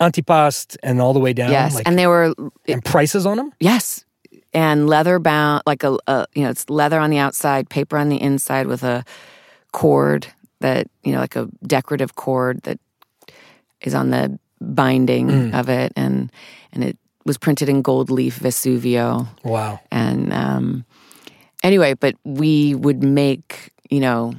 antipast 0.00 0.76
and 0.82 1.00
all 1.00 1.12
the 1.12 1.20
way 1.20 1.32
down. 1.32 1.50
yes. 1.50 1.74
Like, 1.74 1.86
and 1.88 1.98
they 1.98 2.06
were 2.06 2.34
and 2.66 2.84
prices 2.84 3.26
on 3.26 3.36
them? 3.36 3.52
yes, 3.60 4.04
and 4.54 4.86
leather 4.88 5.18
bound, 5.18 5.62
like 5.66 5.82
a, 5.84 5.98
a 6.06 6.26
you 6.34 6.42
know, 6.44 6.50
it's 6.50 6.68
leather 6.70 6.98
on 7.00 7.10
the 7.10 7.18
outside, 7.18 7.68
paper 7.68 7.98
on 7.98 8.08
the 8.08 8.20
inside 8.20 8.66
with 8.66 8.82
a 8.82 9.04
cord 9.72 10.26
that 10.60 10.88
you 11.04 11.12
know, 11.12 11.18
like 11.20 11.36
a 11.36 11.48
decorative 11.66 12.14
cord 12.16 12.62
that 12.62 12.78
is 13.82 13.94
on 13.94 14.10
the 14.10 14.38
binding 14.60 15.28
Mm. 15.28 15.58
of 15.58 15.68
it, 15.68 15.92
and 15.96 16.32
and 16.72 16.82
it 16.84 16.96
was 17.24 17.36
printed 17.38 17.68
in 17.68 17.82
gold 17.82 18.10
leaf 18.10 18.38
Vesuvio. 18.40 19.26
Wow. 19.44 19.80
And 19.90 20.32
um, 20.32 20.84
anyway, 21.62 21.94
but 21.94 22.14
we 22.24 22.74
would 22.74 23.02
make, 23.02 23.70
you 23.90 24.00
know, 24.00 24.32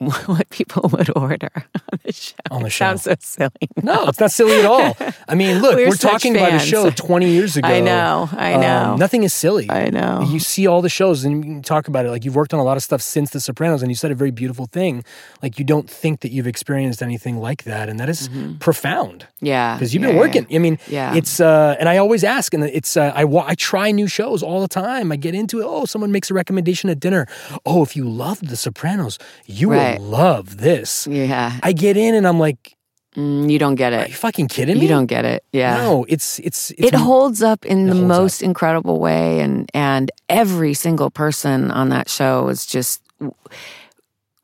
what 0.26 0.48
people 0.48 0.88
would 0.92 1.10
order 1.16 1.50
on 1.90 1.98
the 2.04 2.12
show. 2.12 2.34
On 2.50 2.62
the 2.62 2.68
It 2.68 2.70
show. 2.70 2.84
Sounds 2.96 3.02
so 3.02 3.14
silly. 3.20 3.50
No, 3.82 4.06
it's 4.08 4.18
not 4.18 4.32
silly 4.32 4.58
at 4.58 4.64
all. 4.64 4.96
I 5.28 5.34
mean, 5.34 5.60
look, 5.60 5.76
We're 5.76 5.90
we're, 5.90 5.96
talking 5.96 6.34
about 6.36 6.54
a 6.54 6.58
show 6.58 6.88
20 6.90 7.28
years 7.28 7.56
ago. 7.58 7.68
I 7.68 7.80
know, 7.80 8.28
I 8.32 8.54
Um, 8.54 8.60
know. 8.62 8.96
nothing 8.96 9.24
is 9.24 9.34
silly. 9.34 9.66
I 9.70 9.90
know. 9.90 10.22
You 10.26 10.40
see 10.40 10.66
all 10.66 10.80
the 10.80 10.88
shows 10.88 11.24
and 11.24 11.44
you 11.44 11.60
talk 11.60 11.86
about 11.86 12.06
it. 12.06 12.10
Like 12.10 12.24
you've 12.24 12.34
worked 12.34 12.54
on 12.54 12.60
a 12.60 12.64
lot 12.64 12.78
of 12.78 12.82
stuff 12.82 13.02
since 13.02 13.30
The 13.30 13.40
Sopranos, 13.40 13.82
and 13.82 13.90
you 13.90 13.94
said 13.94 14.10
a 14.10 14.14
very 14.14 14.30
beautiful 14.30 14.66
thing. 14.66 15.04
Like 15.42 15.58
you 15.58 15.64
don't 15.66 15.88
think 15.88 16.20
that 16.20 16.30
you've 16.32 16.46
experienced 16.46 17.02
anything 17.02 17.36
like 17.38 17.64
that, 17.64 17.88
and 17.90 18.00
that 18.00 18.08
is 18.08 18.30
profound 18.58 19.26
yeah. 19.40 19.74
because 19.76 19.92
you've 19.94 20.00
Mm-hmm. 20.00 20.04
yeah, 20.04 20.08
been 20.08 20.16
yeah. 20.16 20.20
working. 20.42 20.56
I 20.56 20.58
mean, 20.58 20.78
Yeah. 20.88 21.14
it's 21.14 21.40
uh, 21.40 21.76
and 21.78 21.88
I 21.90 21.98
always 21.98 22.24
ask, 22.24 22.54
and 22.54 22.64
it's 22.64 22.96
uh, 22.96 23.12
I 23.14 23.24
I 23.46 23.54
try 23.54 23.90
new 23.90 24.06
shows 24.08 24.42
all 24.42 24.60
the 24.62 24.68
time. 24.68 25.12
I 25.12 25.16
get 25.16 25.34
into 25.34 25.60
it. 25.60 25.64
Oh, 25.68 25.84
someone 25.84 26.10
makes 26.10 26.30
a 26.30 26.34
recommendation 26.34 26.88
at 26.88 26.98
dinner. 27.00 27.26
Oh, 27.66 27.82
if 27.82 27.94
you 27.96 28.08
loved 28.08 28.48
The 28.48 28.56
Sopranos, 28.56 29.18
you 29.46 29.70
Right. 29.70 29.76
will 29.89 29.89
love 29.98 30.58
this. 30.58 31.06
Yeah. 31.06 31.58
I 31.62 31.72
get 31.72 31.96
in 31.96 32.14
and 32.14 32.26
I'm 32.26 32.38
like, 32.38 32.76
Mm, 33.16 33.50
you 33.50 33.58
don't 33.58 33.74
get 33.74 33.92
are 33.92 34.02
it. 34.02 34.08
you 34.10 34.14
fucking 34.14 34.46
kidding 34.46 34.76
me? 34.76 34.82
You 34.82 34.88
don't 34.88 35.06
get 35.06 35.24
it. 35.24 35.42
Yeah. 35.52 35.78
No, 35.78 36.04
it's 36.08 36.38
it's, 36.38 36.70
it's 36.70 36.80
it 36.80 36.94
holds 36.94 37.42
up 37.42 37.66
in 37.66 37.86
the 37.86 37.92
holds 37.94 38.02
up. 38.04 38.08
most 38.20 38.40
incredible 38.42 39.00
way 39.00 39.40
and 39.40 39.68
and 39.74 40.12
every 40.28 40.74
single 40.74 41.10
person 41.10 41.72
on 41.72 41.88
that 41.88 42.08
show 42.08 42.44
was 42.44 42.64
just 42.64 43.02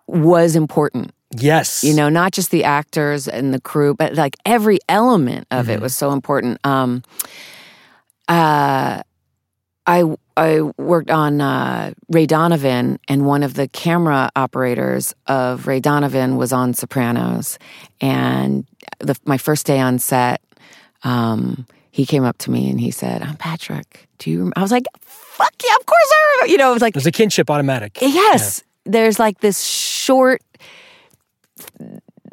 was 0.09 0.57
important 0.57 1.13
yes. 1.39 1.83
you 1.85 1.95
know 1.95 2.09
not 2.09 2.33
just 2.33 2.51
the 2.51 2.65
actors 2.65 3.29
and 3.29 3.53
the 3.55 3.61
crew 3.61 3.95
but 3.95 4.15
like 4.15 4.37
every 4.45 4.79
element 4.89 5.47
of 5.53 5.67
Mm-hmm. 5.67 5.75
it 5.75 5.81
was 5.81 5.95
so 5.95 6.11
important 6.13 6.59
um 6.65 7.03
uh 8.29 9.03
i 9.87 10.17
i 10.37 10.61
worked 10.79 11.11
on 11.11 11.41
uh 11.41 11.93
ray 12.11 12.27
donovan 12.27 12.99
and 13.09 13.27
one 13.27 13.43
of 13.43 13.55
the 13.55 13.69
camera 13.69 14.31
operators 14.37 15.15
of 15.27 15.67
ray 15.67 15.81
donovan 15.81 16.37
was 16.37 16.53
on 16.53 16.75
sopranos 16.75 17.59
and 18.01 18.67
the 19.01 19.17
my 19.25 19.39
first 19.39 19.67
day 19.67 19.79
on 19.81 19.99
set 19.99 20.41
um 21.05 21.67
he 21.91 22.05
came 22.07 22.25
up 22.25 22.37
to 22.39 22.51
me 22.51 22.69
and 22.71 22.81
he 22.81 22.91
said 22.91 23.23
i'm 23.23 23.37
patrick 23.37 24.09
do 24.19 24.31
you 24.31 24.43
rem-? 24.43 24.53
i 24.57 24.63
was 24.63 24.71
like 24.73 24.85
fuck 25.01 25.53
yeah 25.65 25.75
of 25.79 25.87
course 25.87 26.11
i 26.13 26.17
remember 26.37 26.53
you 26.53 26.59
know 26.59 26.71
it 26.71 26.75
was 26.75 26.83
like 26.83 26.95
There's 26.95 27.07
a 27.07 27.13
kinship 27.13 27.51
automatic. 27.51 27.99
Yes. 28.01 28.63
There's 28.89 29.19
like 29.19 29.41
this 29.41 29.63
short 29.65 30.41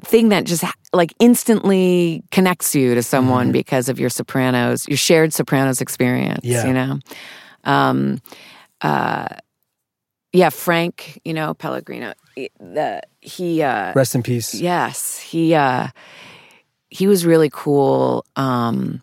thing 0.06 0.30
that 0.30 0.44
just 0.44 0.64
like 0.94 1.14
instantly 1.20 2.24
connects 2.32 2.76
you 2.76 2.94
to 2.96 3.02
someone 3.04 3.52
because 3.52 3.90
of 3.90 4.00
your 4.00 4.10
Sopranos, 4.10 4.88
your 4.88 4.98
shared 4.98 5.34
Sopranos 5.34 5.82
experience, 5.82 6.42
Yeah. 6.44 6.68
you 6.68 6.74
know? 6.74 7.00
Um, 7.64 8.22
uh, 8.82 9.28
yeah, 10.32 10.50
Frank, 10.50 11.22
you 11.24 11.34
know, 11.34 11.54
Pellegrino, 11.54 12.14
he- 12.36 12.50
the, 12.60 13.02
he, 13.22 13.62
uh, 13.62 13.94
Rest 13.96 14.16
in 14.16 14.24
peace. 14.24 14.56
Yes, 14.56 15.20
he 15.20 15.54
uh 15.54 15.88
he 16.90 17.08
was 17.08 17.26
really 17.26 17.50
cool. 17.52 18.26
Um 18.36 19.02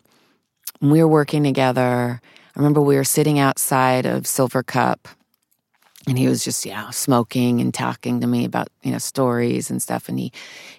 we 0.81 1.01
were 1.01 1.07
working 1.07 1.43
together. 1.43 2.21
I 2.55 2.59
remember 2.59 2.81
we 2.81 2.95
were 2.95 3.03
sitting 3.03 3.39
outside 3.39 4.05
of 4.05 4.23
Silvercup 4.23 5.05
and 6.07 6.17
he 6.17 6.27
was 6.27 6.43
just, 6.43 6.65
yeah, 6.65 6.89
smoking 6.89 7.61
and 7.61 7.73
talking 7.73 8.19
to 8.21 8.27
me 8.27 8.43
about, 8.43 8.67
you 8.81 8.91
know, 8.91 8.97
stories 8.97 9.69
and 9.69 9.81
stuff 9.81 10.09
and 10.09 10.19
he 10.19 10.31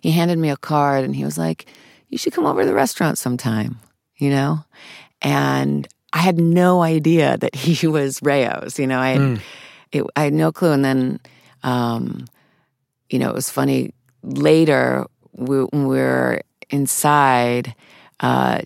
he 0.02 0.10
handed 0.10 0.38
me 0.38 0.50
a 0.50 0.56
card 0.56 1.04
and 1.04 1.16
he 1.16 1.24
was 1.24 1.38
like, 1.38 1.66
"You 2.10 2.18
should 2.18 2.32
come 2.34 2.44
over 2.46 2.60
to 2.62 2.66
the 2.66 2.74
restaurant 2.74 3.16
sometime." 3.18 3.78
You 4.16 4.30
know? 4.30 4.64
And 5.22 5.88
I 6.12 6.18
had 6.18 6.38
no 6.38 6.82
idea 6.82 7.36
that 7.38 7.54
he 7.54 7.86
was 7.96 8.20
Rao's, 8.22 8.78
you 8.78 8.86
know. 8.86 9.00
I 9.00 9.10
had, 9.10 9.42
it, 9.92 10.04
I 10.16 10.24
had 10.24 10.32
no 10.34 10.52
clue 10.52 10.72
and 10.72 10.84
then 10.84 11.20
um 11.62 12.26
you 13.12 13.18
know, 13.18 13.28
it 13.28 13.34
was 13.34 13.50
funny. 13.50 13.92
Later, 14.22 15.04
we, 15.32 15.64
when 15.64 15.86
we 15.86 15.96
were 15.98 16.40
inside, 16.70 17.74
uh, 18.20 18.62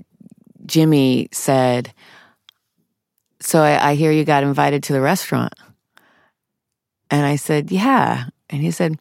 Jimmy 0.64 1.28
said, 1.32 1.92
"So 3.40 3.60
I, 3.60 3.90
I 3.90 3.94
hear 3.96 4.12
you 4.12 4.24
got 4.24 4.44
invited 4.44 4.84
to 4.84 4.92
the 4.92 5.00
restaurant." 5.00 5.52
And 7.10 7.26
I 7.26 7.36
said, 7.36 7.72
"Yeah." 7.72 8.26
And 8.48 8.62
he 8.62 8.70
said, 8.70 8.98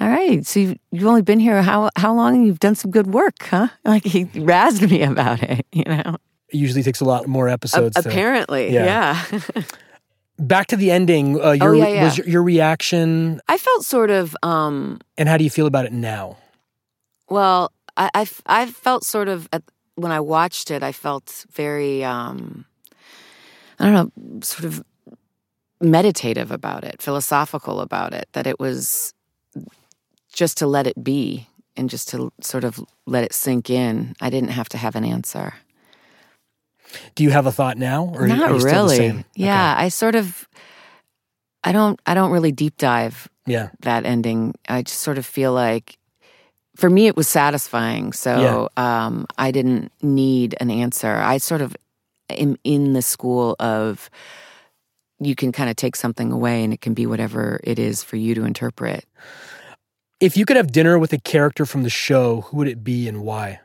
"All 0.00 0.08
right. 0.08 0.46
So 0.46 0.60
you've, 0.60 0.78
you've 0.92 1.06
only 1.06 1.22
been 1.22 1.40
here 1.40 1.60
how 1.62 1.90
how 1.96 2.14
long? 2.14 2.36
And 2.36 2.46
you've 2.46 2.60
done 2.60 2.74
some 2.74 2.90
good 2.90 3.08
work, 3.08 3.42
huh?" 3.42 3.68
Like 3.84 4.04
he 4.04 4.24
razzed 4.26 4.90
me 4.90 5.02
about 5.02 5.42
it, 5.42 5.66
you 5.72 5.84
know. 5.84 6.16
It 6.48 6.56
usually 6.56 6.82
takes 6.82 7.00
a 7.00 7.04
lot 7.04 7.26
more 7.26 7.48
episodes. 7.48 7.94
to- 8.00 8.08
Apparently, 8.08 8.72
yeah. 8.72 9.20
yeah. 9.32 9.62
Back 10.38 10.66
to 10.68 10.76
the 10.76 10.90
ending. 10.90 11.42
Uh, 11.42 11.52
your, 11.52 11.70
Oh, 11.70 11.72
yeah, 11.72 11.88
yeah. 11.88 12.04
Was 12.04 12.18
your, 12.18 12.28
your 12.28 12.42
reaction, 12.42 13.40
I 13.48 13.56
felt 13.58 13.84
sort 13.84 14.10
of. 14.10 14.36
um 14.42 15.00
and 15.16 15.28
how 15.28 15.36
do 15.38 15.44
you 15.44 15.50
feel 15.50 15.66
about 15.66 15.86
it 15.86 15.92
now? 15.92 16.36
Well, 17.30 17.72
I, 17.96 18.10
I, 18.14 18.20
f- 18.22 18.42
I 18.46 18.66
felt 18.66 19.02
sort 19.04 19.28
of 19.28 19.48
at, 19.52 19.62
when 19.96 20.12
I 20.12 20.20
watched 20.20 20.70
it, 20.70 20.82
I 20.82 20.92
felt 20.92 21.46
very, 21.52 22.04
um, 22.04 22.66
I 23.80 23.90
don't 23.90 23.94
know, 23.94 24.40
sort 24.42 24.64
of 24.66 24.84
meditative 25.80 26.50
about 26.50 26.84
it, 26.84 27.00
philosophical 27.02 27.80
about 27.80 28.12
it. 28.12 28.28
That 28.32 28.46
it 28.46 28.60
was 28.60 29.14
just 30.32 30.58
to 30.58 30.66
let 30.66 30.86
it 30.86 31.02
be 31.02 31.48
and 31.76 31.88
just 31.90 32.08
to 32.10 32.30
sort 32.42 32.64
of 32.64 32.78
let 33.06 33.24
it 33.24 33.32
sink 33.32 33.70
in. 33.70 34.14
I 34.20 34.28
didn't 34.30 34.50
have 34.50 34.68
to 34.70 34.76
have 34.78 34.94
an 34.96 35.04
answer. 35.04 35.54
Do 37.14 37.24
you 37.24 37.30
have 37.30 37.46
a 37.46 37.52
thought 37.52 37.76
now, 37.78 38.12
or 38.14 38.26
Not 38.28 38.50
are 38.50 38.54
you 38.54 38.60
still 38.60 38.86
the 38.86 38.94
really. 38.94 38.96
same? 38.96 39.24
Yeah, 39.34 39.74
I 39.76 39.88
sort 39.88 40.14
of. 40.14 40.48
I 41.64 41.72
don't. 41.72 42.00
I 42.06 42.14
don't 42.14 42.30
really 42.30 42.52
deep 42.52 42.76
dive 42.76 43.28
Yeah. 43.46 43.70
that 43.80 44.04
ending. 44.06 44.54
I 44.68 44.82
just 44.82 45.00
sort 45.00 45.18
of 45.18 45.26
feel 45.26 45.52
like, 45.52 45.98
for 46.76 46.88
me, 46.88 47.06
it 47.08 47.16
was 47.16 47.26
satisfying. 47.28 48.12
So 48.12 48.68
um, 48.76 49.26
I 49.36 49.50
didn't 49.50 49.90
need 50.02 50.54
an 50.60 50.70
answer. 50.70 51.16
I 51.16 51.38
sort 51.38 51.62
of 51.62 51.76
am 52.30 52.56
in 52.64 52.92
the 52.92 53.02
school 53.02 53.56
of 53.58 54.10
you 55.18 55.34
can 55.34 55.50
kind 55.50 55.70
of 55.70 55.76
take 55.76 55.96
something 55.96 56.30
away 56.30 56.62
and 56.62 56.72
it 56.72 56.80
can 56.82 56.92
be 56.94 57.06
whatever 57.06 57.58
it 57.64 57.78
is 57.78 58.02
for 58.04 58.16
you 58.16 58.34
to 58.34 58.44
interpret. 58.44 59.04
If 60.20 60.36
you 60.36 60.44
could 60.44 60.56
have 60.56 60.72
dinner 60.72 60.98
with 60.98 61.12
a 61.12 61.18
character 61.18 61.64
from 61.66 61.82
the 61.82 61.90
show, 61.90 62.42
who 62.42 62.58
would 62.58 62.68
it 62.68 62.84
be 62.84 63.08
and 63.08 63.22
why? 63.22 63.60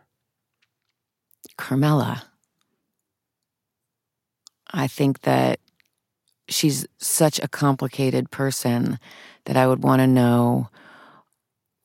Carmela. 1.57 2.23
I 4.73 4.87
think 4.87 5.21
that 5.21 5.59
she's 6.47 6.85
such 6.97 7.39
a 7.39 7.47
complicated 7.47 8.31
person 8.31 8.99
that 9.45 9.57
I 9.57 9.67
would 9.67 9.83
want 9.83 10.01
to 10.01 10.07
know 10.07 10.69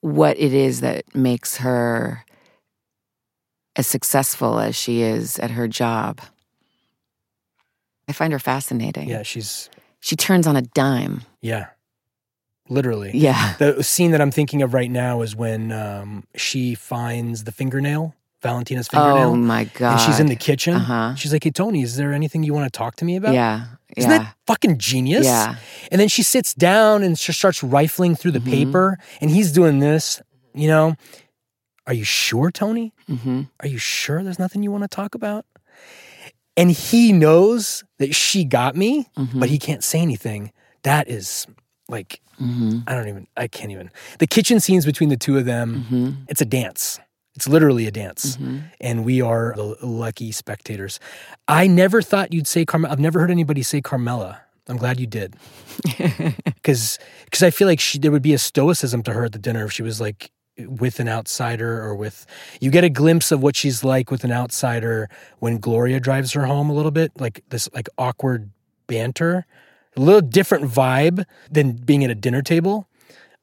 what 0.01 0.37
it 0.39 0.53
is 0.53 0.81
that 0.81 1.15
makes 1.15 1.57
her 1.57 2.23
as 3.75 3.87
successful 3.87 4.59
as 4.59 4.75
she 4.75 5.01
is 5.01 5.39
at 5.39 5.51
her 5.51 5.67
job. 5.67 6.21
I 8.07 8.13
find 8.13 8.31
her 8.33 8.39
fascinating. 8.39 9.09
Yeah, 9.09 9.23
she's 9.23 9.69
She 9.99 10.15
turns 10.15 10.47
on 10.47 10.55
a 10.55 10.61
dime. 10.61 11.23
yeah. 11.41 11.67
literally. 12.69 13.11
Yeah. 13.13 13.55
The 13.59 13.83
scene 13.83 14.11
that 14.11 14.19
I'm 14.21 14.31
thinking 14.31 14.61
of 14.61 14.73
right 14.73 14.91
now 14.91 15.21
is 15.21 15.35
when 15.35 15.71
um, 15.71 16.25
she 16.35 16.75
finds 16.75 17.45
the 17.45 17.51
fingernail, 17.51 18.13
Valentina's 18.41 18.87
fingernail. 18.87 19.31
Oh 19.31 19.35
my 19.35 19.63
god. 19.65 19.91
And 19.93 19.99
she's 20.01 20.19
in 20.19 20.27
the 20.27 20.35
kitchen. 20.35 20.75
Uh-huh. 20.75 21.15
She's 21.15 21.33
like, 21.33 21.43
"Hey 21.43 21.51
Tony, 21.51 21.81
is 21.81 21.95
there 21.95 22.13
anything 22.13 22.43
you 22.43 22.53
want 22.53 22.71
to 22.71 22.77
talk 22.77 22.95
to 22.97 23.05
me 23.05 23.15
about?" 23.15 23.33
Yeah. 23.33 23.65
Isn't 23.95 24.11
yeah. 24.11 24.17
that 24.19 24.35
fucking 24.45 24.77
genius? 24.77 25.25
Yeah. 25.25 25.55
And 25.91 25.99
then 25.99 26.07
she 26.07 26.21
sits 26.21 26.53
down 26.53 27.03
and 27.03 27.17
she 27.17 27.31
starts 27.31 27.63
rifling 27.63 28.15
through 28.15 28.31
the 28.31 28.39
Mhm. 28.41 28.45
paper, 28.45 28.99
and 29.21 29.31
he's 29.31 29.51
doing 29.51 29.79
this. 29.79 30.21
You 30.53 30.67
know, 30.67 30.95
are 31.87 31.93
you 31.93 32.03
sure, 32.03 32.51
Tony? 32.51 32.93
hmm 33.07 33.43
Are 33.61 33.67
you 33.67 33.77
sure 33.79 34.23
there's 34.23 34.39
nothing 34.39 34.61
you 34.61 34.71
want 34.71 34.83
to 34.83 34.87
talk 34.87 35.15
about? 35.15 35.45
And 36.55 36.71
he 36.71 37.11
knows 37.13 37.83
that 37.99 38.13
she 38.15 38.43
got 38.43 38.75
me, 38.75 39.07
hmm 39.15 39.39
but 39.39 39.49
he 39.49 39.57
can't 39.59 39.83
say 39.83 39.99
anything. 39.99 40.51
That 40.83 41.07
is 41.09 41.47
like 41.87 42.21
hmm 42.37 42.79
I 42.85 42.93
don't 42.93 43.07
even 43.07 43.27
I 43.35 43.47
can't 43.47 43.71
even. 43.71 43.89
The 44.19 44.27
kitchen 44.27 44.59
scenes 44.59 44.85
between 44.85 45.09
the 45.09 45.17
two 45.17 45.37
of 45.37 45.45
them, 45.45 45.85
hmm 45.89 46.09
it's 46.27 46.41
a 46.41 46.45
dance. 46.45 46.99
It's 47.37 47.47
literally 47.47 47.85
a 47.87 47.91
dance. 47.91 48.35
hmm 48.35 48.57
And 48.81 49.05
we 49.05 49.21
are 49.21 49.53
the 49.55 49.77
lucky 49.85 50.31
spectators. 50.31 50.99
I 51.47 51.67
never 51.67 52.01
thought 52.01 52.33
you'd 52.33 52.47
say 52.47 52.65
Carmela. 52.65 52.91
I've 52.91 52.99
never 52.99 53.19
heard 53.19 53.29
anybody 53.31 53.61
say 53.63 53.79
Carmela. 53.79 54.41
I'm 54.67 54.77
glad 54.77 54.99
you 54.99 55.07
did. 55.07 55.35
Because 56.67 56.99
I 57.41 57.51
feel 57.51 57.67
like 57.67 57.79
she, 57.79 57.97
there 57.99 58.11
would 58.11 58.21
be 58.23 58.33
a 58.33 58.37
stoicism 58.37 59.03
to 59.03 59.13
her 59.13 59.25
at 59.25 59.31
the 59.31 59.39
dinner 59.39 59.63
if 59.65 59.71
she 59.71 59.83
was 59.83 60.01
like 60.01 60.31
with 60.57 60.99
an 60.99 61.07
outsider 61.07 61.81
or 61.81 61.95
with. 61.95 62.25
You 62.59 62.71
get 62.71 62.83
a 62.83 62.89
glimpse 62.89 63.31
of 63.31 63.41
what 63.41 63.55
she's 63.55 63.83
like 63.83 64.11
with 64.11 64.23
an 64.23 64.31
outsider 64.31 65.07
when 65.39 65.59
Gloria 65.59 65.99
drives 65.99 66.33
her 66.33 66.45
home 66.47 66.69
a 66.69 66.73
little 66.73 66.91
bit, 66.91 67.11
like 67.21 67.43
this 67.49 67.69
like 67.73 67.87
awkward 67.97 68.49
banter. 68.87 69.45
A 69.95 70.01
little 70.01 70.21
different 70.21 70.65
vibe 70.65 71.23
than 71.49 71.71
being 71.73 72.03
at 72.03 72.09
a 72.11 72.15
dinner 72.15 72.41
table. 72.41 72.87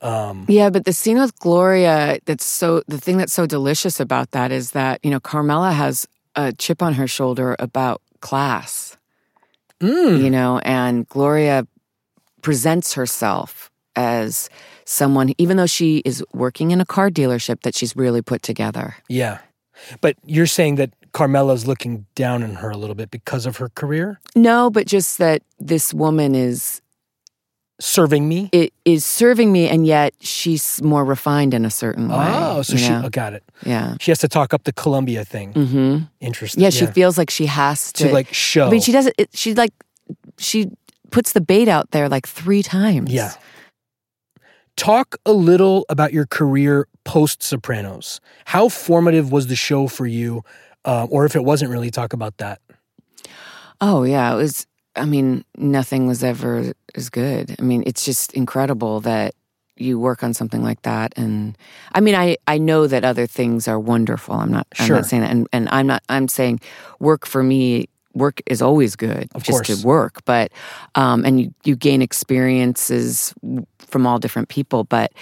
Um, 0.05 0.45
Yeah, 0.49 0.71
but 0.71 0.85
the 0.85 0.93
scene 0.93 1.19
with 1.19 1.37
Gloria, 1.41 2.19
that's 2.27 2.45
so, 2.45 2.83
the 2.87 3.01
thing 3.01 3.17
that's 3.17 3.33
so 3.33 3.47
delicious 3.47 3.99
about 3.99 4.33
that 4.33 4.53
is 4.53 4.73
that, 4.73 5.01
you 5.03 5.11
know, 5.11 5.19
Carmela 5.19 5.73
has 5.73 6.07
a 6.37 6.53
chip 6.53 6.83
on 6.83 6.95
her 6.95 7.09
shoulder 7.09 7.57
about 7.59 8.03
class, 8.21 8.97
mm, 9.81 10.23
you 10.23 10.31
know, 10.31 10.59
and 10.59 11.09
Gloria 11.09 11.67
presents 12.43 12.93
herself 12.93 13.71
as 13.97 14.51
someone, 14.85 15.33
even 15.39 15.57
though 15.57 15.67
she 15.67 15.99
is 16.05 16.23
working 16.35 16.71
in 16.71 16.81
a 16.81 16.85
car 16.85 17.09
dealership, 17.11 17.63
that 17.63 17.75
she's 17.75 17.97
really 17.97 18.21
put 18.21 18.43
together. 18.43 18.97
Yeah. 19.09 19.39
But 20.01 20.17
you're 20.27 20.47
saying 20.47 20.75
that 20.77 20.91
Carmela's 21.13 21.67
looking 21.67 22.05
down 22.15 22.43
on 22.43 22.57
her 22.57 22.71
a 22.71 22.77
little 22.77 22.97
bit 22.97 23.11
because 23.11 23.47
of 23.47 23.57
her 23.57 23.71
career? 23.71 24.21
No, 24.35 24.69
but 24.69 24.87
just 24.87 25.19
that 25.19 25.43
this 25.59 25.95
woman 25.95 26.35
is 26.35 26.83
Serving 27.81 28.29
me? 28.29 28.49
it 28.53 28.73
is 28.85 29.05
serving 29.05 29.51
me, 29.51 29.69
and 29.69 29.85
yet 29.85 30.15
she's 30.21 30.81
more 30.83 31.05
refined 31.05 31.55
in 31.55 31.65
a 31.65 31.71
certain 31.71 32.09
way. 32.09 32.17
Oh, 32.31 32.63
so 32.63 32.77
she 32.77 32.93
oh, 32.93 33.09
got 33.09 33.33
it. 33.33 33.43
yeah, 33.67 33.97
She 34.01 34.13
has 34.13 34.21
to 34.21 34.29
talk 34.29 34.55
up 34.55 34.63
the 34.63 34.73
Columbia 34.73 35.25
thing. 35.25 35.53
hmm 35.53 35.99
Interesting. 36.21 36.63
yeah. 36.63 36.71
She 36.71 36.87
feels 36.87 37.19
like 37.19 37.31
she 37.31 37.47
has 37.47 37.93
to. 37.95 38.09
to 38.09 38.13
like 38.15 38.33
show. 38.33 38.69
I 38.69 38.71
mean, 38.71 38.81
she 38.81 38.93
does 38.93 39.11
it. 39.19 39.29
She 39.35 39.55
like 39.55 39.73
she 40.39 40.71
puts 41.11 41.33
the 41.33 41.41
bait 41.41 41.67
out 41.69 41.91
there 41.91 42.09
like 42.09 42.29
three 42.29 42.63
times. 42.63 43.13
Yeah. 43.13 43.33
Talk 44.77 45.17
a 45.27 45.33
little 45.33 45.85
about 45.89 46.13
your 46.13 46.27
career 46.27 46.87
post 47.05 47.43
Sopranos. 47.43 48.21
How 48.45 48.69
formative 48.69 49.31
was 49.31 49.47
the 49.49 49.57
show 49.57 49.87
for 49.89 50.07
you? 50.07 50.43
Uh, 50.85 51.07
or 51.11 51.25
if 51.25 51.35
it 51.37 51.45
wasn't 51.45 51.71
really, 51.71 51.91
talk 51.91 52.13
about 52.13 52.37
that. 52.39 52.61
Oh 53.81 54.05
yeah, 54.05 54.33
it 54.33 54.37
was. 54.37 54.67
I 54.97 55.05
mean, 55.05 55.45
nothing 55.57 56.07
was 56.07 56.23
ever 56.23 56.73
as 56.95 57.11
good. 57.11 57.57
I 57.59 57.63
mean, 57.63 57.83
it's 57.87 58.05
just 58.05 58.33
incredible 58.33 59.01
that 59.01 59.35
you 59.77 59.99
work 59.99 60.23
on 60.23 60.33
something 60.35 60.63
like 60.63 60.83
that. 60.83 61.13
And 61.17 61.59
I 61.93 62.01
mean, 62.01 62.15
I 62.15 62.37
I 62.47 62.59
know 62.59 62.87
that 62.87 63.05
other 63.05 63.27
things 63.27 63.67
are 63.67 63.79
wonderful. 63.81 64.35
I'm 64.37 64.53
not. 64.53 64.67
I'm 64.79 64.89
not 64.89 65.07
saying 65.07 65.23
that. 65.23 65.31
And 65.33 65.49
and 65.53 65.69
I'm 65.71 65.87
not. 65.87 66.03
I'm 66.09 66.29
saying 66.29 66.61
work 67.01 67.27
for 67.27 67.43
me. 67.43 67.89
Work 68.15 68.41
is 68.47 68.63
always 68.63 68.95
good, 68.95 69.29
Of 69.35 69.43
just 69.43 69.65
course. 69.67 69.81
to 69.81 69.87
work. 69.87 70.25
But 70.25 70.53
um, 70.95 71.25
and 71.25 71.41
you 71.41 71.55
you 71.65 71.75
gain 71.75 72.01
experiences 72.03 73.35
from 73.79 74.07
all 74.07 74.19
different 74.21 74.49
people. 74.49 74.85
But 74.85 75.13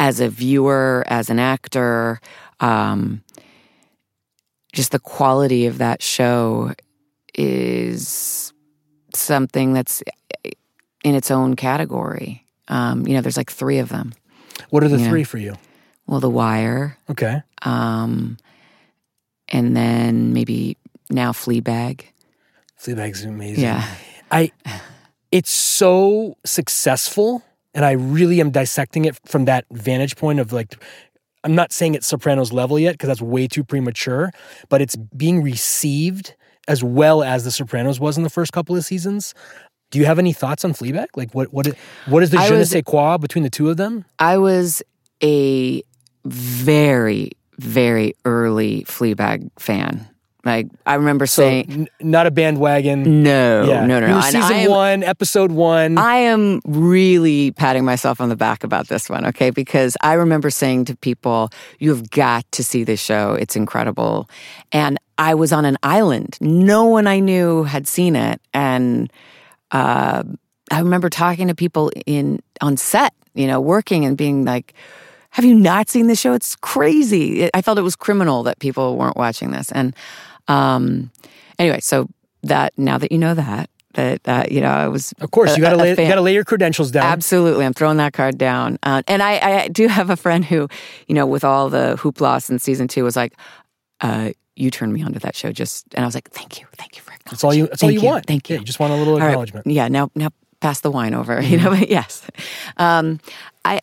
as 0.00 0.18
a 0.18 0.28
viewer, 0.28 1.04
as 1.06 1.30
an 1.30 1.38
actor, 1.38 2.20
um, 2.58 3.22
just 4.72 4.90
the 4.90 4.98
quality 4.98 5.66
of 5.66 5.78
that 5.78 6.02
show 6.02 6.72
is 7.34 8.52
something 9.16 9.72
that's 9.72 10.02
in 11.04 11.14
its 11.14 11.30
own 11.30 11.56
category. 11.56 12.44
Um, 12.68 13.06
you 13.06 13.14
know, 13.14 13.20
there's 13.20 13.36
like 13.36 13.50
three 13.50 13.78
of 13.78 13.88
them. 13.88 14.12
What 14.70 14.84
are 14.84 14.88
the 14.88 14.98
three 14.98 15.24
for 15.24 15.38
you? 15.38 15.54
Well, 16.06 16.20
The 16.20 16.30
Wire, 16.30 16.98
Okay. 17.08 17.42
um, 17.62 18.36
and 19.48 19.76
then 19.76 20.32
maybe 20.32 20.76
now 21.08 21.32
Fleabag. 21.32 22.02
Fleabag's 22.80 23.24
amazing. 23.24 23.64
Yeah. 23.64 23.84
I 24.30 24.52
it's 25.32 25.50
so 25.50 26.36
successful 26.44 27.42
and 27.74 27.84
I 27.84 27.92
really 27.92 28.40
am 28.40 28.50
dissecting 28.50 29.04
it 29.04 29.18
from 29.26 29.44
that 29.46 29.64
vantage 29.70 30.16
point 30.16 30.40
of 30.40 30.52
like 30.52 30.76
I'm 31.42 31.54
not 31.54 31.72
saying 31.72 31.94
it's 31.94 32.06
Sopranos 32.06 32.52
level 32.52 32.78
yet 32.78 32.92
because 32.92 33.08
that's 33.08 33.22
way 33.22 33.46
too 33.48 33.64
premature, 33.64 34.30
but 34.68 34.80
it's 34.82 34.96
being 34.96 35.42
received 35.42 36.34
as 36.70 36.82
well 36.84 37.22
as 37.22 37.42
the 37.44 37.50
Sopranos 37.50 37.98
was 38.00 38.16
in 38.16 38.22
the 38.22 38.30
first 38.30 38.52
couple 38.52 38.76
of 38.76 38.84
seasons. 38.84 39.34
Do 39.90 39.98
you 39.98 40.06
have 40.06 40.18
any 40.20 40.32
thoughts 40.32 40.64
on 40.64 40.72
Fleabag? 40.72 41.08
Like 41.16 41.34
what 41.34 41.52
what 41.52 41.66
what 42.06 42.22
is 42.22 42.30
the 42.30 42.38
I 42.38 42.46
je 42.48 42.54
ne 42.56 42.64
sais 42.64 42.82
quoi 42.86 43.16
between 43.18 43.42
the 43.42 43.50
two 43.50 43.68
of 43.70 43.76
them? 43.76 44.04
I 44.20 44.38
was 44.38 44.82
a 45.22 45.82
very, 46.24 47.32
very 47.58 48.14
early 48.24 48.84
Fleabag 48.84 49.50
fan. 49.58 50.06
Like 50.42 50.68
I 50.86 50.94
remember 50.94 51.26
So 51.26 51.42
saying, 51.42 51.66
n- 51.70 51.88
not 52.00 52.26
a 52.26 52.30
bandwagon. 52.30 53.22
no, 53.22 53.64
yeah. 53.68 53.84
no, 53.84 54.00
no, 54.00 54.06
no. 54.06 54.20
season 54.22 54.40
am- 54.64 54.70
one, 54.70 55.02
episode 55.02 55.52
one. 55.52 55.98
I 55.98 56.16
am 56.16 56.60
really 56.64 57.50
patting 57.52 57.84
myself 57.84 58.22
on 58.22 58.30
the 58.30 58.36
back 58.36 58.64
about 58.64 58.88
this 58.88 59.10
one, 59.10 59.26
okay? 59.26 59.50
Because 59.50 59.98
I 60.00 60.14
remember 60.14 60.48
saying 60.48 60.86
to 60.86 60.96
people, 60.96 61.50
you 61.78 61.90
have 61.90 62.08
got 62.10 62.50
to 62.52 62.64
see 62.64 62.84
this 62.84 63.00
show. 63.02 63.34
It's 63.34 63.54
incredible. 63.54 64.30
And 64.72 64.98
I 65.20 65.34
was 65.34 65.52
on 65.52 65.66
an 65.66 65.76
island. 65.82 66.38
No 66.40 66.86
one 66.86 67.06
I 67.06 67.20
knew 67.20 67.64
had 67.64 67.86
seen 67.86 68.16
it. 68.16 68.40
And 68.54 69.12
uh, 69.70 70.22
I 70.70 70.78
remember 70.78 71.10
talking 71.10 71.48
to 71.48 71.54
people 71.54 71.92
in 72.06 72.40
on 72.62 72.78
set, 72.78 73.12
you 73.34 73.46
know, 73.46 73.60
working 73.60 74.06
and 74.06 74.16
being 74.16 74.46
like, 74.46 74.72
have 75.28 75.44
you 75.44 75.54
not 75.54 75.90
seen 75.90 76.06
this 76.06 76.18
show? 76.18 76.32
It's 76.32 76.56
crazy. 76.56 77.50
I 77.52 77.60
felt 77.60 77.78
it 77.78 77.82
was 77.82 77.96
criminal 77.96 78.42
that 78.44 78.60
people 78.60 78.96
weren't 78.96 79.16
watching 79.16 79.50
this. 79.50 79.70
And 79.72 79.94
um, 80.48 81.10
anyway, 81.58 81.80
so 81.80 82.08
that 82.42 82.72
now 82.78 82.96
that 82.96 83.12
you 83.12 83.18
know 83.18 83.34
that, 83.34 83.68
that 83.92 84.26
uh, 84.26 84.44
you 84.50 84.62
know, 84.62 84.70
I 84.70 84.88
was 84.88 85.12
of 85.20 85.30
course, 85.32 85.52
a- 85.52 85.56
you 85.56 85.62
got 85.62 85.70
to 85.70 85.76
lay 85.76 85.94
fan. 85.94 86.06
you 86.06 86.10
got 86.10 86.16
to 86.16 86.22
lay 86.22 86.32
your 86.32 86.44
credentials 86.44 86.90
down. 86.90 87.04
Absolutely, 87.04 87.66
I'm 87.66 87.74
throwing 87.74 87.98
that 87.98 88.14
card 88.14 88.38
down. 88.38 88.78
Uh, 88.82 89.02
and 89.06 89.22
I, 89.22 89.64
I 89.64 89.68
do 89.68 89.86
have 89.86 90.08
a 90.08 90.16
friend 90.16 90.46
who, 90.46 90.66
you 91.08 91.14
know, 91.14 91.26
with 91.26 91.44
all 91.44 91.68
the 91.68 91.96
hoopla 92.00 92.48
in 92.50 92.58
season 92.58 92.88
two, 92.88 93.04
was 93.04 93.16
like, 93.16 93.34
uh, 94.00 94.30
"You 94.56 94.70
turned 94.70 94.92
me 94.92 95.02
onto 95.02 95.18
that 95.20 95.34
show." 95.36 95.52
Just 95.52 95.86
and 95.94 96.04
I 96.04 96.06
was 96.06 96.14
like, 96.14 96.30
"Thank 96.30 96.60
you, 96.60 96.66
thank 96.76 96.96
you 96.96 97.02
for 97.02 97.12
acknowledging." 97.12 97.30
That's 97.30 97.44
all 97.44 97.54
you. 97.54 97.66
That's 97.66 97.82
all 97.82 97.88
Thank 97.88 98.02
you, 98.02 98.08
want. 98.08 98.26
Thank 98.26 98.48
you. 98.50 98.54
Yeah, 98.54 98.60
you 98.60 98.66
just 98.66 98.80
want 98.80 98.92
a 98.92 98.96
little 98.96 99.14
All 99.14 99.20
right. 99.20 99.28
acknowledgement. 99.28 99.66
Yeah. 99.66 99.88
Now, 99.88 100.10
now, 100.14 100.30
pass 100.60 100.80
the 100.80 100.90
wine 100.90 101.14
over. 101.14 101.40
You 101.40 101.56
know. 101.58 101.70
But 101.78 101.88
yes. 101.88 102.22
Um, 102.76 103.20
I 103.64 103.80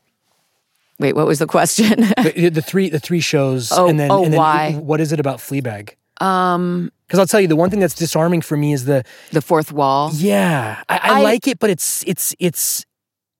wait. 0.99 1.15
What 1.15 1.27
was 1.27 1.39
the 1.39 1.47
question? 1.47 1.89
the, 2.23 2.49
the 2.53 2.61
three 2.61 2.89
the 2.89 2.99
three 2.99 3.19
shows 3.21 3.71
Oh, 3.71 3.87
and 3.87 3.99
then, 3.99 4.11
oh, 4.11 4.23
and 4.23 4.33
then 4.33 4.37
why? 4.39 4.73
what 4.73 4.99
is 5.01 5.11
it 5.11 5.19
about 5.19 5.39
Fleabag? 5.39 5.91
um, 6.21 6.91
Because 7.07 7.19
I'll 7.19 7.27
tell 7.27 7.39
you, 7.39 7.47
the 7.47 7.55
one 7.55 7.69
thing 7.69 7.79
that's 7.79 7.93
disarming 7.93 8.41
for 8.41 8.57
me 8.57 8.73
is 8.73 8.85
the 8.85 9.03
the 9.31 9.41
fourth 9.41 9.71
wall. 9.71 10.11
yeah, 10.13 10.81
I, 10.89 10.97
I, 10.97 11.19
I- 11.19 11.21
like 11.21 11.47
it, 11.47 11.59
but 11.59 11.69
it's 11.69 12.03
it's 12.07 12.35
it's 12.39 12.85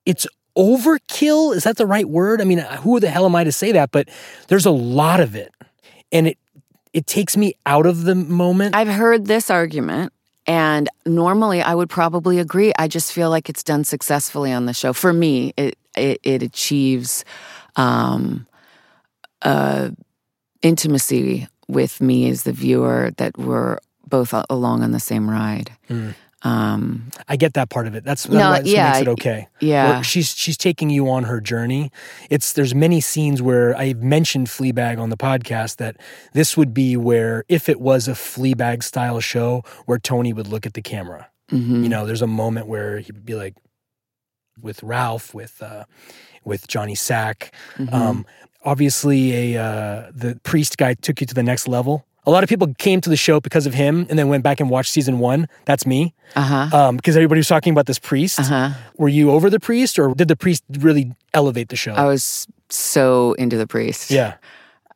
it's 0.06 0.26
overkill. 0.58 1.56
Is 1.56 1.64
that 1.64 1.78
the 1.78 1.86
right 1.86 2.08
word? 2.08 2.42
I 2.42 2.44
mean, 2.44 2.60
who 2.60 3.00
the 3.00 3.10
hell 3.10 3.26
am 3.26 3.36
I 3.36 3.44
to 3.44 3.52
say 3.52 3.72
that? 3.74 3.92
But 3.92 4.10
there's 4.48 4.66
a 4.66 4.72
lot 4.72 5.20
of 5.20 5.36
it, 5.36 5.54
and 6.12 6.28
it 6.28 6.38
it 6.98 7.06
takes 7.06 7.38
me 7.38 7.54
out 7.68 7.86
of 7.86 8.06
the 8.06 8.16
moment. 8.16 8.76
I've 8.76 8.88
heard 8.88 9.28
this 9.28 9.52
argument, 9.52 10.12
and 10.48 10.90
normally 11.06 11.62
I 11.62 11.76
would 11.76 11.92
probably 11.92 12.40
agree. 12.40 12.74
I 12.80 12.88
just 12.88 13.14
feel 13.14 13.30
like 13.30 13.50
it's 13.50 13.62
done 13.62 13.84
successfully 13.84 14.52
on 14.52 14.66
the 14.66 14.74
show. 14.74 14.94
For 14.94 15.14
me, 15.14 15.54
it 15.58 15.78
it, 15.96 16.20
it 16.24 16.42
achieves 16.42 17.24
um, 17.76 18.48
uh, 19.44 19.92
intimacy 20.64 21.48
with 21.68 22.02
me 22.02 22.32
as 22.32 22.42
the 22.44 22.52
viewer 22.52 23.12
that 23.18 23.38
we're 23.38 23.78
both 24.08 24.34
along 24.50 24.82
on 24.82 24.92
the 24.92 25.00
same 25.00 25.30
ride. 25.30 25.70
Mm. 25.92 26.16
Um, 26.44 27.10
I 27.28 27.36
get 27.36 27.56
that 27.56 27.70
part 27.70 27.88
of 27.88 27.96
it. 27.96 28.04
That's, 28.04 28.30
No, 28.30 28.52
that's 28.52 28.68
yeah, 28.70 28.92
makes 28.92 29.02
it 29.02 29.08
okay. 29.08 29.48
yeah. 29.60 29.90
Where 29.90 30.04
she's 30.04 30.30
she's 30.36 30.58
taking 30.58 30.90
you 30.90 31.10
on 31.10 31.24
her 31.24 31.42
journey. 31.42 31.92
It's 32.30 32.54
there's 32.54 32.76
many 32.76 33.02
scenes 33.02 33.42
where 33.42 33.76
I've 33.76 34.04
mentioned 34.04 34.48
Fleabag 34.48 35.00
on 35.00 35.10
the 35.10 35.18
podcast 35.18 35.78
that 35.78 35.98
this 36.34 36.56
would 36.56 36.74
be 36.74 36.96
where 36.96 37.44
if 37.50 37.68
it 37.70 37.82
was 37.82 38.08
a 38.08 38.12
Fleabag 38.12 38.84
style 38.84 39.20
show 39.20 39.64
where 39.86 39.98
Tony 39.98 40.32
would 40.32 40.48
look 40.48 40.66
at 40.66 40.74
the 40.74 40.82
camera. 40.82 41.30
mhm. 41.52 41.82
You 41.82 41.90
know, 41.90 42.06
there's 42.06 42.22
a 42.22 42.28
moment 42.28 42.68
where 42.68 43.00
he 43.00 43.12
would 43.12 43.26
be 43.26 43.36
like, 43.36 43.56
with 44.62 44.84
Ralph, 44.84 45.34
with 45.34 45.62
uh, 45.62 45.86
with 46.44 46.68
Johnny 46.68 46.96
Sack. 46.96 47.54
Mm-hmm. 47.78 47.94
Um, 47.94 48.26
obviously, 48.64 49.54
a 49.56 49.62
uh, 49.64 50.12
the 50.14 50.40
priest 50.44 50.78
guy 50.78 50.94
took 50.94 51.22
you 51.22 51.28
to 51.28 51.34
the 51.34 51.44
next 51.44 51.68
level. 51.68 52.06
A 52.28 52.32
lot 52.32 52.44
of 52.44 52.50
people 52.50 52.68
came 52.78 53.00
to 53.02 53.10
the 53.10 53.16
show 53.16 53.40
because 53.40 53.66
of 53.66 53.74
him, 53.74 54.06
and 54.10 54.20
then 54.20 54.28
went 54.28 54.44
back 54.44 54.60
and 54.60 54.70
watched 54.70 54.92
season 54.92 55.18
one. 55.20 55.48
That's 55.66 55.86
me, 55.86 56.14
Uh 56.36 56.68
huh. 56.70 56.92
because 56.92 57.16
everybody 57.16 57.40
was 57.40 57.48
talking 57.48 57.72
about 57.72 57.86
this 57.88 57.98
priest. 58.00 58.40
Uh 58.40 58.44
huh. 58.44 58.70
Were 58.98 59.08
you 59.08 59.32
over 59.32 59.50
the 59.50 59.60
priest, 59.60 59.98
or 59.98 60.14
did 60.14 60.28
the 60.28 60.36
priest 60.36 60.64
really 60.80 61.14
elevate 61.34 61.70
the 61.70 61.76
show? 61.78 61.94
I 61.94 62.04
was 62.06 62.46
so 62.70 63.34
into 63.40 63.58
the 63.58 63.66
priest. 63.68 64.12
yeah. 64.12 64.36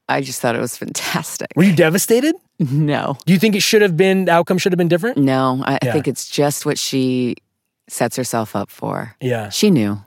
I 0.09 0.19
just 0.19 0.41
thought 0.41 0.55
it 0.57 0.59
was 0.59 0.75
fantastic. 0.75 1.47
Were 1.55 1.63
you 1.63 1.73
devastated? 1.75 2.35
No, 2.59 3.17
Do 3.25 3.31
you 3.31 3.39
think 3.39 3.55
it 3.55 3.61
should 3.63 3.81
have 3.81 3.95
been 3.95 4.25
the 4.25 4.33
outcome 4.33 4.57
should 4.57 4.73
have 4.73 4.77
been 4.77 4.89
different? 4.89 5.17
no. 5.17 5.63
I, 5.65 5.79
I 5.81 5.91
think 5.93 6.05
it's 6.07 6.27
just 6.29 6.65
what 6.65 6.77
she 6.77 7.37
sets 7.87 8.17
herself 8.17 8.53
up 8.55 8.69
for. 8.69 9.15
Yeah. 9.21 9.47
She 9.49 9.71
knew. 9.71 9.99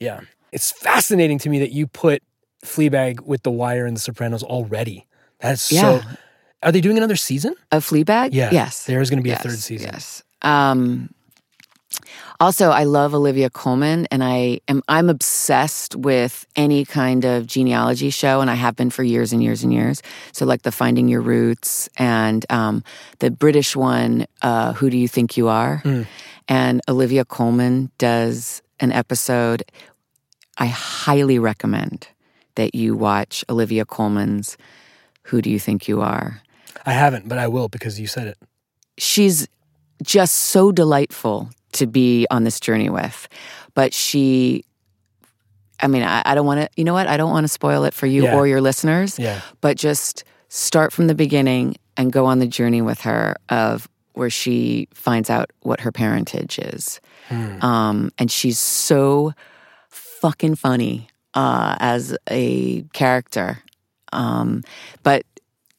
Yeah. 0.00 0.20
It's 0.50 0.72
fascinating 0.72 1.38
to 1.40 1.48
me 1.48 1.60
that 1.60 1.70
you 1.70 1.86
put 1.86 2.22
Fleabag 2.64 3.20
with 3.20 3.42
The 3.44 3.50
Wire 3.52 3.86
and 3.86 3.96
The 3.96 4.00
Sopranos 4.00 4.42
already. 4.42 5.06
That's 5.42 5.62
so. 5.62 5.74
Yeah. 5.74 6.02
Are 6.62 6.72
they 6.72 6.80
doing 6.80 6.96
another 6.96 7.16
season? 7.16 7.54
A 7.72 7.78
Fleabag? 7.78 8.30
Yeah. 8.32 8.50
Yes. 8.52 8.84
There 8.84 9.00
is 9.00 9.10
going 9.10 9.18
to 9.18 9.22
be 9.22 9.30
yes. 9.30 9.44
a 9.44 9.48
third 9.48 9.58
season. 9.58 9.90
Yes. 9.92 10.22
Um, 10.42 11.12
also, 12.40 12.70
I 12.70 12.84
love 12.84 13.14
Olivia 13.14 13.50
Colman, 13.50 14.08
and 14.10 14.24
I 14.24 14.60
am 14.66 14.82
I'm 14.88 15.08
obsessed 15.08 15.94
with 15.94 16.44
any 16.56 16.84
kind 16.84 17.24
of 17.24 17.46
genealogy 17.46 18.10
show, 18.10 18.40
and 18.40 18.50
I 18.50 18.54
have 18.54 18.74
been 18.74 18.90
for 18.90 19.04
years 19.04 19.32
and 19.32 19.42
years 19.42 19.62
and 19.62 19.72
years. 19.72 20.02
So, 20.32 20.44
like 20.44 20.62
the 20.62 20.72
Finding 20.72 21.06
Your 21.08 21.20
Roots 21.20 21.88
and 21.98 22.44
um, 22.50 22.82
the 23.20 23.30
British 23.30 23.76
one, 23.76 24.26
uh, 24.40 24.72
Who 24.72 24.90
Do 24.90 24.98
You 24.98 25.06
Think 25.06 25.36
You 25.36 25.48
Are? 25.48 25.82
Mm. 25.84 26.06
And 26.48 26.80
Olivia 26.88 27.24
Colman 27.24 27.92
does 27.98 28.62
an 28.80 28.90
episode. 28.90 29.62
I 30.58 30.66
highly 30.66 31.38
recommend 31.38 32.08
that 32.56 32.74
you 32.74 32.96
watch 32.96 33.44
Olivia 33.48 33.84
Colman's 33.84 34.56
Who 35.24 35.40
Do 35.42 35.50
You 35.50 35.58
Think 35.58 35.88
You 35.88 36.00
Are? 36.02 36.42
I 36.86 36.92
haven't, 36.92 37.28
but 37.28 37.38
I 37.38 37.48
will 37.48 37.68
because 37.68 37.98
you 38.00 38.06
said 38.06 38.26
it. 38.26 38.38
she's 38.98 39.46
just 40.02 40.34
so 40.34 40.72
delightful 40.72 41.48
to 41.72 41.86
be 41.86 42.26
on 42.30 42.44
this 42.44 42.58
journey 42.58 42.90
with. 42.90 43.28
But 43.74 43.94
she, 43.94 44.64
I 45.80 45.86
mean, 45.86 46.02
I, 46.02 46.22
I 46.26 46.34
don't 46.34 46.44
want 46.46 46.60
to, 46.60 46.68
you 46.76 46.84
know 46.84 46.92
what? 46.92 47.06
I 47.06 47.16
don't 47.16 47.30
want 47.30 47.44
to 47.44 47.48
spoil 47.48 47.84
it 47.84 47.94
for 47.94 48.06
you 48.06 48.24
Yeah. 48.24 48.36
or 48.36 48.46
your 48.48 48.60
listeners, 48.60 49.18
Yeah. 49.18 49.40
but 49.60 49.76
just 49.78 50.24
start 50.48 50.92
from 50.92 51.06
the 51.06 51.14
beginning 51.14 51.76
and 51.96 52.12
go 52.12 52.26
on 52.26 52.40
the 52.40 52.46
journey 52.48 52.82
with 52.82 53.00
her 53.02 53.36
of 53.48 53.88
where 54.14 54.28
she 54.30 54.88
finds 54.92 55.30
out 55.30 55.50
what 55.60 55.80
her 55.80 55.92
parentage 55.92 56.58
is. 56.58 57.00
Hmm. 57.28 57.62
Um, 57.64 58.10
and 58.18 58.30
she's 58.30 58.58
so 58.58 59.32
fucking 59.88 60.56
funny 60.56 61.08
uh, 61.34 61.76
as 61.80 62.16
a 62.28 62.82
character. 62.92 63.58
Um, 64.12 64.62
but, 65.02 65.24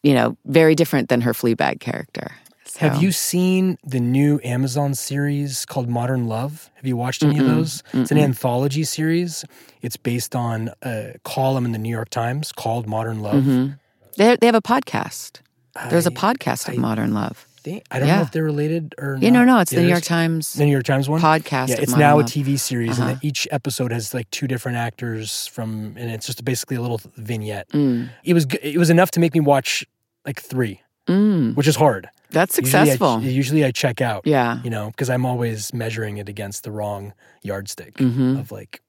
you 0.04 0.14
know, 0.14 0.38
very 0.46 0.76
different 0.76 1.10
than 1.10 1.22
her 1.22 1.34
Fleabag 1.34 1.80
character. 1.80 2.32
So- 2.66 2.80
Have 2.90 3.04
you 3.04 3.12
seen 3.12 3.78
the 3.86 4.00
new 4.00 4.40
Amazon 4.44 4.96
series 4.96 5.64
called 5.66 5.88
Modern 5.90 6.28
Love? 6.28 6.72
Have 6.76 6.88
you 6.88 6.98
watched 6.98 7.22
any 7.24 7.38
of 7.38 7.46
those? 7.46 7.84
It's 7.94 8.10
an 8.12 8.18
anthology 8.18 8.84
series. 8.84 9.46
It's 9.84 9.96
based 9.98 10.36
on 10.36 10.72
a 10.82 11.14
column 11.24 11.66
in 11.66 11.72
the 11.72 11.78
New 11.78 11.90
York 11.92 12.10
Times 12.10 12.52
called 12.52 12.88
Modern 12.88 13.20
Love. 13.22 13.44
Mhm. 13.44 13.78
They 14.18 14.36
they 14.38 14.48
have 14.48 14.56
a 14.56 14.62
podcast. 14.62 15.42
There's 15.90 16.08
a 16.08 16.12
podcast 16.12 16.68
of 16.68 16.74
I- 16.76 16.78
Modern 16.78 17.14
Love. 17.14 17.46
Think- 17.64 17.84
I 17.92 18.00
don't 18.00 18.08
know 18.08 18.22
if 18.22 18.32
they're 18.32 18.44
related 18.44 18.94
or 18.98 19.18
You 19.22 19.32
not. 19.32 19.40
know, 19.40 19.46
no, 19.56 19.60
it's 19.60 19.72
the 19.72 19.82
New? 19.82 19.88
York 19.88 20.04
Times 20.04 20.54
The 20.54 20.66
New 20.66 20.72
York 20.72 20.84
Times 20.84 21.08
one? 21.10 21.22
podcast. 21.22 21.70
Yeah, 21.70 21.76
it's 21.80 21.96
now 21.96 22.20
a 22.20 22.24
TV 22.24 22.58
series, 22.60 23.00
Uh-huh. 23.00 23.10
and 23.12 23.20
each 23.24 23.48
episode 23.52 23.92
has 23.92 24.14
like 24.14 24.30
two 24.32 24.48
different 24.48 24.78
actors 24.78 25.48
from, 25.48 25.96
and 25.98 26.10
it's 26.12 26.26
just 26.26 26.44
basically 26.44 26.76
a 26.78 26.82
little 26.82 27.00
vignette. 27.18 27.70
Mm. 27.70 28.10
It 28.24 28.34
was 28.34 28.46
it 28.62 28.78
was 28.78 28.90
enough 28.90 29.12
to 29.12 29.20
make 29.20 29.34
me 29.34 29.40
watch 29.40 29.86
like 30.26 30.42
three, 30.42 30.82
Mm. 31.08 31.56
which 31.56 31.68
is 31.68 31.76
hard. 31.78 32.10
That's 32.32 32.58
Usually 32.58 32.80
I- 32.80 32.84
successful. 32.86 33.22
Usually 33.22 33.64
I, 33.64 33.72
check 33.72 34.02
out, 34.02 34.24
yeah. 34.26 34.60
you 34.64 34.70
know, 34.72 34.88
because 34.88 35.10
I'm 35.10 35.26
always 35.26 35.72
measuring 35.74 36.18
it 36.18 36.28
against 36.30 36.64
the 36.64 36.72
wrong 36.72 37.14
yardstick 37.44 37.98
hmm 38.00 38.38
of 38.38 38.52
like, 38.52 38.82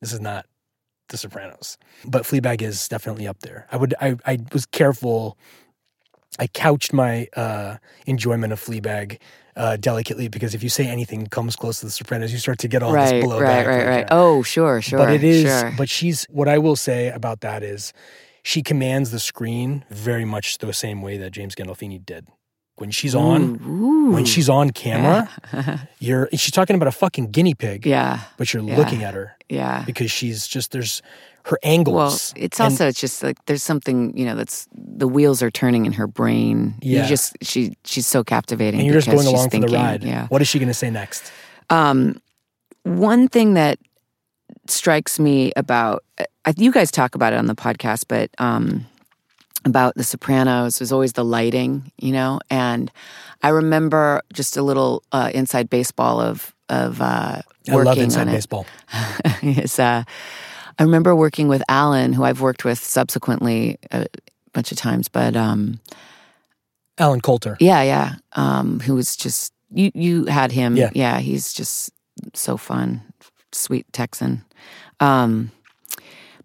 this 0.00 0.12
is 0.12 0.20
not 0.20 0.46
The 1.08 1.16
Sopranos, 1.18 1.78
but 2.06 2.22
Fleabag 2.22 2.62
is 2.62 2.86
definitely 2.88 3.26
up 3.26 3.40
there. 3.40 3.66
I 3.72 3.76
would 3.76 3.94
I 4.00 4.16
I 4.24 4.38
was 4.52 4.64
careful. 4.66 5.36
I 6.38 6.46
couched 6.46 6.92
my 6.92 7.28
uh, 7.36 7.76
enjoyment 8.06 8.52
of 8.52 8.60
Fleabag 8.60 9.18
uh, 9.54 9.76
delicately 9.76 10.28
because 10.28 10.54
if 10.54 10.62
you 10.62 10.68
say 10.70 10.86
anything 10.86 11.26
comes 11.26 11.56
close 11.56 11.80
to 11.80 11.86
The 11.86 11.92
Sopranos, 11.92 12.32
you 12.32 12.38
start 12.38 12.58
to 12.60 12.68
get 12.68 12.82
all 12.82 12.92
Right, 12.92 13.04
this 13.04 13.12
right, 13.12 13.24
blowback. 13.24 13.66
right, 13.66 13.78
like, 13.78 13.86
right. 13.86 14.06
Oh, 14.10 14.42
sure, 14.42 14.80
sure. 14.80 14.98
but 14.98 15.12
it 15.12 15.22
is 15.22 15.42
Sure. 15.44 15.72
but 15.76 15.88
she's 15.90 16.24
what 16.30 16.48
i 16.48 16.56
will 16.58 16.76
say 16.76 17.08
about 17.10 17.40
that 17.42 17.62
is 17.62 17.92
she 18.42 18.62
commands 18.62 19.10
the 19.10 19.20
screen 19.20 19.84
very 19.90 20.24
much 20.24 20.58
the 20.58 20.72
same 20.72 21.02
way 21.02 21.18
that 21.18 21.32
james 21.32 21.54
gandolfini 21.54 22.04
did 22.04 22.26
when 22.76 22.90
she's 22.90 23.14
on 23.14 23.60
Ooh, 23.66 24.12
when 24.12 24.24
she's 24.24 24.48
on 24.48 24.70
camera 24.70 25.28
Yeah. 25.52 25.78
you're 25.98 26.28
she's 26.32 26.50
talking 26.50 26.74
about 26.74 26.88
a 26.88 26.92
fucking 26.92 27.30
guinea 27.30 27.54
pig 27.54 27.84
yeah, 27.84 28.20
but 28.38 28.54
you're 28.54 28.62
Yeah. 28.62 28.78
looking 28.78 29.04
at 29.04 29.12
her 29.12 29.36
yeah. 29.50 29.82
because 29.84 30.10
she's 30.10 30.46
just 30.46 30.72
there's 30.72 31.02
her 31.44 31.58
Well, 31.62 31.72
angles 31.72 32.32
it's 32.36 32.60
and- 32.60 32.70
also 32.72 32.86
it's 32.88 33.00
just 33.00 33.22
like 33.22 33.36
there's 33.46 33.62
something 33.62 34.16
you 34.16 34.24
know 34.24 34.36
that's 34.36 34.68
the 34.74 35.08
wheels 35.08 35.42
are 35.42 35.50
turning 35.50 35.86
in 35.86 35.92
her 35.94 36.06
brain. 36.06 36.74
Yeah. 36.80 37.02
You 37.02 37.08
just 37.08 37.36
she 37.42 37.76
she's 37.84 38.06
so 38.06 38.22
captivating. 38.24 38.80
and 38.80 38.86
you're 38.86 39.00
just 39.00 39.10
going 39.10 39.26
along 39.26 39.50
for 39.50 39.58
the 39.60 39.66
ride 39.68 40.04
Yeah. 40.04 40.26
what 40.28 40.40
is 40.42 40.48
she 40.48 40.58
going 40.58 40.68
to 40.68 40.74
say 40.74 40.90
next 40.90 41.32
Um, 41.70 42.20
one 42.84 43.28
thing 43.28 43.54
that 43.54 43.78
strikes 44.66 45.18
me 45.18 45.52
about 45.56 46.04
I, 46.44 46.54
you 46.56 46.72
guys 46.72 46.90
talk 46.90 47.14
about 47.14 47.32
it 47.32 47.36
on 47.38 47.46
the 47.46 47.54
podcast, 47.54 48.04
but 48.08 48.30
um, 48.38 48.86
about 49.64 49.94
The 49.94 50.02
Sopranos 50.04 50.80
was 50.80 50.90
always 50.92 51.12
the 51.12 51.24
lighting, 51.24 51.92
you 51.98 52.10
know. 52.12 52.40
And 52.50 52.90
I 53.44 53.48
remember 53.50 54.22
just 54.32 54.56
a 54.56 54.62
little 54.62 55.02
uh, 55.12 55.30
inside 55.34 55.70
baseball 55.70 56.20
of 56.20 56.52
of 56.68 57.00
uh, 57.00 57.04
i 57.70 57.74
working 57.74 57.84
love 57.84 57.98
inside 57.98 58.22
on 58.22 58.28
it. 58.28 58.32
baseball 58.32 58.66
is 59.42 59.78
uh, 59.78 60.02
I 60.78 60.82
remember 60.82 61.14
working 61.14 61.48
with 61.48 61.62
Alan, 61.68 62.12
who 62.12 62.24
I've 62.24 62.40
worked 62.40 62.64
with 62.64 62.78
subsequently 62.78 63.78
a 63.90 64.06
bunch 64.52 64.72
of 64.72 64.78
times, 64.78 65.08
but 65.08 65.36
um, 65.36 65.80
alan 66.98 67.20
coulter 67.20 67.56
yeah, 67.60 67.82
yeah, 67.82 68.14
um, 68.32 68.80
who 68.80 68.94
was 68.94 69.16
just 69.16 69.52
you. 69.70 69.90
You 69.94 70.24
had 70.26 70.52
him, 70.52 70.76
Yeah. 70.76 70.90
yeah, 70.94 71.18
He's 71.18 71.52
just 71.52 71.90
so 72.34 72.56
fun, 72.56 73.02
sweet 73.52 73.86
Texan. 73.92 74.44
Um, 75.00 75.50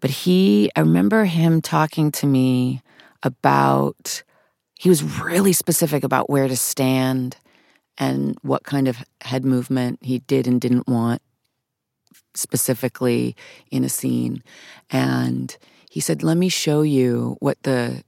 but 0.00 0.10
he, 0.10 0.70
I 0.76 0.80
remember 0.80 1.24
him 1.24 1.60
talking 1.60 2.10
to 2.12 2.26
me 2.26 2.82
about. 3.22 4.22
He 4.80 4.88
was 4.88 5.02
really 5.02 5.52
specific 5.52 6.04
about 6.04 6.30
where 6.30 6.46
to 6.46 6.54
stand 6.56 7.36
and 7.98 8.38
what 8.42 8.62
kind 8.62 8.86
of 8.86 9.02
head 9.22 9.44
movement 9.44 9.98
he 10.02 10.20
did 10.20 10.46
and 10.46 10.60
didn't 10.60 10.86
want 10.86 11.20
specifically 12.34 13.36
in 13.70 13.84
a 13.84 13.88
scene. 13.88 14.42
And 14.90 15.56
he 15.90 16.00
said, 16.00 16.22
"Let 16.22 16.36
me 16.36 16.48
show 16.48 16.82
you 16.82 17.36
what 17.40 17.62
the 17.62 18.02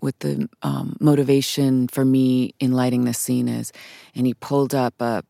what 0.00 0.18
the 0.20 0.48
um, 0.62 0.96
motivation 1.00 1.88
for 1.88 2.04
me 2.04 2.54
in 2.60 2.72
lighting 2.72 3.04
this 3.04 3.18
scene 3.18 3.48
is." 3.48 3.72
And 4.14 4.26
he 4.26 4.34
pulled 4.34 4.74
up 4.74 5.00
a 5.00 5.24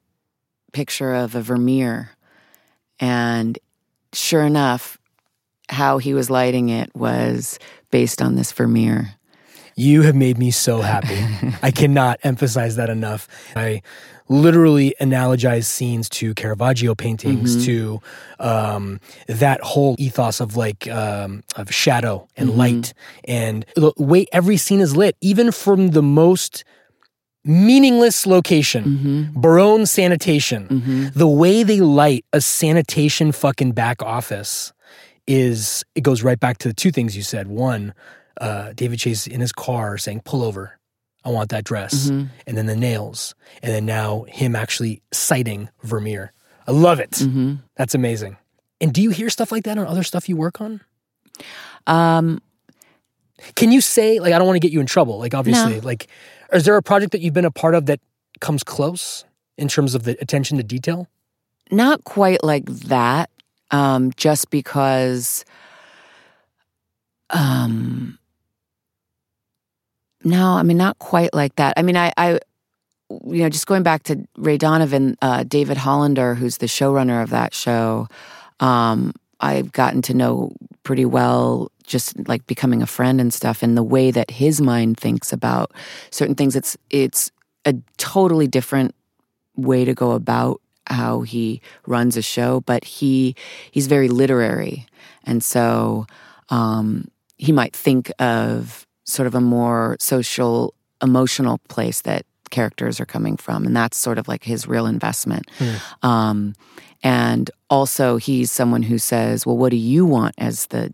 picture 0.73 1.15
of 1.15 1.35
a 1.35 1.41
Vermeer, 1.41 2.11
and 3.01 3.59
sure 4.13 4.45
enough, 4.45 4.99
how 5.69 5.99
he 5.99 6.15
was 6.15 6.31
lighting 6.31 6.69
it 6.69 6.95
was 6.95 7.59
based 7.91 8.21
on 8.23 8.35
this 8.35 8.53
Vermeer. 8.53 9.15
You 9.79 10.03
have 10.03 10.17
made 10.17 10.39
me 10.39 10.51
so 10.51 10.81
happy. 10.81 11.19
I 11.63 11.71
cannot 11.71 12.19
emphasize 12.23 12.77
that 12.77 12.89
enough. 12.89 13.29
I 13.55 13.83
literally 14.29 14.95
analogize 15.01 15.65
scenes 15.65 16.09
to 16.09 16.35
Caravaggio 16.35 16.95
paintings, 16.95 17.65
to 17.67 18.01
um, 18.41 19.01
that 19.29 19.61
whole 19.63 19.97
ethos 19.99 20.41
of 20.41 20.57
like 20.57 20.89
um, 20.89 21.43
of 21.57 21.73
shadow 21.73 22.27
and 22.37 22.51
light, 22.57 22.93
and 23.25 23.65
the 23.77 23.93
way 23.97 24.27
every 24.33 24.57
scene 24.57 24.81
is 24.81 24.97
lit, 24.97 25.17
even 25.21 25.53
from 25.53 25.91
the 25.91 26.03
most 26.03 26.65
meaningless 27.45 28.27
location, 28.27 29.31
Barone 29.37 29.87
sanitation. 29.87 31.11
The 31.15 31.29
way 31.29 31.63
they 31.63 31.81
light 31.81 32.25
a 32.33 32.41
sanitation 32.41 33.33
fucking 33.33 33.73
back 33.73 34.03
office 34.03 34.73
is 35.29 35.85
it 35.95 36.03
goes 36.03 36.23
right 36.23 36.39
back 36.39 36.59
to 36.59 36.69
the 36.69 36.75
two 36.75 36.91
things 36.91 37.17
you 37.17 37.23
said. 37.23 37.47
One, 37.49 37.95
uh, 38.41 38.73
David 38.75 38.99
Chase 38.99 39.27
in 39.27 39.41
his 39.41 39.53
car 39.53 39.97
saying, 39.99 40.23
"Pull 40.25 40.43
over, 40.43 40.79
I 41.27 41.31
want 41.31 41.51
that 41.51 41.65
dress," 41.65 42.09
and 42.09 42.31
then 42.47 42.67
the 42.67 42.77
nails, 42.77 43.35
and 43.63 43.73
then 43.75 43.85
now 43.85 44.25
him 44.29 44.55
actually 44.57 45.03
citing 45.13 45.69
Vermeer. 45.83 46.33
I 46.67 46.73
love 46.73 47.01
it. 47.01 47.21
That's 47.77 47.95
amazing. 47.95 48.37
And 48.81 48.93
do 48.93 49.03
you 49.03 49.11
hear 49.11 49.29
stuff 49.31 49.51
like 49.53 49.65
that 49.65 49.77
on 49.79 49.87
other 49.87 50.03
stuff 50.03 50.29
you 50.29 50.37
work 50.37 50.61
on? 50.61 50.81
Um, 51.87 52.41
Can 53.55 53.71
you 53.73 53.81
say 53.81 54.19
like 54.21 54.33
I 54.33 54.39
don't 54.39 54.47
want 54.47 54.57
to 54.57 54.61
get 54.67 54.73
you 54.73 54.81
in 54.81 54.87
trouble? 54.87 55.19
Like 55.19 55.35
obviously, 55.35 55.81
like 55.81 56.07
is 56.53 56.65
there 56.65 56.77
a 56.77 56.83
project 56.83 57.13
that 57.13 57.21
you've 57.21 57.35
been 57.35 57.45
a 57.45 57.51
part 57.51 57.75
of 57.75 57.87
that 57.87 58.01
comes 58.41 58.63
close 58.63 59.25
in 59.59 59.69
terms 59.69 59.95
of 59.95 60.05
the 60.05 60.17
attention 60.21 60.57
to 60.59 60.63
detail? 60.63 61.09
not 61.73 62.05
quite 62.05 62.45
like 62.45 62.67
that. 62.67 63.29
Um, 63.73 64.13
just 64.17 64.51
because. 64.51 65.45
Um. 67.31 68.19
No, 70.27 70.55
I 70.55 70.65
mean 70.65 70.77
not 70.77 70.99
quite 70.99 71.33
like 71.33 71.55
that. 71.55 71.75
I 71.77 71.83
mean, 71.83 71.97
I, 71.97 72.13
I 72.17 72.41
you 73.09 73.43
know, 73.45 73.49
just 73.49 73.69
going 73.69 73.85
back 73.85 74.03
to 74.05 74.27
Ray 74.37 74.59
Donovan, 74.59 75.17
uh, 75.23 75.45
David 75.45 75.77
Hollander, 75.77 76.35
who's 76.35 76.59
the 76.59 76.67
showrunner 76.67 77.23
of 77.23 77.31
that 77.31 77.55
show, 77.55 78.09
um, 78.59 79.15
I've 79.39 79.71
gotten 79.71 80.03
to 80.03 80.15
know 80.15 80.51
pretty 80.83 81.05
well, 81.05 81.71
just 81.85 82.29
like 82.29 82.45
becoming 82.49 82.83
a 82.83 82.87
friend 82.87 83.21
and 83.21 83.33
stuff, 83.33 83.63
and 83.63 83.77
the 83.77 83.85
way 83.85 84.11
that 84.11 84.33
his 84.33 84.61
mind 84.61 84.99
thinks 84.99 85.33
about 85.33 85.73
certain 86.11 86.35
things. 86.35 86.57
It's 86.57 86.77
it's 86.91 87.31
a 87.65 87.77
totally 87.97 88.49
different 88.49 88.97
way 89.55 89.85
to 89.85 89.95
go 89.95 90.11
about 90.11 90.61
how 90.89 91.21
he 91.21 91.61
runs 91.87 92.17
a 92.17 92.23
show, 92.23 92.63
but 92.63 92.83
he 92.83 93.37
he's 93.71 93.87
very 93.87 94.09
literary, 94.09 94.87
and 95.23 95.45
so 95.45 96.07
um, 96.49 97.07
he 97.37 97.53
might 97.53 97.77
think 97.77 98.11
of 98.19 98.86
sort 99.07 99.27
of 99.27 99.35
a 99.35 99.41
more 99.41 99.97
social, 100.01 100.75
emotional 101.03 101.59
place 101.69 102.03
that 102.03 102.27
characters 102.51 103.01
are 103.01 103.07
coming 103.07 103.37
from, 103.37 103.65
and 103.67 103.77
that's 103.77 103.97
sort 103.97 104.19
of 104.19 104.29
like 104.29 104.45
his 104.45 104.67
real 104.69 104.87
investment. 104.87 105.49
Hmm. 105.59 105.75
Um, 106.07 106.55
and 107.03 107.51
also, 107.71 108.17
he's 108.17 108.51
someone 108.53 108.83
who 108.83 108.99
says, 108.99 109.45
"Well, 109.47 109.57
what 109.57 109.71
do 109.71 109.77
you 109.77 110.07
want 110.07 110.35
as 110.39 110.67
the 110.67 110.93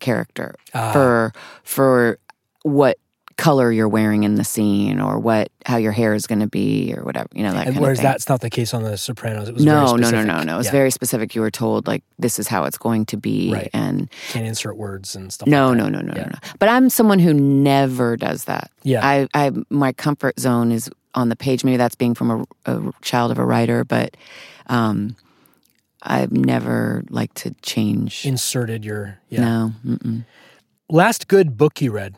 character 0.00 0.54
Ah. 0.74 0.92
for 0.92 1.32
for 1.62 2.18
what 2.64 2.98
color 3.42 3.72
you're 3.72 3.88
wearing 3.88 4.22
in 4.24 4.36
the 4.36 4.44
scene, 4.44 5.00
or 5.00 5.18
what 5.18 5.50
how 5.66 5.76
your 5.76 5.92
hair 5.92 6.14
is 6.14 6.26
going 6.26 6.40
to 6.40 6.46
be, 6.46 6.94
or 6.96 7.02
whatever 7.04 7.28
you 7.34 7.42
know 7.42 7.52
that 7.52 7.66
And 7.66 7.76
whereas 7.78 7.98
of 7.98 8.02
thing." 8.02 8.10
that's 8.12 8.28
not 8.28 8.40
the 8.40 8.50
case 8.50 8.72
on 8.74 8.82
The 8.82 8.96
Sopranos. 8.96 9.48
It 9.48 9.54
was 9.54 9.64
very 9.64 9.76
no, 9.76 9.96
no, 9.96 10.10
no, 10.10 10.22
no, 10.22 10.42
no. 10.42 10.58
It's 10.58 10.66
Yeah. 10.66 10.72
very 10.80 10.90
specific. 10.90 11.34
You 11.34 11.40
were 11.40 11.50
told 11.50 11.86
like 11.86 12.02
this 12.18 12.38
is 12.38 12.46
how 12.48 12.64
it's 12.64 12.78
going 12.78 13.06
to 13.06 13.16
be, 13.16 13.52
Right. 13.52 13.70
and 13.72 14.08
can't 14.30 14.46
insert 14.46 14.76
words 14.76 15.16
and 15.16 15.32
stuff. 15.32 15.48
no, 15.48 15.68
like 15.68 15.78
no, 15.78 15.88
no, 15.88 16.00
no, 16.00 16.12
Yeah. 16.14 16.22
no, 16.22 16.28
no. 16.28 16.38
But 16.58 16.68
I'm 16.68 16.88
someone 16.90 17.18
who 17.18 17.34
never 17.34 18.16
does 18.16 18.44
that. 18.44 18.70
Yeah. 18.84 19.00
I, 19.06 19.26
I, 19.34 19.50
my 19.70 19.92
comfort 19.92 20.38
zone 20.38 20.70
is 20.72 20.88
on 21.14 21.28
the 21.28 21.36
page. 21.36 21.64
Maybe 21.64 21.76
that's 21.76 21.94
being 21.96 22.14
from 22.14 22.30
a, 22.30 22.72
a 22.72 22.92
child 23.02 23.30
of 23.32 23.38
a 23.38 23.44
writer, 23.44 23.84
but 23.84 24.16
um, 24.68 25.16
I've 26.02 26.32
never 26.32 27.02
liked 27.10 27.36
to 27.38 27.54
change. 27.62 28.24
Inserted 28.24 28.84
your 28.84 29.18
yeah. 29.28 29.40
No. 29.40 29.72
Mm-mm. 29.86 30.24
Last 30.88 31.28
good 31.28 31.56
book 31.56 31.80
you 31.82 31.90
read. 31.92 32.14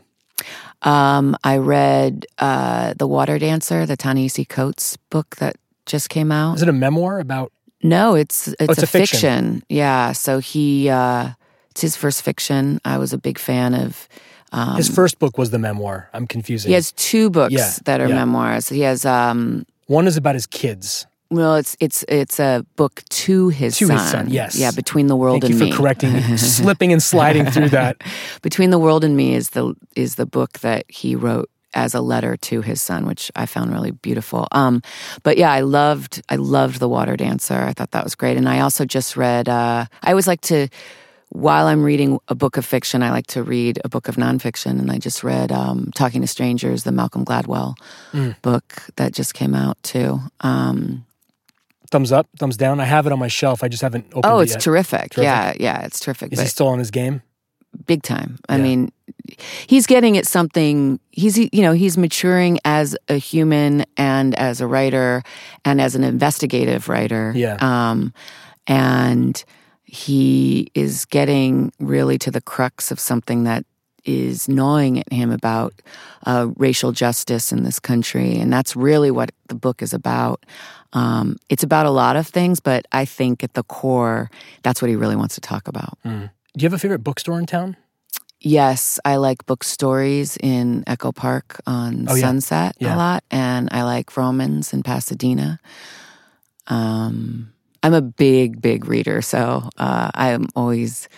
Um, 0.84 1.36
I 1.42 1.56
read 1.56 2.26
uh, 2.38 2.94
The 2.98 3.06
Water 3.06 3.38
Dancer, 3.38 3.86
the 3.86 3.96
Ta-Nehisi 3.96 4.48
Coates 4.48 4.96
book 5.10 5.36
that 5.36 5.56
just 5.86 6.08
came 6.10 6.30
out. 6.30 6.56
Is 6.56 6.62
it 6.62 6.68
a 6.68 6.72
memoir 6.72 7.18
about? 7.20 7.52
No, 7.82 8.14
it's 8.14 8.48
it's, 8.48 8.56
it's 8.60 8.78
a, 8.80 8.84
a 8.84 8.86
fiction. 8.86 9.18
fiction. 9.18 9.62
Yeah. 9.68 10.12
So 10.12 10.38
he 10.38 10.88
uh, 10.88 11.30
it's 11.70 11.80
his 11.80 11.96
first 11.96 12.22
fiction. 12.22 12.80
I 12.84 12.98
was 12.98 13.12
a 13.12 13.18
big 13.18 13.38
fan 13.38 13.74
of. 13.74 14.08
Um, 14.52 14.76
His 14.76 14.88
first 14.88 15.18
book 15.18 15.36
was 15.36 15.50
the 15.50 15.58
memoir. 15.58 16.08
I'm 16.14 16.28
confusing. 16.28 16.68
he 16.68 16.74
has 16.74 16.92
two 16.92 17.28
books 17.28 17.52
Yeah, 17.52 17.72
that 17.86 18.00
are 18.00 18.08
yeah. 18.08 18.14
memoirs. 18.14 18.68
He 18.68 18.82
has 18.82 19.04
um, 19.04 19.66
One 19.88 20.06
is 20.06 20.16
about 20.16 20.34
his 20.36 20.46
kids. 20.46 21.06
Well, 21.30 21.56
it's 21.56 21.76
it's 21.80 22.04
it's 22.08 22.38
a 22.38 22.64
book 22.76 23.02
to 23.10 23.48
his 23.48 23.76
To 23.78 23.86
son. 23.86 23.98
his 23.98 24.10
son, 24.10 24.30
yes. 24.30 24.56
Yeah, 24.56 24.70
between 24.70 25.06
the 25.08 25.16
world 25.16 25.40
Thank 25.42 25.54
you 25.54 25.58
and 25.60 25.70
for 25.70 25.70
me. 25.70 25.72
correcting 25.72 26.36
slipping 26.38 26.92
and 26.92 27.02
sliding 27.02 27.46
through 27.46 27.70
that. 27.70 28.02
Between 28.42 28.70
the 28.70 28.78
World 28.78 29.04
and 29.04 29.16
Me 29.16 29.34
is 29.34 29.50
the 29.50 29.74
is 29.96 30.14
the 30.16 30.26
book 30.26 30.60
that 30.60 30.84
he 30.88 31.16
wrote 31.16 31.48
as 31.76 31.92
a 31.94 32.00
letter 32.00 32.36
to 32.36 32.60
his 32.60 32.80
son, 32.80 33.04
which 33.04 33.32
I 33.34 33.46
found 33.46 33.72
really 33.72 33.90
beautiful. 33.90 34.46
Um, 34.52 34.80
but 35.24 35.36
yeah, 35.38 35.50
I 35.50 35.60
loved 35.62 36.22
I 36.28 36.36
loved 36.36 36.78
The 36.78 36.88
Water 36.88 37.16
Dancer. 37.16 37.54
I 37.68 37.72
thought 37.72 37.90
that 37.92 38.04
was 38.04 38.14
great, 38.14 38.36
and 38.36 38.48
I 38.48 38.60
also 38.60 38.84
just 38.84 39.16
read. 39.16 39.48
Uh, 39.48 39.86
I 40.02 40.10
always 40.10 40.28
like 40.28 40.42
to, 40.42 40.68
while 41.30 41.66
I'm 41.66 41.82
reading 41.82 42.20
a 42.28 42.34
book 42.36 42.56
of 42.56 42.64
fiction, 42.64 43.02
I 43.02 43.10
like 43.10 43.26
to 43.28 43.42
read 43.42 43.80
a 43.84 43.88
book 43.88 44.06
of 44.06 44.14
nonfiction, 44.16 44.78
and 44.78 44.88
I 44.92 44.98
just 44.98 45.24
read 45.24 45.50
um, 45.50 45.90
Talking 45.96 46.20
to 46.20 46.28
Strangers, 46.28 46.84
the 46.84 46.92
Malcolm 46.92 47.24
Gladwell 47.24 47.74
Mm. 48.12 48.40
book 48.42 48.84
that 48.96 49.12
just 49.12 49.34
came 49.34 49.54
out 49.56 49.76
too. 49.82 50.20
Um, 50.42 51.04
Thumbs 51.94 52.10
up, 52.10 52.26
thumbs 52.40 52.56
down. 52.56 52.80
I 52.80 52.86
have 52.86 53.06
it 53.06 53.12
on 53.12 53.20
my 53.20 53.28
shelf. 53.28 53.62
I 53.62 53.68
just 53.68 53.80
haven't 53.80 54.06
opened 54.06 54.24
oh, 54.24 54.30
it 54.30 54.32
Oh, 54.32 54.40
it's 54.40 54.56
terrific. 54.56 55.12
Terrific. 55.12 55.22
Yeah, 55.22 55.52
yeah, 55.60 55.84
it's 55.84 56.00
terrific. 56.00 56.32
Is 56.32 56.40
he 56.40 56.46
still 56.46 56.66
on 56.66 56.80
his 56.80 56.90
game? 56.90 57.22
big 57.86 58.02
time. 58.02 58.38
I 58.48 58.56
Yeah. 58.56 58.62
mean, 58.62 58.92
he's 59.68 59.86
getting 59.86 60.16
at 60.16 60.26
something. 60.26 60.98
He's 61.12 61.38
you 61.38 61.62
know 61.62 61.72
he's 61.72 61.96
maturing 61.96 62.58
as 62.64 62.96
a 63.08 63.16
human 63.16 63.84
and 63.96 64.34
as 64.34 64.60
a 64.60 64.66
writer 64.66 65.22
and 65.64 65.80
as 65.80 65.94
an 65.94 66.02
investigative 66.02 66.88
writer. 66.88 67.32
Yeah. 67.34 67.58
Um, 67.60 68.12
and 68.66 69.44
he 69.84 70.72
is 70.74 71.04
getting 71.04 71.72
really 71.78 72.18
to 72.18 72.30
the 72.32 72.40
crux 72.40 72.90
of 72.90 72.98
something 72.98 73.44
that 73.44 73.64
is 74.04 74.48
gnawing 74.48 74.98
at 75.00 75.12
him 75.12 75.30
about 75.30 75.74
uh, 76.26 76.48
racial 76.56 76.92
justice 76.92 77.52
in 77.52 77.62
this 77.64 77.78
country, 77.78 78.36
and 78.36 78.52
that's 78.52 78.76
really 78.76 79.10
what 79.10 79.30
the 79.48 79.54
book 79.54 79.82
is 79.82 79.92
about. 79.92 80.44
Um, 80.92 81.36
it's 81.48 81.62
about 81.62 81.86
a 81.86 81.90
lot 81.90 82.16
of 82.16 82.26
things, 82.26 82.60
but 82.60 82.86
I 82.92 83.04
think 83.04 83.42
at 83.42 83.54
the 83.54 83.62
core, 83.64 84.30
that's 84.62 84.80
what 84.80 84.88
he 84.88 84.96
really 84.96 85.16
wants 85.16 85.34
to 85.34 85.40
talk 85.40 85.66
about. 85.68 85.98
Do 86.04 86.30
you 86.56 86.66
have 86.66 86.72
a 86.72 86.78
favorite 86.78 87.02
bookstore 87.02 87.38
in 87.38 87.46
town? 87.46 87.76
Yes, 88.40 89.00
I 89.04 89.16
like 89.16 89.46
book 89.46 89.64
stories 89.64 90.36
in 90.36 90.84
Echo 90.86 91.10
Park 91.12 91.60
on 91.66 92.06
Oh, 92.08 92.14
yeah. 92.14 92.20
Sunset 92.20 92.76
Yeah. 92.78 92.94
a 92.94 92.96
lot, 92.96 93.24
and 93.30 93.68
I 93.72 93.82
like 93.84 94.10
Vroman's 94.12 94.72
in 94.72 94.82
Pasadena. 94.82 95.58
Um, 96.66 97.52
I'm 97.82 97.94
a 97.94 98.02
big, 98.02 98.60
big 98.62 98.86
reader, 98.86 99.20
so 99.22 99.68
uh, 99.78 100.10
I'm 100.14 100.46
always, 100.54 101.08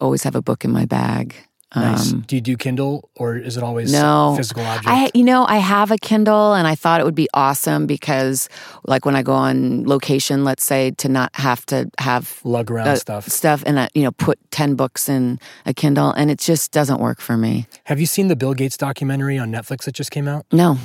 always 0.00 0.22
have 0.24 0.36
a 0.36 0.42
book 0.42 0.64
in 0.64 0.70
my 0.72 0.84
bag. 0.84 1.34
Nice. 1.74 2.12
Um, 2.12 2.20
do 2.22 2.36
you 2.36 2.42
do 2.42 2.56
Kindle 2.56 3.08
or 3.16 3.36
is 3.36 3.56
it 3.56 3.62
always 3.62 3.92
no. 3.92 4.34
physical 4.36 4.64
object? 4.64 4.88
I, 4.88 5.10
you 5.14 5.24
know, 5.24 5.46
I 5.46 5.56
have 5.56 5.90
a 5.90 5.96
Kindle, 5.96 6.54
and 6.54 6.66
I 6.66 6.74
thought 6.74 7.00
it 7.00 7.04
would 7.04 7.14
be 7.14 7.28
awesome 7.32 7.86
because, 7.86 8.48
like, 8.84 9.06
when 9.06 9.16
I 9.16 9.22
go 9.22 9.32
on 9.32 9.84
location, 9.84 10.44
let's 10.44 10.64
say, 10.64 10.90
to 10.92 11.08
not 11.08 11.34
have 11.34 11.64
to 11.66 11.90
have 11.98 12.40
Lug 12.44 12.70
around 12.70 12.88
uh, 12.88 12.96
stuff. 12.96 13.28
stuff, 13.28 13.62
and 13.64 13.78
uh, 13.78 13.88
you 13.94 14.02
know, 14.02 14.12
put 14.12 14.38
ten 14.50 14.74
books 14.74 15.08
in 15.08 15.38
a 15.64 15.72
Kindle, 15.72 16.12
and 16.12 16.30
it 16.30 16.38
just 16.38 16.72
doesn't 16.72 17.00
work 17.00 17.20
for 17.20 17.36
me. 17.36 17.66
Have 17.84 18.00
you 18.00 18.06
seen 18.06 18.28
the 18.28 18.36
Bill 18.36 18.54
Gates 18.54 18.76
documentary 18.76 19.38
on 19.38 19.50
Netflix 19.50 19.84
that 19.84 19.94
just 19.94 20.10
came 20.10 20.28
out? 20.28 20.46
No. 20.52 20.76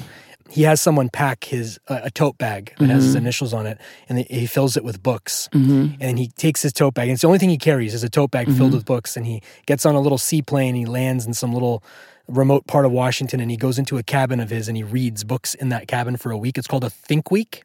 He 0.49 0.63
has 0.63 0.81
someone 0.81 1.09
pack 1.09 1.43
his 1.45 1.79
uh, 1.87 1.99
a 2.03 2.11
tote 2.11 2.37
bag 2.37 2.73
that 2.79 2.89
has 2.89 3.03
his 3.03 3.15
Mm-hmm. 3.15 3.25
initials 3.25 3.53
on 3.53 3.65
it, 3.67 3.77
and 4.09 4.19
he 4.19 4.45
fills 4.47 4.77
it 4.77 4.83
with 4.83 5.01
books. 5.03 5.49
And 5.53 6.17
he 6.17 6.27
takes 6.29 6.61
his 6.61 6.73
tote 6.73 6.93
bag, 6.93 7.09
and 7.09 7.13
it's 7.13 7.21
the 7.21 7.27
only 7.27 7.39
thing 7.39 7.49
he 7.49 7.57
carries 7.57 7.93
is 7.93 8.03
a 8.03 8.09
tote 8.09 8.31
bag 8.31 8.47
Mm-hmm. 8.47 8.57
filled 8.57 8.73
with 8.73 8.85
books. 8.85 9.17
And 9.17 9.25
he 9.25 9.41
gets 9.65 9.85
on 9.85 9.95
a 9.95 10.01
little 10.01 10.17
seaplane, 10.17 10.75
he 10.75 10.85
lands 10.85 11.25
in 11.25 11.33
some 11.33 11.53
little 11.53 11.83
remote 12.27 12.67
part 12.67 12.85
of 12.85 12.91
Washington, 12.91 13.39
and 13.39 13.49
he 13.49 13.57
goes 13.57 13.79
into 13.79 13.97
a 13.97 14.03
cabin 14.03 14.39
of 14.39 14.49
his, 14.49 14.67
and 14.67 14.75
he 14.75 14.83
reads 14.83 15.23
books 15.23 15.53
in 15.53 15.69
that 15.69 15.87
cabin 15.87 16.17
for 16.17 16.31
a 16.31 16.37
week. 16.37 16.57
It's 16.57 16.67
called 16.67 16.83
a 16.83 16.89
Think 16.89 17.31
Week. 17.31 17.63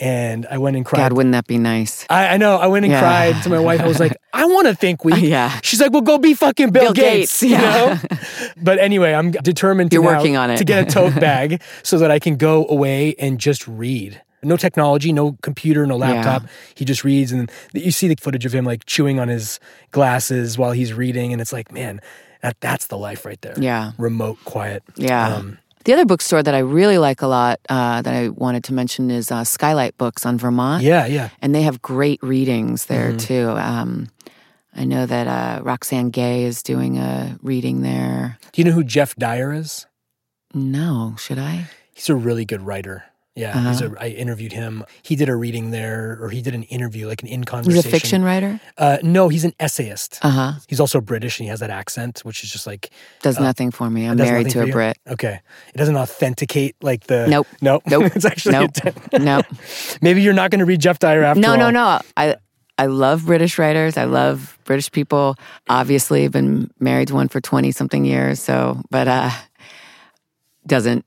And 0.00 0.46
I 0.50 0.58
went 0.58 0.76
and 0.76 0.84
cried. 0.84 0.98
Mm. 1.00 1.02
God, 1.04 1.12
wouldn't 1.12 1.32
that 1.32 1.46
be 1.46 1.58
nice? 1.58 2.06
I, 2.10 2.28
I 2.28 2.36
know. 2.36 2.56
I 2.56 2.66
went 2.66 2.84
and 2.84 2.92
Yeah. 2.92 3.00
cried 3.00 3.42
to 3.44 3.48
my 3.50 3.58
wife. 3.58 3.80
I 3.80 3.86
was 3.86 4.00
like, 4.00 4.16
I 4.32 4.44
want 4.46 4.66
to 4.66 4.74
think 4.74 5.04
week. 5.04 5.16
Yeah. 5.20 5.58
She's 5.62 5.80
like, 5.80 5.92
well, 5.92 6.02
go 6.02 6.18
be 6.18 6.34
fucking 6.34 6.70
Bill, 6.70 6.84
Bill 6.84 6.92
Gates. 6.94 7.40
Gates, 7.40 7.42
You 7.42 7.50
yeah. 7.50 7.60
know. 8.10 8.18
But 8.56 8.78
anyway, 8.78 9.12
I'm 9.12 9.30
determined 9.30 9.90
to 9.90 9.96
You're 9.96 10.04
working 10.04 10.36
on 10.36 10.50
it. 10.50 10.56
to 10.58 10.64
get 10.64 10.86
a 10.88 10.90
tote 10.90 11.14
bag 11.20 11.62
so 11.82 11.98
that 11.98 12.10
I 12.10 12.18
can 12.18 12.36
go 12.36 12.66
away 12.68 13.14
and 13.18 13.38
just 13.38 13.66
read. 13.68 14.20
No 14.42 14.56
technology, 14.58 15.10
no 15.12 15.38
computer, 15.42 15.86
no 15.86 15.96
laptop. 15.96 16.42
He 16.74 16.84
just 16.84 17.02
reads, 17.02 17.32
and 17.32 17.50
you 17.72 17.90
see 17.90 18.08
the 18.08 18.16
footage 18.20 18.44
of 18.44 18.54
him 18.54 18.64
like 18.66 18.84
chewing 18.84 19.18
on 19.18 19.28
his 19.28 19.58
glasses 19.90 20.58
while 20.58 20.72
he's 20.72 20.92
reading, 20.92 21.32
and 21.32 21.40
it's 21.40 21.52
like, 21.52 21.72
man, 21.72 21.98
that 22.44 22.60
that's 22.60 22.86
the 22.88 22.98
life 22.98 23.24
right 23.24 23.40
there. 23.40 23.54
Yeah. 23.56 23.92
remote, 23.96 24.36
quiet. 24.44 24.82
Yeah. 24.96 25.34
Um, 25.34 25.56
the 25.86 25.94
other 25.94 26.04
bookstore 26.04 26.42
that 26.42 26.54
I 26.54 26.58
really 26.60 26.98
like 26.98 27.22
a 27.22 27.26
lot 27.26 27.58
uh, 27.68 28.02
that 28.02 28.14
I 28.14 28.28
wanted 28.28 28.64
to 28.64 28.74
mention 28.74 29.10
is 29.10 29.32
uh, 29.32 29.44
Skylight 29.44 29.96
Books 29.96 30.24
on 30.26 30.36
Vermont. 30.38 30.82
yeah, 30.84 31.06
yeah. 31.06 31.30
And 31.40 31.54
they 31.54 31.62
have 31.62 31.80
great 31.80 32.22
readings 32.22 32.86
there 32.86 33.08
Mm-hmm. 33.12 33.16
too. 33.18 33.48
Um, 33.56 34.08
I 34.76 34.84
know 34.84 35.06
that 35.06 35.26
uh, 35.26 35.62
Roxane 35.62 36.10
Gay 36.10 36.44
is 36.44 36.62
doing 36.62 36.98
a 36.98 37.38
reading 37.42 37.80
there. 37.82 38.38
Do 38.52 38.60
you 38.60 38.66
know 38.68 38.72
who 38.74 38.84
Geoff 38.84 39.14
Dyer 39.16 39.52
is? 39.52 39.86
No, 40.52 41.14
should 41.18 41.38
I? 41.38 41.66
He's 41.94 42.08
a 42.10 42.14
really 42.14 42.44
good 42.44 42.62
writer. 42.62 43.04
Yeah, 43.36 43.50
Uh-huh. 43.58 43.68
he's 43.70 43.80
a, 43.82 43.94
I 44.00 44.08
interviewed 44.10 44.52
him. 44.52 44.84
He 45.02 45.16
did 45.16 45.28
a 45.28 45.34
reading 45.34 45.72
there, 45.72 46.16
or 46.20 46.30
he 46.30 46.40
did 46.40 46.54
an 46.54 46.62
interview, 46.64 47.08
like 47.08 47.20
an 47.22 47.26
in 47.28 47.40
He's 47.40 47.46
conversation. 47.46 47.88
a 47.88 47.90
fiction 47.90 48.22
writer. 48.22 48.60
Uh, 48.78 48.98
no, 49.02 49.28
he's 49.28 49.44
an 49.44 49.52
essayist. 49.58 50.20
Uh 50.22 50.30
huh. 50.30 50.52
He's 50.68 50.78
also 50.78 51.00
British, 51.00 51.40
and 51.40 51.44
he 51.46 51.50
has 51.50 51.58
that 51.58 51.70
accent, 51.70 52.20
which 52.24 52.44
is 52.44 52.50
just 52.52 52.64
like 52.64 52.90
Does 53.22 53.40
nothing 53.40 53.72
for 53.72 53.90
me. 53.90 54.06
I'm 54.06 54.16
married 54.18 54.50
to 54.50 54.62
a 54.62 54.66
you? 54.66 54.72
Brit. 54.72 54.98
okay. 55.08 55.40
It 55.74 55.78
doesn't 55.78 55.96
authenticate 55.96 56.76
like 56.80 57.08
the 57.08 57.26
Nope. 57.26 57.48
nope, 57.60 57.82
Nope. 57.88 58.12
it's 58.14 58.24
actually 58.24 58.52
Nope. 58.52 58.70
Nope. 59.20 59.46
maybe 60.00 60.22
you're 60.22 60.32
not 60.32 60.52
going 60.52 60.60
to 60.60 60.64
read 60.64 60.80
Geoff 60.80 61.00
Dyer 61.00 61.24
after 61.24 61.40
No, 61.40 61.52
all. 61.52 61.58
no, 61.58 61.70
no. 61.70 62.00
I 62.16 62.36
I 62.78 62.86
love 62.86 63.26
British 63.26 63.58
writers. 63.58 63.96
I 63.96 64.04
love 64.04 64.56
British 64.64 64.90
people. 64.92 65.34
Obviously, 65.68 66.24
I've 66.24 66.32
been 66.32 66.70
married 66.78 67.08
to 67.08 67.14
one 67.14 67.26
for 67.28 67.40
twenty 67.40 67.72
something 67.72 68.04
years. 68.04 68.40
So, 68.40 68.80
but 68.90 69.08
uh, 69.08 69.30
doesn't 70.66 71.04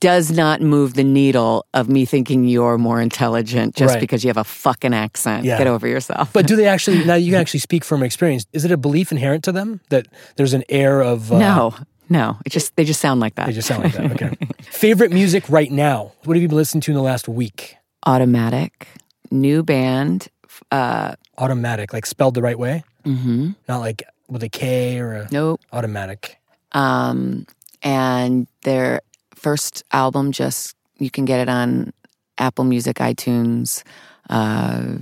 does 0.00 0.30
not 0.30 0.60
move 0.60 0.94
the 0.94 1.04
needle 1.04 1.66
of 1.74 1.88
me 1.88 2.04
thinking 2.04 2.44
you're 2.44 2.78
more 2.78 3.00
intelligent 3.00 3.74
just 3.74 3.94
Right. 3.94 4.00
because 4.00 4.22
you 4.24 4.28
have 4.28 4.36
a 4.36 4.44
fucking 4.44 4.94
accent. 4.94 5.44
Yeah. 5.44 5.58
Get 5.58 5.66
over 5.66 5.86
yourself. 5.88 6.32
But 6.32 6.46
do 6.46 6.54
they 6.56 6.66
actually, 6.74 7.04
now 7.04 7.14
you 7.14 7.32
can 7.32 7.40
actually 7.40 7.60
speak 7.60 7.84
from 7.84 8.02
experience, 8.02 8.46
is 8.52 8.64
it 8.64 8.70
a 8.70 8.76
belief 8.76 9.10
inherent 9.12 9.44
to 9.44 9.52
them 9.52 9.80
that 9.90 10.06
there's 10.36 10.54
an 10.54 10.64
air 10.68 11.00
of. 11.00 11.32
Uh, 11.32 11.38
no, 11.38 11.74
no, 12.08 12.36
it 12.46 12.50
just 12.50 12.74
they 12.76 12.84
just 12.84 13.00
sound 13.00 13.20
like 13.20 13.34
that. 13.34 13.46
They 13.46 13.52
just 13.52 13.68
sound 13.68 13.84
like 13.84 13.94
that. 13.94 14.12
Okay. 14.12 14.36
Favorite 14.62 15.12
music 15.12 15.48
right 15.48 15.70
now? 15.70 16.12
What 16.24 16.36
have 16.36 16.42
you 16.42 16.48
been 16.48 16.56
listening 16.56 16.80
to 16.82 16.90
in 16.92 16.96
the 16.96 17.02
last 17.02 17.28
week? 17.28 17.76
Automatic, 18.06 18.86
new 19.30 19.62
band. 19.62 20.28
Uh, 20.70 21.14
Automatic, 21.36 21.92
like 21.92 22.06
spelled 22.06 22.34
the 22.34 22.42
right 22.42 22.58
way? 22.58 22.82
Mm-hmm. 23.04 23.50
Not 23.68 23.78
like 23.78 24.02
with 24.28 24.42
a 24.42 24.48
K 24.48 24.98
or 24.98 25.12
a 25.14 25.28
Nope. 25.30 25.60
automatic. 25.72 26.38
Um, 26.72 27.46
and 27.82 28.46
their 28.64 29.00
first 29.38 29.84
album 29.92 30.32
just 30.32 30.74
you 30.98 31.10
can 31.10 31.24
get 31.24 31.40
it 31.40 31.48
on 31.48 31.92
Apple 32.38 32.64
Music, 32.64 32.96
iTunes, 32.96 33.82
uh, 34.28 34.98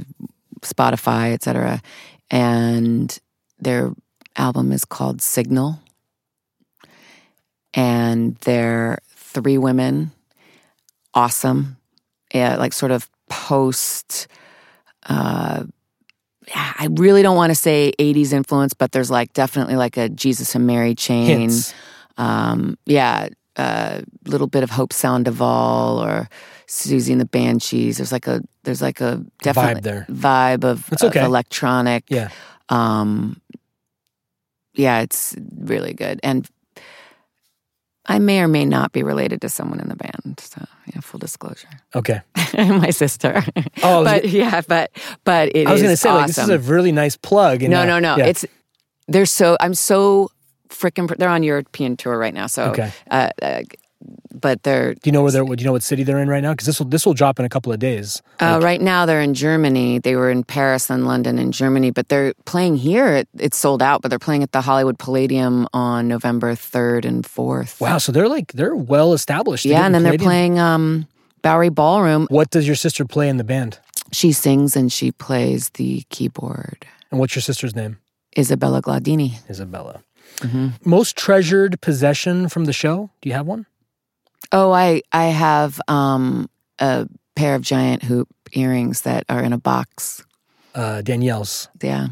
Spotify, 0.61 1.33
etc. 1.33 1.81
And 2.31 3.17
their 3.59 3.93
album 4.37 4.73
is 4.73 4.85
called 4.85 5.23
Signal. 5.23 5.81
And 7.75 8.37
they're 8.37 8.99
three 9.11 9.59
women, 9.59 10.13
awesome, 11.13 11.77
yeah, 12.33 12.57
like 12.57 12.73
sort 12.73 12.91
of 12.91 13.11
post. 13.29 14.29
Uh, 15.07 15.65
I 16.55 16.89
really 16.91 17.23
don't 17.23 17.37
want 17.37 17.51
to 17.51 17.55
say 17.55 17.93
80s 17.99 18.33
influence, 18.33 18.73
but 18.73 18.93
there's 18.93 19.11
like 19.11 19.33
definitely 19.35 19.77
like 19.77 19.99
a 19.99 20.09
Jesus 20.09 20.55
and 20.55 20.67
Mary 20.67 20.95
chain. 20.95 21.27
Hints. 21.27 21.75
Um, 22.17 22.79
yeah, 22.87 23.29
a 23.57 24.05
little 24.25 24.47
bit 24.47 24.63
of 24.63 24.71
Hope 24.71 24.93
Sandoval 24.93 25.99
or 25.99 26.29
Siouxsie 26.67 27.13
and 27.13 27.21
the 27.21 27.27
Banshees. 27.27 27.99
There's 27.99 28.13
like 28.13 28.27
a 28.27 28.43
there's 28.65 28.83
like 28.83 29.01
a 29.01 29.25
definitely 29.43 29.81
Vibe 29.81 29.85
there. 29.85 30.07
vibe 30.11 30.65
of, 30.65 30.93
of 30.93 31.03
okay. 31.03 31.25
electronic. 31.25 32.05
Yeah. 32.09 32.31
Um, 32.69 33.41
yeah, 34.75 35.01
it's 35.01 35.35
really 35.59 35.95
good. 35.95 36.21
And 36.23 36.49
I 38.05 38.19
may 38.19 38.41
or 38.41 38.49
may 38.49 38.65
not 38.65 38.93
be 38.93 39.03
related 39.03 39.41
to 39.41 39.49
someone 39.49 39.81
in 39.81 39.89
the 39.89 39.97
band. 39.97 40.39
So, 40.41 40.65
yeah, 40.87 41.01
full 41.01 41.19
disclosure. 41.19 41.69
Okay. 41.95 42.21
My 42.57 42.91
sister. 42.91 43.43
Oh, 43.83 44.05
but 44.05 44.29
yeah, 44.29 44.61
but 44.67 44.91
but 45.25 45.55
it 45.55 45.67
I 45.67 45.73
was 45.73 45.83
going 45.83 45.93
to 45.93 45.97
say, 45.97 46.09
awesome. 46.09 46.21
like, 46.21 46.27
this 46.29 46.39
is 46.39 46.49
a 46.49 46.59
really 46.59 46.93
nice 46.93 47.17
plug. 47.17 47.63
no, 47.63 47.83
uh, 47.83 47.85
no, 47.85 47.99
no. 47.99 48.17
yeah. 48.17 48.27
It's 48.27 48.45
they're 49.09 49.27
so 49.27 49.57
I'm 49.61 49.75
so 49.75 50.31
freaking. 50.79 51.09
They're 51.17 51.29
on 51.29 51.43
European 51.43 51.97
tour 51.97 52.19
right 52.19 52.35
now. 52.35 52.47
So, 52.47 52.65
Okay. 52.71 52.91
uh, 53.11 53.31
uh, 53.43 53.63
but 54.39 54.63
they're 54.63 54.95
Do 54.95 55.01
you 55.05 55.13
know 55.13 55.23
where 55.23 55.33
they're? 55.33 55.45
Do 55.45 55.57
you 55.59 55.65
know 55.65 55.73
what 55.73 55.83
city 55.83 56.03
they're 56.05 56.21
in 56.21 56.29
right 56.29 56.43
now? 56.43 56.53
Because 56.53 56.67
this 56.67 56.79
will 56.79 56.87
this 56.87 57.07
will 57.07 57.15
drop 57.15 57.39
in 57.41 57.45
a 57.47 57.49
couple 57.49 57.73
of 57.73 57.79
days. 57.79 58.23
uh, 58.41 58.61
right 58.63 58.81
now 58.81 59.07
they're 59.07 59.23
in 59.23 59.33
Germany. 59.35 59.99
They 59.99 60.15
were 60.15 60.31
in 60.31 60.45
Paris 60.45 60.91
and 60.91 61.07
London 61.07 61.39
and 61.39 61.53
Germany, 61.55 61.91
but 61.91 62.09
they're 62.11 62.35
playing 62.45 62.77
here. 62.77 63.09
It, 63.17 63.29
it's 63.39 63.57
sold 63.57 63.83
out, 63.83 64.03
but 64.03 64.09
they're 64.11 64.19
playing 64.19 64.43
at 64.43 64.53
the 64.53 64.61
Hollywood 64.61 64.99
Palladium 64.99 65.67
on 65.73 66.07
November 66.09 66.55
third 66.55 67.05
and 67.07 67.25
fourth. 67.25 67.81
Wow, 67.81 67.97
so 67.99 68.13
they're 68.13 68.29
like 68.29 68.53
they're 68.53 68.77
well 68.77 69.15
established. 69.15 69.65
Yeah, 69.65 69.87
and 69.87 69.95
then 69.95 70.03
they're 70.03 70.19
playing 70.19 70.59
um, 70.59 71.07
Bowery 71.41 71.71
Ballroom. 71.71 72.27
What 72.29 72.51
does 72.51 72.67
your 72.67 72.77
sister 72.77 73.07
play 73.07 73.29
in 73.31 73.39
the 73.39 73.45
band? 73.45 73.79
She 74.13 74.33
sings 74.33 74.77
and 74.77 74.93
she 74.93 75.11
plays 75.11 75.71
the 75.71 76.05
keyboard. 76.11 76.87
And 77.11 77.19
what's 77.19 77.35
your 77.35 77.43
sister's 77.43 77.75
name? 77.75 77.97
Isabella 78.39 78.83
Glaudini. 78.83 79.39
Isabella. 79.49 80.03
Hmm 80.43 80.69
Most 80.85 81.17
treasured 81.17 81.81
possession 81.81 82.49
from 82.49 82.65
the 82.67 82.73
show? 82.73 83.11
Do 83.21 83.29
you 83.29 83.35
have 83.35 83.47
one? 83.47 83.67
Oh, 84.53 84.71
I 84.73 85.03
I 85.13 85.27
have 85.27 85.81
um, 85.89 86.49
a 86.79 87.07
pair 87.35 87.55
of 87.55 87.63
giant 87.63 88.03
hoop 88.05 88.29
earrings 88.53 89.03
that 89.03 89.25
are 89.29 89.43
in 89.43 89.53
a 89.53 89.59
box. 89.59 90.25
Uh, 90.75 91.01
Danielle's 91.03 91.69
Yeah, 91.83 92.09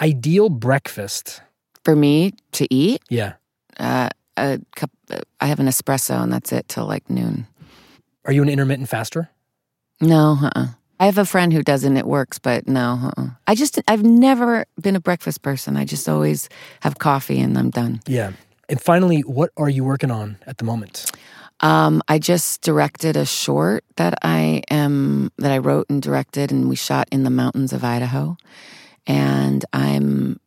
ideal 0.00 0.48
breakfast. 0.48 1.40
for 1.84 1.94
me 1.96 2.32
to 2.52 2.66
eat, 2.74 3.00
Yeah. 3.08 3.34
uh, 3.80 4.08
a 4.36 4.58
cup. 4.76 4.90
I 5.40 5.46
have 5.46 5.60
an 5.60 5.66
espresso, 5.68 6.20
and 6.22 6.32
that's 6.32 6.52
it 6.52 6.68
till 6.68 6.86
like 6.86 7.08
noon. 7.08 7.46
Are 8.26 8.32
you 8.32 8.42
an 8.42 8.48
intermittent 8.48 8.88
faster? 8.88 9.30
No, 10.00 10.38
uh-uh. 10.42 10.66
I 11.00 11.06
have 11.06 11.18
a 11.18 11.24
friend 11.24 11.52
who 11.52 11.62
doesn't. 11.62 11.96
it 11.96 12.06
works, 12.06 12.38
but 12.38 12.66
no, 12.66 13.12
uh-uh. 13.16 13.28
I 13.46 13.54
just 13.54 13.80
I've 13.86 14.02
never 14.02 14.66
been 14.80 14.96
a 14.96 15.00
breakfast 15.00 15.42
person. 15.42 15.76
I 15.76 15.84
just 15.84 16.08
always 16.08 16.48
have 16.80 16.98
coffee, 16.98 17.40
and 17.40 17.56
I'm 17.56 17.70
done. 17.70 18.00
Yeah. 18.06 18.32
And 18.68 18.80
finally, 18.80 19.20
what 19.20 19.50
are 19.56 19.68
you 19.68 19.84
working 19.84 20.10
on 20.10 20.36
at 20.46 20.58
the 20.58 20.64
moment? 20.64 21.10
Um, 21.60 22.02
I 22.06 22.18
just 22.18 22.62
directed 22.62 23.16
a 23.16 23.24
short 23.24 23.84
that 23.96 24.14
I 24.22 24.62
am 24.70 25.32
that 25.38 25.50
I 25.52 25.58
wrote 25.58 25.86
and 25.88 26.02
directed, 26.02 26.52
and 26.52 26.68
we 26.68 26.76
shot 26.76 27.08
in 27.10 27.24
the 27.24 27.30
mountains 27.30 27.72
of 27.72 27.84
Idaho. 27.84 28.36
And 29.06 29.64
I'm 29.72 30.38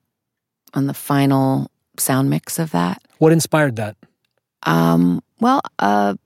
on 0.74 0.88
the 0.88 0.94
final 0.94 1.72
sound 1.98 2.30
mix 2.30 2.60
of 2.60 2.72
that. 2.72 3.02
What 3.18 3.32
inspired 3.32 3.76
that? 3.78 3.96
Um, 4.64 5.22
well, 5.40 5.62
a 5.80 6.18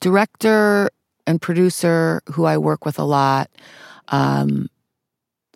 director 0.00 0.90
and 1.30 1.40
producer 1.40 2.22
who 2.32 2.44
I 2.44 2.58
work 2.58 2.84
with 2.84 2.98
a 2.98 3.04
lot 3.04 3.50
um, 4.08 4.68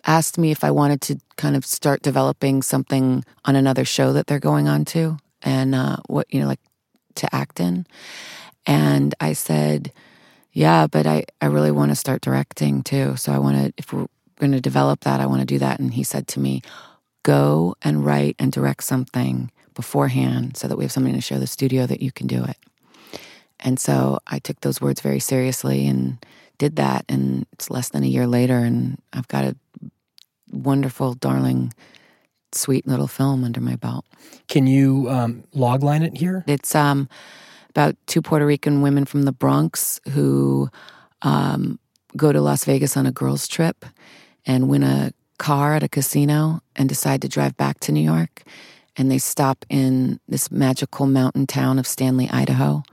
asked 0.05 0.37
me 0.37 0.51
if 0.51 0.63
I 0.63 0.71
wanted 0.71 1.01
to 1.01 1.19
kind 1.35 1.55
of 1.55 1.65
start 1.65 2.01
developing 2.01 2.61
something 2.61 3.23
on 3.43 3.55
another 3.55 3.85
show 3.85 4.13
that 4.13 4.27
they're 4.27 4.39
going 4.39 4.67
on 4.67 4.85
to, 4.85 5.17
and 5.41 5.75
uh, 5.75 5.97
what 6.07 6.33
you 6.33 6.39
know, 6.39 6.47
like 6.47 6.59
to 7.15 7.35
act 7.35 7.59
in. 7.59 7.85
And 8.65 9.13
I 9.19 9.33
said, 9.33 9.91
"Yeah, 10.53 10.87
but 10.87 11.05
I 11.05 11.25
I 11.41 11.47
really 11.47 11.71
want 11.71 11.91
to 11.91 11.95
start 11.95 12.21
directing 12.21 12.81
too. 12.81 13.15
So 13.17 13.31
I 13.31 13.37
want 13.37 13.57
to 13.57 13.73
if 13.77 13.93
we're 13.93 14.07
going 14.39 14.53
to 14.53 14.61
develop 14.61 15.01
that, 15.01 15.19
I 15.19 15.25
want 15.25 15.41
to 15.41 15.45
do 15.45 15.59
that." 15.59 15.79
And 15.79 15.93
he 15.93 16.03
said 16.03 16.27
to 16.29 16.39
me, 16.39 16.61
"Go 17.23 17.75
and 17.81 18.05
write 18.05 18.35
and 18.39 18.51
direct 18.51 18.83
something." 18.83 19.51
beforehand 19.75 20.55
so 20.55 20.69
that 20.69 20.77
we 20.77 20.85
have 20.85 20.91
something 20.93 21.13
to 21.13 21.19
show 21.19 21.37
the 21.37 21.45
studio 21.45 21.85
that 21.85 22.01
you 22.01 22.09
can 22.09 22.27
do 22.27 22.45
it. 22.45 22.55
And 23.59 23.79
so 23.79 24.19
I 24.27 24.39
took 24.39 24.61
those 24.61 24.81
words 24.81 25.01
very 25.01 25.19
seriously 25.19 25.87
and 25.87 26.23
did 26.57 26.75
that. 26.75 27.05
And 27.09 27.45
it's 27.53 27.69
less 27.69 27.89
than 27.89 28.03
a 28.03 28.07
year 28.07 28.27
later, 28.27 28.57
and 28.57 28.97
I've 29.13 29.27
got 29.27 29.45
a 29.45 29.55
wonderful, 30.51 31.13
darling, 31.15 31.73
sweet 32.51 32.87
little 32.87 33.07
film 33.07 33.43
under 33.43 33.61
my 33.61 33.75
belt. 33.75 34.05
Can 34.47 34.67
you 34.67 35.09
um, 35.09 35.43
logline 35.55 36.05
it 36.05 36.17
here? 36.17 36.43
It's 36.47 36.75
um, 36.75 37.09
about 37.69 37.95
two 38.07 38.21
Puerto 38.21 38.45
Rican 38.45 38.81
women 38.81 39.05
from 39.05 39.23
the 39.23 39.31
Bronx 39.31 39.99
who 40.11 40.69
um, 41.21 41.79
go 42.15 42.31
to 42.31 42.41
Las 42.41 42.65
Vegas 42.65 42.95
on 42.95 43.05
a 43.05 43.11
girls' 43.11 43.47
trip 43.47 43.85
and 44.45 44.69
win 44.69 44.83
a 44.83 45.11
car 45.37 45.75
at 45.75 45.83
a 45.83 45.89
casino 45.89 46.61
and 46.75 46.87
decide 46.87 47.21
to 47.21 47.27
drive 47.27 47.57
back 47.57 47.79
to 47.81 47.91
New 47.91 48.03
York. 48.03 48.43
And 48.95 49.11
they 49.11 49.17
stop 49.17 49.65
in 49.69 50.21
this 50.27 50.49
magical 50.49 51.05
mountain 51.05 51.47
town 51.47 51.77
of 51.79 51.85
Stanley, 51.85 52.29
Idaho. 52.29 52.83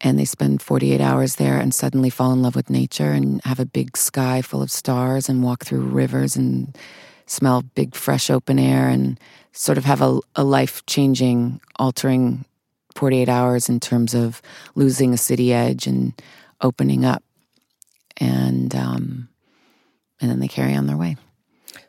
And 0.00 0.18
they 0.18 0.24
spend 0.24 0.60
48 0.60 1.00
hours 1.00 1.36
there 1.36 1.58
and 1.58 1.72
suddenly 1.72 2.10
fall 2.10 2.32
in 2.32 2.42
love 2.42 2.56
with 2.56 2.68
nature 2.68 3.12
and 3.12 3.40
have 3.44 3.60
a 3.60 3.66
big 3.66 3.96
sky 3.96 4.42
full 4.42 4.62
of 4.62 4.70
stars 4.70 5.28
and 5.28 5.42
walk 5.42 5.64
through 5.64 5.80
rivers 5.80 6.36
and 6.36 6.76
smell 7.26 7.62
big, 7.74 7.94
fresh 7.94 8.28
open 8.28 8.58
air 8.58 8.88
and 8.88 9.18
sort 9.52 9.78
of 9.78 9.84
have 9.84 10.02
a, 10.02 10.20
a 10.36 10.44
life 10.44 10.84
changing, 10.86 11.60
altering 11.78 12.44
48 12.94 13.28
hours 13.28 13.68
in 13.68 13.80
terms 13.80 14.14
of 14.14 14.42
losing 14.74 15.14
a 15.14 15.18
city 15.18 15.52
edge 15.52 15.86
and 15.86 16.12
opening 16.60 17.04
up. 17.04 17.22
And, 18.18 18.74
um, 18.74 19.28
and 20.20 20.30
then 20.30 20.40
they 20.40 20.48
carry 20.48 20.74
on 20.74 20.86
their 20.86 20.96
way. 20.96 21.16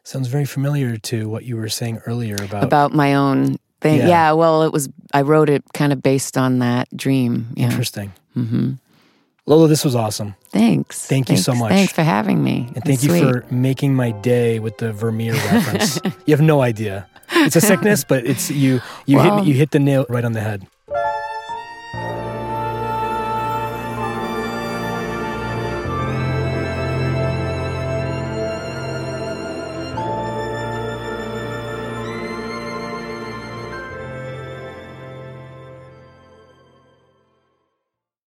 Sounds 0.04 0.28
very 0.28 0.46
familiar 0.46 0.98
to 0.98 1.28
what 1.28 1.46
you 1.46 1.58
were 1.58 1.70
saying 1.70 2.00
earlier 2.06 2.36
about. 2.36 2.64
About 2.64 2.94
my 2.94 3.16
own 3.16 3.58
thing. 3.82 4.00
Yeah. 4.00 4.08
Yeah. 4.08 4.32
well, 4.34 4.64
it 4.64 4.72
was, 4.74 4.90
I 5.14 5.22
wrote 5.22 5.50
it 5.50 5.64
kind 5.74 5.92
of 5.94 6.02
based 6.02 6.38
on 6.38 6.60
that 6.60 6.88
dream. 6.96 7.48
Yeah. 7.56 7.66
Interesting. 7.66 8.14
hmm 8.34 8.74
Lola, 9.48 9.68
this 9.68 9.86
was 9.86 9.94
awesome. 9.96 10.34
Thanks. 10.50 11.06
Thank 11.06 11.30
you 11.30 11.38
so 11.38 11.54
much. 11.54 11.70
Thanks 11.72 11.94
for 11.94 12.02
having 12.02 12.44
me. 12.44 12.66
And 12.74 12.84
thank 12.84 12.96
It's 12.96 13.04
you 13.04 13.10
sweet. 13.12 13.22
for 13.22 13.46
making 13.52 13.94
my 13.94 14.10
day 14.10 14.58
with 14.58 14.80
the 14.80 14.92
Vermeer 14.92 15.34
reference. 15.52 16.00
you 16.26 16.34
have 16.34 16.42
no 16.42 16.62
idea. 16.62 17.08
It's 17.32 17.56
a 17.56 17.62
sickness, 17.62 18.04
but 18.04 18.26
it's 18.26 18.50
you 18.50 18.82
you 19.06 19.18
Well- 19.18 19.38
hit 19.38 19.48
you 19.48 19.54
hit 19.54 19.70
the 19.70 19.80
nail 19.80 20.06
right 20.10 20.26
on 20.26 20.34
the 20.34 20.42
head. 20.42 20.66